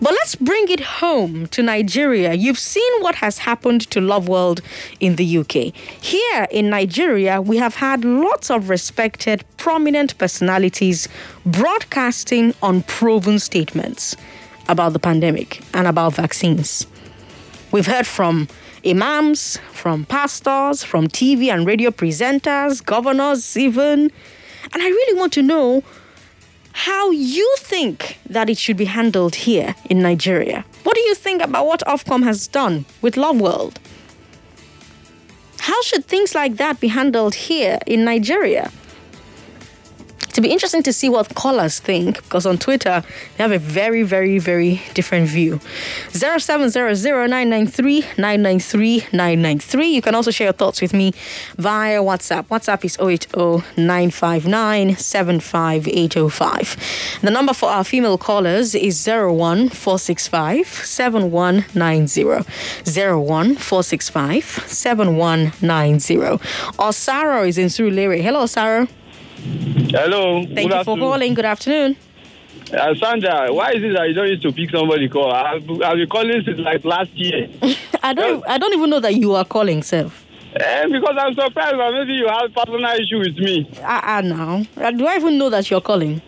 But 0.01 0.13
let's 0.13 0.37
bring 0.37 0.69
it 0.69 0.81
home 0.81 1.49
to 1.49 1.63
Nigeria. 1.63 2.33
You've 2.35 2.59
seen 2.59 2.93
what 3.01 3.17
has 3.17 3.39
happened 3.39 3.91
to 3.91 4.01
Love 4.01 4.29
World 4.29 4.61
in 5.01 5.17
the 5.17 5.39
UK. 5.39 5.75
Here 6.01 6.47
in 6.53 6.71
Nigeria, 6.71 7.43
we 7.43 7.57
have 7.57 7.75
had 7.75 8.05
lots 8.05 8.49
of 8.49 8.69
respected, 8.69 9.45
prominent 9.57 10.17
personalities 10.17 11.09
broadcasting 11.45 12.55
unproven 12.63 13.41
statements 13.41 14.15
about 14.69 14.93
the 14.93 15.01
pandemic 15.01 15.63
and 15.75 15.89
about 15.89 16.15
vaccines. 16.15 16.87
We've 17.73 17.87
heard 17.87 18.07
from 18.07 18.47
imams, 18.87 19.59
from 19.73 20.05
pastors, 20.05 20.85
from 20.85 21.09
TV 21.09 21.53
and 21.53 21.67
radio 21.67 21.91
presenters, 21.91 22.85
governors, 22.85 23.57
even. 23.57 24.13
And 24.73 24.83
I 24.83 24.87
really 24.87 25.19
want 25.19 25.33
to 25.33 25.43
know 25.43 25.83
how 26.79 27.11
you 27.11 27.57
think 27.59 28.21
that 28.31 28.49
it 28.49 28.57
should 28.57 28.77
be 28.77 28.85
handled 28.85 29.35
here 29.35 29.75
in 29.91 30.01
Nigeria. 30.01 30.65
What 30.85 30.95
do 30.95 31.01
you 31.01 31.17
think 31.17 31.43
about 31.43 31.67
what 31.67 31.81
Ofcom 31.89 32.23
has 32.23 32.47
done 32.47 32.85
with 33.03 33.17
Love 33.17 33.41
World? 33.41 33.81
How 35.59 35.83
should 35.83 36.05
things 36.05 36.37
like 36.37 36.57
that 36.59 36.79
be 36.79 36.87
handled 36.87 37.35
here 37.35 37.81
in 37.89 38.05
Nigeria? 38.05 38.71
To 40.39 40.43
be 40.43 40.53
interesting 40.53 40.85
to 40.85 40.93
see 40.93 41.09
what 41.09 41.35
callers 41.35 41.81
think 41.81 42.23
because 42.23 42.47
on 42.47 42.57
Twitter 42.59 43.03
they 43.37 43.43
have 43.43 43.51
a 43.51 43.59
very, 43.59 44.05
very, 44.05 44.39
very 44.39 44.81
different 44.95 45.29
view. 45.29 45.59
0700 46.11 46.95
You 49.85 50.01
can 50.01 50.15
also 50.15 50.31
share 50.31 50.47
your 50.47 50.53
thoughts 50.53 50.81
with 50.81 50.95
me 50.95 51.13
via 51.57 52.01
WhatsApp. 52.01 52.47
WhatsApp 52.47 52.85
is 52.85 52.97
080 53.01 53.27
The 57.23 57.31
number 57.33 57.53
for 57.53 57.69
our 57.69 57.83
female 57.83 58.17
callers 58.17 58.77
is 58.77 59.05
01465 59.09 60.69
7190. 60.69 62.25
01465 62.85 64.45
7190. 64.45 66.39
Or 66.79 66.93
Sarah 66.93 67.45
is 67.49 67.59
in 67.59 67.67
Surulere. 67.67 68.23
Hello, 68.23 68.47
Sarah. 68.47 68.87
Hello. 69.91 70.45
Thank 70.45 70.73
you 70.73 70.85
for 70.85 70.97
calling. 70.97 71.35
Good 71.35 71.45
afternoon. 71.45 71.97
Uh, 72.73 72.95
Sandra, 72.97 73.53
why 73.53 73.71
is 73.71 73.83
it 73.83 73.95
that 73.95 74.09
you 74.09 74.15
don't 74.15 74.29
used 74.29 74.43
to 74.43 74.53
pick 74.53 74.71
somebody 74.71 75.09
call? 75.09 75.33
I've, 75.33 75.63
I've 75.83 75.97
been 75.97 76.09
calling 76.09 76.43
since 76.45 76.59
like 76.59 76.85
last 76.85 77.11
year. 77.15 77.49
I 78.03 78.13
don't. 78.13 78.47
I 78.47 78.59
don't 78.59 78.75
even 78.75 78.91
know 78.91 79.01
that 79.01 79.15
you 79.15 79.35
are 79.35 79.45
calling, 79.45 79.83
sir. 79.83 80.11
Eh, 80.55 80.87
because 80.89 81.17
I'm 81.19 81.35
surprised 81.35 81.79
that 81.79 81.93
maybe 81.95 82.13
you 82.15 82.27
have 82.29 82.53
personal 82.53 82.85
issue 82.93 83.19
with 83.19 83.37
me. 83.39 83.71
Ah, 83.83 84.19
uh, 84.19 84.21
now. 84.21 84.63
Uh, 84.77 84.91
do 84.91 85.07
I 85.07 85.17
even 85.17 85.39
know 85.39 85.49
that 85.51 85.71
you're 85.71 85.81
calling? 85.81 86.21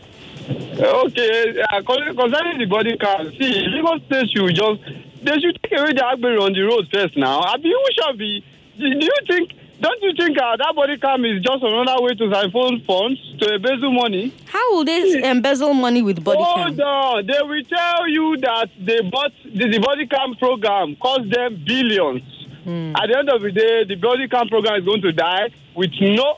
Okay, 0.49 1.63
uh, 1.73 1.83
concerning 1.83 2.59
the 2.59 2.67
body 2.69 2.97
count, 2.97 3.31
see, 3.39 3.67
Lagos 3.69 4.01
State 4.07 4.31
should 4.35 4.55
just 4.55 4.81
they 5.23 5.39
should 5.39 5.59
take 5.63 5.79
away 5.79 5.93
the 5.93 6.01
Agbero 6.03 6.43
on 6.43 6.53
the 6.55 6.63
road 6.63 6.89
first 6.93 7.17
now. 7.17 7.41
I 7.41 7.57
mean, 7.59 7.75
we 7.77 7.95
should 7.95 8.19
be. 8.19 8.45
Do 8.79 8.87
you 8.89 9.13
think 9.27 9.53
don't 9.81 10.03
you 10.03 10.13
think 10.15 10.37
uh, 10.37 10.57
that 10.57 10.75
body 10.77 10.99
cam 10.99 11.25
is 11.25 11.43
just 11.43 11.63
another 11.63 12.03
way 12.03 12.15
to 12.15 12.31
siphon 12.31 12.83
funds 12.87 13.19
to 13.39 13.55
embezzle 13.55 13.93
money? 13.93 14.33
How 14.47 14.75
will 14.75 14.85
they 14.85 15.23
embezzle 15.25 15.73
money 15.73 16.03
with 16.03 16.23
body 16.23 16.43
Hold 16.43 16.77
cam? 16.77 16.87
on. 16.87 17.27
They 17.27 17.41
will 17.41 17.65
tell 17.65 18.07
you 18.09 18.37
that 18.39 18.69
they 18.79 19.01
bought 19.09 19.33
the, 19.45 19.69
the 19.69 19.79
body 19.79 20.07
cam 20.07 20.35
program 20.37 20.97
cost 20.97 21.31
them 21.31 21.63
billions. 21.67 22.23
Hmm. 22.65 22.93
At 22.95 23.09
the 23.09 23.19
end 23.19 23.31
of 23.31 23.41
the 23.41 23.51
day, 23.53 23.85
the 23.85 23.95
body 23.95 24.29
cam 24.29 24.49
program 24.49 24.81
is 24.81 24.85
going 24.85 25.01
to 25.03 25.13
die 25.13 25.49
with 25.75 25.93
no. 26.01 26.37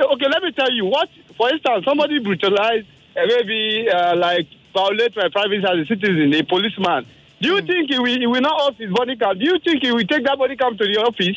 Okay, 0.00 0.28
let 0.28 0.42
me 0.42 0.52
tell 0.52 0.72
you 0.72 0.86
what. 0.86 1.10
For 1.36 1.50
instance, 1.50 1.84
somebody 1.84 2.20
brutalized, 2.20 2.86
uh, 3.16 3.26
maybe 3.26 3.88
uh, 3.90 4.16
like 4.16 4.46
violate 4.72 5.14
my 5.14 5.28
privacy 5.28 5.64
as 5.64 5.84
a 5.84 5.86
citizen, 5.86 6.32
a 6.32 6.42
policeman. 6.42 7.06
Do 7.40 7.54
you 7.54 7.60
think 7.60 7.90
he 7.90 7.98
will, 7.98 8.18
he 8.18 8.26
will 8.26 8.40
not 8.40 8.60
off 8.62 8.76
his 8.78 8.90
body 8.92 9.16
cam? 9.16 9.38
Do 9.38 9.44
you 9.44 9.58
think 9.58 9.82
he 9.82 9.92
will 9.92 10.06
take 10.06 10.24
that 10.24 10.38
body 10.38 10.56
cam 10.56 10.76
to 10.78 10.84
the 10.86 11.00
office? 11.02 11.36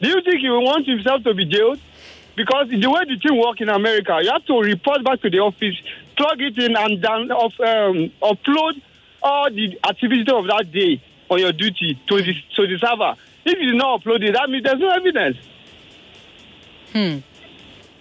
Do 0.00 0.08
you 0.08 0.20
think 0.22 0.40
he 0.40 0.48
will 0.48 0.64
want 0.64 0.86
himself 0.86 1.22
to 1.24 1.34
be 1.34 1.44
jailed? 1.44 1.80
Because 2.36 2.68
the 2.68 2.90
way 2.90 3.04
the 3.04 3.16
thing 3.16 3.38
works 3.40 3.60
in 3.60 3.70
America, 3.70 4.18
you 4.22 4.30
have 4.30 4.44
to 4.44 4.60
report 4.60 5.02
back 5.02 5.22
to 5.22 5.30
the 5.30 5.38
office, 5.38 5.74
plug 6.16 6.40
it 6.40 6.58
in, 6.58 6.76
and 6.76 7.00
then 7.02 7.30
of, 7.32 7.52
um, 7.60 8.12
upload 8.22 8.80
all 9.22 9.50
the 9.50 9.78
activities 9.88 10.26
of 10.28 10.46
that 10.46 10.70
day 10.70 11.02
on 11.30 11.38
your 11.38 11.52
duty 11.52 11.98
to 12.06 12.22
the 12.22 12.34
to 12.54 12.66
the 12.66 12.78
server. 12.78 13.14
If 13.44 13.58
you 13.58 13.72
did 13.72 13.76
not 13.76 14.02
upload 14.02 14.22
it, 14.22 14.32
that 14.32 14.50
means 14.50 14.64
there's 14.64 14.78
no 14.78 14.90
evidence. 14.90 15.36
Hmm. 16.92 17.18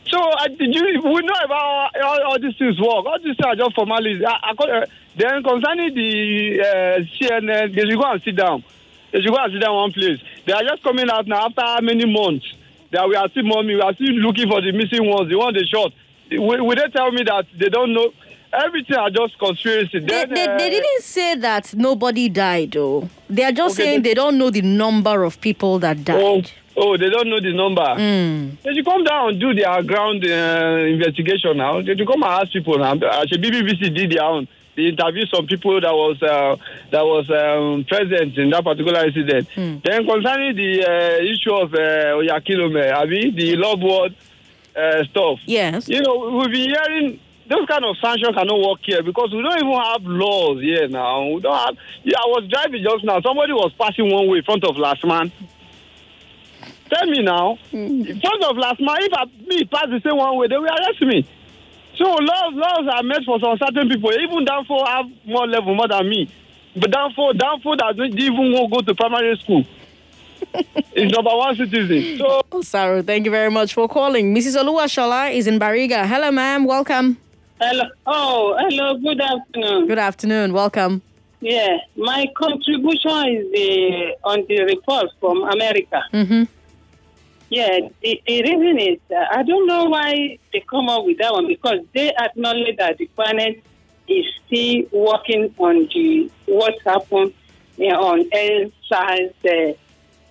So 0.08 0.20
uh, 0.20 0.48
did 0.48 0.74
you, 0.74 1.02
we 1.04 1.22
know 1.22 1.34
about 1.44 1.92
how 1.96 2.08
all, 2.08 2.24
all 2.24 2.40
these 2.40 2.56
things 2.58 2.80
work. 2.80 3.06
All 3.06 3.18
these 3.18 3.36
things 3.36 3.46
are 3.46 3.56
just 3.56 3.74
formalities. 3.74 4.22
I, 4.26 4.54
I, 4.54 4.64
uh, 4.64 4.86
then 5.16 5.44
concerning 5.44 5.96
the 5.96 6.62
uh, 6.62 7.00
CNN, 7.18 7.74
they 7.74 7.82
should 7.82 8.00
go 8.00 8.12
and 8.12 8.22
sit 8.22 8.36
down. 8.36 8.64
They 9.12 9.22
should 9.22 9.32
go 9.32 9.38
and 9.38 9.54
sit 9.54 9.62
down 9.62 9.76
one 9.76 9.92
place. 9.94 10.20
They 10.46 10.54
are 10.54 10.64
just 10.64 10.84
coming 10.84 11.10
out 11.10 11.28
now 11.28 11.46
after 11.48 11.62
how 11.62 11.80
many 11.82 12.06
months 12.06 12.46
that 12.92 13.08
we 13.10 13.16
are 13.16 13.28
still 13.30 13.44
mommy, 13.44 13.76
we 13.76 13.82
are 13.82 13.94
still 13.96 14.14
looking 14.16 14.48
for 14.50 14.62
the 14.62 14.72
missing 14.72 15.06
ones, 15.10 15.30
the 15.30 15.38
one 15.38 15.54
they 15.54 15.64
shot. 15.66 15.92
Will, 16.32 16.66
will 16.66 16.76
they 16.76 16.90
tell 16.96 17.12
me 17.12 17.24
that 17.24 17.46
they 17.60 17.70
don't 17.70 17.94
know? 17.94 18.12
Everything 18.54 18.96
are 18.96 19.10
just 19.10 19.38
conspiracy. 19.38 20.00
They, 20.00 20.06
Then, 20.06 20.30
they, 20.34 20.48
uh, 20.48 20.58
they 20.58 20.70
didn't 20.70 21.02
say 21.04 21.36
that 21.36 21.74
nobody 21.76 22.30
died, 22.30 22.72
though. 22.72 23.10
They 23.30 23.44
are 23.44 23.52
just 23.52 23.76
Okay, 23.76 23.84
saying 23.84 24.02
they- 24.04 24.10
they 24.10 24.14
don't 24.14 24.38
know 24.38 24.50
the 24.50 24.62
number 24.62 25.24
of 25.24 25.42
people 25.42 25.78
that 25.80 26.06
died. 26.06 26.22
Oh, 26.24 26.42
oh, 26.78 26.98
they 26.98 27.10
don't 27.10 27.30
know 27.30 27.40
the 27.40 27.54
number. 27.54 27.82
Mm. 27.82 28.62
They 28.62 28.74
should 28.74 28.86
come 28.86 29.04
down 29.04 29.30
and 29.30 29.40
do 29.40 29.54
their 29.54 29.82
ground 29.84 30.24
uh, 30.24 30.86
investigation 30.88 31.58
now. 31.58 31.82
They 31.82 31.96
should 31.96 32.08
come 32.08 32.24
and 32.24 32.32
ask 32.32 32.52
people 32.52 32.78
now. 32.78 32.94
Actually, 32.94 33.50
BBC 33.50 33.94
did 33.94 34.12
their 34.12 34.24
own. 34.24 34.48
They 34.76 34.88
interviewed 34.88 35.30
some 35.34 35.48
people 35.48 35.80
that 35.80 35.94
was 35.94 36.22
uh, 36.22 36.58
that 36.92 37.06
was 37.06 37.30
um, 37.32 37.86
present 37.86 38.38
in 38.38 38.50
that 38.50 38.64
particular 38.64 39.06
incident. 39.06 39.48
Then 39.56 40.06
concerning 40.06 40.56
the 40.56 40.84
uh, 40.84 41.24
issue 41.24 41.54
of 41.54 41.74
uh, 41.74 41.78
Oyakhilome, 42.20 42.92
Abi, 42.94 43.32
the 43.32 43.56
Love 43.56 43.80
World 43.82 44.14
uh, 44.76 45.04
stuff. 45.06 45.40
Yes. 45.46 45.88
You 45.88 46.02
know, 46.02 46.30
we've 46.38 46.52
been 46.52 46.70
hearing 46.70 47.20
those 47.48 47.66
kind 47.68 47.86
of 47.86 47.96
sanctions 47.98 48.36
cannot 48.36 48.60
work 48.60 48.80
here 48.84 49.02
because 49.04 49.32
we 49.32 49.42
don't 49.42 49.58
even 49.58 49.72
have 49.72 50.04
laws 50.04 50.60
here 50.62 50.88
now. 50.90 51.26
We 51.26 51.42
don't 51.42 51.58
have. 51.58 51.78
Yeah, 52.04 52.18
I 52.18 52.28
was 52.28 52.48
driving 52.50 52.84
just 52.84 53.06
now. 53.06 53.22
Somebody 53.22 53.54
was 53.54 53.72
passing 53.80 54.12
one 54.12 54.28
way 54.28 54.40
in 54.40 54.44
front 54.44 54.64
of 54.66 54.76
LASMA. 54.76 55.32
Tell 56.90 57.08
me 57.08 57.24
now, 57.24 57.58
in 57.72 58.06
front 58.22 58.44
of 58.44 58.56
LASMA, 58.58 58.96
if 59.00 59.14
I, 59.14 59.26
me 59.48 59.66
pass 59.66 59.88
the 59.90 60.00
same 60.04 60.18
one 60.18 60.38
way, 60.38 60.48
they 60.48 60.58
will 60.58 60.66
arrest 60.70 61.02
me. 61.02 61.28
So 61.98 62.04
laws 62.04 62.54
laws 62.54 62.88
are 62.94 63.04
made 63.04 63.24
for 63.26 63.40
some 63.40 63.58
certain 63.58 63.90
people. 63.90 64.12
Even 64.14 64.46
Danfo 64.46 64.86
have 64.88 65.06
more 65.26 65.48
level 65.48 65.74
more 65.74 65.88
than 65.88 66.10
me. 66.10 66.30
But 66.76 66.92
Danfo 66.92 67.32
Danfo 67.34 67.78
doesn't 67.78 68.20
even 68.20 68.52
want 68.52 68.72
to 68.72 68.76
go 68.76 68.82
to 68.82 68.96
primary 68.96 69.36
school. 69.38 69.64
it's 70.94 71.12
number 71.16 71.32
one 71.36 71.56
citizen. 71.56 72.18
So 72.18 72.42
Oh, 72.52 72.62
Saru, 72.62 73.02
thank 73.02 73.26
you 73.26 73.32
very 73.32 73.50
much 73.50 73.74
for 73.74 73.88
calling. 73.88 74.36
Mrs. 74.36 74.56
Oluwashola 74.62 75.34
is 75.34 75.48
in 75.48 75.60
Bariga. 75.60 76.06
Hello, 76.06 76.32
ma'am. 76.32 76.66
Welcome. 76.66 77.18
Hello. 77.60 77.84
Oh, 78.06 78.56
hello. 78.60 78.98
Good 79.00 79.22
afternoon. 79.22 79.88
Good 79.88 80.00
afternoon. 80.00 80.54
Welcome. 80.54 81.02
Yeah, 81.42 81.78
my 81.96 82.26
contribution 82.36 83.28
is 83.36 83.52
the, 83.52 84.16
on 84.24 84.46
the 84.48 84.64
report 84.64 85.08
from 85.20 85.44
America. 85.44 86.02
Mm-hmm. 86.14 86.44
Yeah, 87.50 87.80
the, 88.02 88.22
the 88.26 88.42
reason 88.44 88.80
is 88.80 89.00
uh, 89.12 89.24
I 89.32 89.44
don't 89.44 89.68
know 89.68 89.86
why 89.86 90.38
they 90.52 90.64
come 90.70 90.90
up 90.90 91.06
with 91.06 91.20
that 91.20 91.32
one 91.32 91.48
because 91.48 91.80
they 91.94 92.12
acknowledge 92.14 92.78
that 92.78 92.98
the 92.98 93.06
planet 93.08 93.64
is 94.08 94.26
still 94.46 94.84
working 94.92 95.54
on 95.58 95.88
the 95.94 96.30
what 96.48 96.74
happened 96.86 97.34
uh, 97.80 97.84
on 97.84 98.28
Earth 98.34 98.72
size 98.92 99.32
uh, 99.46 99.74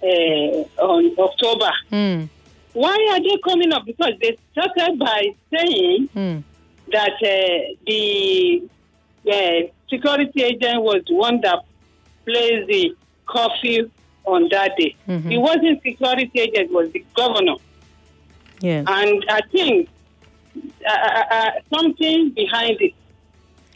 uh, 0.07 0.85
on 0.85 1.15
October. 1.19 1.71
Mm. 1.93 2.29
Why 2.73 2.97
are 3.13 3.21
they 3.21 3.37
coming 3.49 3.73
up? 3.73 3.85
Because 3.87 4.15
they 4.21 4.37
started 4.53 4.99
by 4.99 5.23
saying 5.55 6.09
Mm. 6.15 6.43
that 6.91 7.13
uh, 7.13 7.75
the 7.87 8.69
uh, 9.31 9.69
security 9.89 10.43
agent 10.43 10.83
was 10.83 11.03
the 11.07 11.15
one 11.15 11.41
that 11.43 11.61
placed 12.27 12.67
the 12.67 12.95
curfew 13.29 13.91
on 14.25 14.49
that 14.51 14.73
day. 14.79 14.95
Mhm. 15.09 15.31
It 15.33 15.39
wasn't 15.39 15.83
security 15.83 16.31
agent; 16.41 16.71
it 16.71 16.73
was 16.73 16.91
the 16.93 17.05
governor. 17.15 17.57
Yeah. 18.61 18.85
And 18.87 19.25
I 19.29 19.41
think 19.53 19.89
uh, 20.87 20.91
uh, 20.91 21.25
uh, 21.31 21.51
something 21.75 22.31
behind 22.31 22.77
it. 22.81 22.93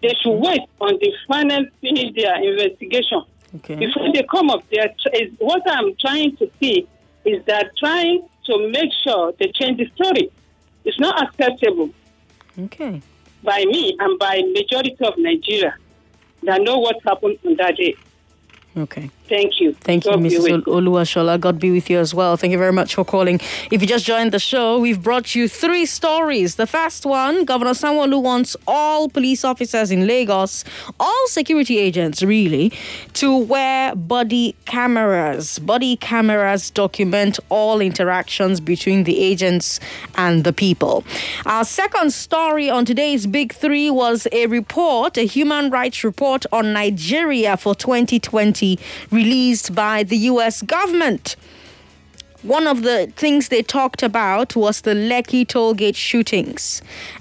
They 0.00 0.14
should 0.22 0.38
wait 0.38 0.60
on 0.80 0.96
the 1.00 1.12
final 1.26 1.66
finish 1.80 2.14
their 2.14 2.36
investigation 2.40 3.22
Okay. 3.56 3.74
before 3.74 4.12
they 4.12 4.22
come 4.30 4.48
up. 4.48 4.62
They 4.70 4.76
tr- 5.02 5.24
what 5.40 5.62
I'm 5.68 5.94
trying 5.96 6.36
to 6.36 6.48
see 6.60 6.86
is 7.24 7.44
that 7.46 7.72
trying 7.78 8.22
to 8.46 8.68
make 8.70 8.90
sure 9.04 9.32
they 9.40 9.50
change 9.52 9.78
the 9.78 9.90
story. 9.96 10.30
It's 10.84 11.00
not 11.00 11.20
acceptable 11.20 11.90
Okay. 12.66 13.02
by 13.42 13.64
me 13.64 13.96
and 13.98 14.18
by 14.20 14.42
majority 14.54 14.96
of 15.04 15.14
Nigeria 15.18 15.74
that 16.44 16.62
know 16.62 16.78
what 16.78 16.96
happened 17.04 17.38
on 17.44 17.56
that 17.56 17.76
day. 17.76 17.94
Okay. 18.76 19.10
Thank 19.28 19.60
you. 19.60 19.74
Thank 19.74 20.04
you, 20.06 20.12
God 20.12 20.20
Mrs. 20.20 20.62
Oluwashola. 20.64 21.38
God 21.38 21.58
be 21.58 21.70
with 21.70 21.90
you 21.90 21.98
as 21.98 22.14
well. 22.14 22.36
Thank 22.36 22.52
you 22.52 22.58
very 22.58 22.72
much 22.72 22.94
for 22.94 23.04
calling. 23.04 23.40
If 23.70 23.82
you 23.82 23.86
just 23.86 24.06
joined 24.06 24.32
the 24.32 24.38
show, 24.38 24.78
we've 24.78 25.02
brought 25.02 25.34
you 25.34 25.48
three 25.48 25.84
stories. 25.86 26.56
The 26.56 26.66
first 26.66 27.04
one, 27.04 27.44
Governor 27.44 27.72
Sanwo-Olu 27.72 28.22
wants 28.22 28.56
all 28.66 29.08
police 29.08 29.44
officers 29.44 29.90
in 29.90 30.06
Lagos, 30.06 30.64
all 30.98 31.26
security 31.26 31.78
agents 31.78 32.22
really, 32.22 32.72
to 33.14 33.36
wear 33.36 33.94
body 33.94 34.54
cameras. 34.64 35.58
Body 35.58 35.96
cameras 35.96 36.70
document 36.70 37.38
all 37.50 37.80
interactions 37.80 38.60
between 38.60 39.04
the 39.04 39.20
agents 39.20 39.78
and 40.14 40.44
the 40.44 40.52
people. 40.52 41.04
Our 41.44 41.64
second 41.64 42.12
story 42.12 42.70
on 42.70 42.84
today's 42.84 43.26
Big 43.26 43.52
Three 43.52 43.90
was 43.90 44.26
a 44.32 44.46
report, 44.46 45.18
a 45.18 45.26
human 45.26 45.70
rights 45.70 46.02
report 46.02 46.46
on 46.52 46.72
Nigeria 46.72 47.56
for 47.56 47.74
2020, 47.74 48.78
released 49.18 49.74
by 49.74 49.96
the 50.04 50.18
US 50.32 50.62
government. 50.62 51.36
One 52.42 52.66
of 52.68 52.82
the 52.82 52.98
things 53.22 53.48
they 53.48 53.62
talked 53.78 54.02
about 54.10 54.48
was 54.64 54.82
the 54.82 54.94
Lekki 55.10 55.42
tollgate 55.44 55.96
shootings. 55.96 56.62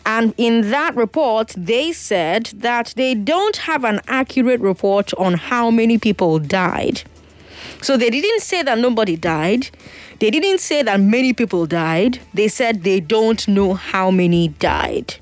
And 0.05 0.25
in 0.37 0.55
that 0.69 0.95
report, 0.95 1.47
they 1.57 1.91
said 1.91 2.43
that 2.67 2.93
they 2.95 3.15
don't 3.15 3.57
have 3.69 3.83
an 3.83 3.99
accurate 4.07 4.61
report 4.71 5.07
on 5.15 5.33
how 5.33 5.71
many 5.71 5.97
people 5.97 6.37
died. 6.37 7.01
So 7.81 7.97
they 7.97 8.11
didn't 8.11 8.43
say 8.51 8.61
that 8.63 8.77
nobody 8.77 9.15
died. 9.15 9.63
They 10.19 10.29
didn't 10.29 10.59
say 10.59 10.83
that 10.83 10.99
many 10.99 11.33
people 11.33 11.65
died. 11.65 12.19
They 12.33 12.47
said 12.47 12.83
they 12.83 12.99
don't 12.99 13.47
know 13.47 13.73
how 13.73 14.11
many 14.11 14.49
died. 14.73 15.15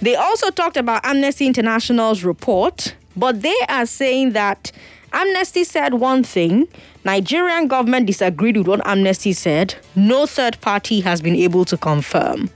They 0.00 0.16
also 0.16 0.50
talked 0.50 0.78
about 0.78 1.04
Amnesty 1.04 1.46
International's 1.46 2.24
report, 2.24 2.94
but 3.14 3.42
they 3.42 3.60
are 3.68 3.86
saying 3.86 4.32
that 4.32 4.72
Amnesty 5.12 5.62
said 5.64 5.94
one 5.94 6.24
thing, 6.24 6.66
Nigerian 7.04 7.68
government 7.68 8.06
disagreed 8.06 8.56
with 8.56 8.66
what 8.66 8.86
Amnesty 8.86 9.32
said. 9.32 9.74
No 9.94 10.24
third 10.26 10.60
party 10.60 11.00
has 11.00 11.20
been 11.20 11.36
able 11.36 11.64
to 11.66 11.76
confirm. 11.76 12.48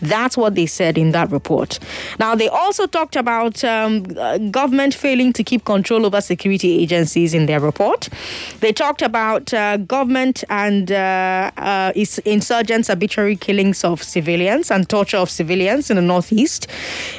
That's 0.00 0.36
what 0.36 0.54
they 0.54 0.66
said 0.66 0.96
in 0.96 1.10
that 1.12 1.30
report. 1.30 1.78
Now, 2.18 2.34
they 2.34 2.48
also 2.48 2.86
talked 2.86 3.16
about 3.16 3.64
um, 3.64 4.06
uh, 4.16 4.38
government 4.38 4.94
failing 4.94 5.32
to 5.32 5.44
keep 5.44 5.64
control 5.64 6.06
over 6.06 6.20
security 6.20 6.78
agencies 6.80 7.34
in 7.34 7.46
their 7.46 7.60
report. 7.60 8.08
They 8.60 8.72
talked 8.72 9.02
about 9.02 9.52
uh, 9.52 9.78
government 9.78 10.44
and 10.50 10.92
uh, 10.92 11.50
uh, 11.56 11.92
insurgents' 12.24 12.90
arbitrary 12.90 13.36
killings 13.36 13.84
of 13.84 14.02
civilians 14.02 14.70
and 14.70 14.88
torture 14.88 15.16
of 15.16 15.30
civilians 15.30 15.90
in 15.90 15.96
the 15.96 16.02
Northeast. 16.02 16.68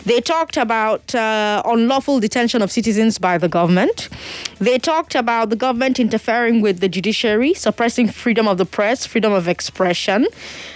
They 0.06 0.22
talked 0.22 0.58
about 0.58 1.14
uh, 1.14 1.62
unlawful 1.66 2.20
detention 2.20 2.62
of 2.62 2.72
citizens 2.72 3.18
by 3.18 3.38
the 3.38 3.50
government. 3.50 4.10
They 4.60 4.78
talked 4.78 5.16
about 5.16 5.50
the 5.50 5.56
government 5.56 6.00
interfering 6.00 6.62
with 6.62 6.80
the 6.80 6.90
judiciary, 6.90 7.54
suppressing 7.54 8.08
freedom 8.08 8.48
of 8.48 8.58
the 8.58 8.66
press, 8.66 9.06
freedom 9.06 9.34
of 9.34 9.48
expression. 9.48 10.28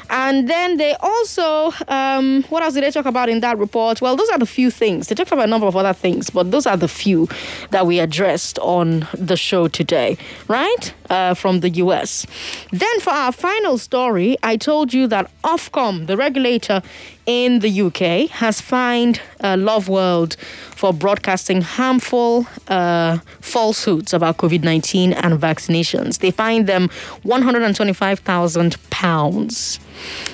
And 0.09 0.49
then 0.49 0.77
they 0.77 0.95
also, 0.99 1.71
um, 1.87 2.43
what 2.49 2.63
else 2.63 2.73
did 2.73 2.83
they 2.83 2.91
talk 2.91 3.05
about 3.05 3.29
in 3.29 3.39
that 3.41 3.57
report? 3.57 4.01
Well, 4.01 4.15
those 4.15 4.29
are 4.29 4.39
the 4.39 4.45
few 4.45 4.69
things. 4.69 5.07
They 5.07 5.15
talked 5.15 5.31
about 5.31 5.45
a 5.45 5.49
number 5.49 5.67
of 5.67 5.75
other 5.75 5.93
things, 5.93 6.29
but 6.29 6.51
those 6.51 6.65
are 6.65 6.77
the 6.77 6.87
few 6.87 7.27
that 7.71 7.85
we 7.87 7.99
addressed 7.99 8.59
on 8.59 9.07
the 9.17 9.37
show 9.37 9.67
today, 9.67 10.17
right? 10.47 10.93
Uh, 11.09 11.33
from 11.33 11.59
the 11.61 11.69
US. 11.69 12.25
Then 12.71 12.99
for 12.99 13.11
our 13.11 13.31
final 13.31 13.77
story, 13.77 14.37
I 14.43 14.57
told 14.57 14.93
you 14.93 15.07
that 15.07 15.29
Ofcom, 15.43 16.07
the 16.07 16.17
regulator 16.17 16.81
in 17.25 17.59
the 17.59 17.81
UK, 17.81 18.29
has 18.29 18.61
fined 18.61 19.19
uh, 19.41 19.57
Love 19.57 19.89
World 19.89 20.35
for 20.75 20.93
broadcasting 20.93 21.61
harmful 21.61 22.45
uh, 22.67 23.17
falsehoods 23.39 24.13
about 24.13 24.37
COVID 24.37 24.63
19 24.63 25.13
and 25.13 25.39
vaccinations. 25.39 26.19
They 26.19 26.31
fined 26.31 26.67
them 26.67 26.89
£125,000. 27.25 29.79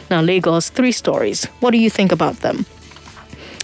Now, 0.10 0.22
Lagos, 0.22 0.70
three 0.70 0.92
stories. 0.92 1.46
What 1.60 1.72
do 1.72 1.78
you 1.78 1.90
think 1.90 2.12
about 2.12 2.38
them? 2.38 2.66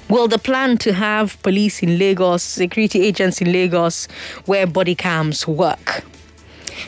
Will 0.08 0.28
the 0.28 0.38
plan 0.38 0.78
to 0.80 0.94
have 0.94 1.42
police 1.42 1.82
in 1.82 1.98
Lagos, 1.98 2.44
security 2.44 3.02
agents 3.02 3.42
in 3.42 3.52
Lagos, 3.52 4.08
wear 4.46 4.68
body 4.68 4.94
cams 4.94 5.48
work? 5.48 6.04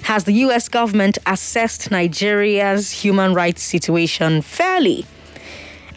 Has 0.04 0.26
the 0.26 0.34
US 0.34 0.70
government 0.70 1.18
assessed 1.26 1.90
Nigeria's 1.90 2.92
human 2.92 3.34
rights 3.34 3.64
situation 3.64 4.44
fairly? 4.44 5.04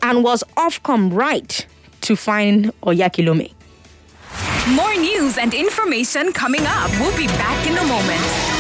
And 0.03 0.25
was 0.25 0.43
Ofcom 0.57 1.13
right 1.15 1.67
to 2.03 2.17
fine 2.17 2.73
Oyakhilome? 2.83 3.53
More 4.75 4.95
news 4.95 5.39
and 5.39 5.53
information 5.53 6.33
coming 6.33 6.63
up. 6.65 6.91
We'll 7.01 7.17
be 7.17 7.27
back 7.27 7.67
in 7.67 7.77
a 7.77 7.85
moment. 7.87 8.60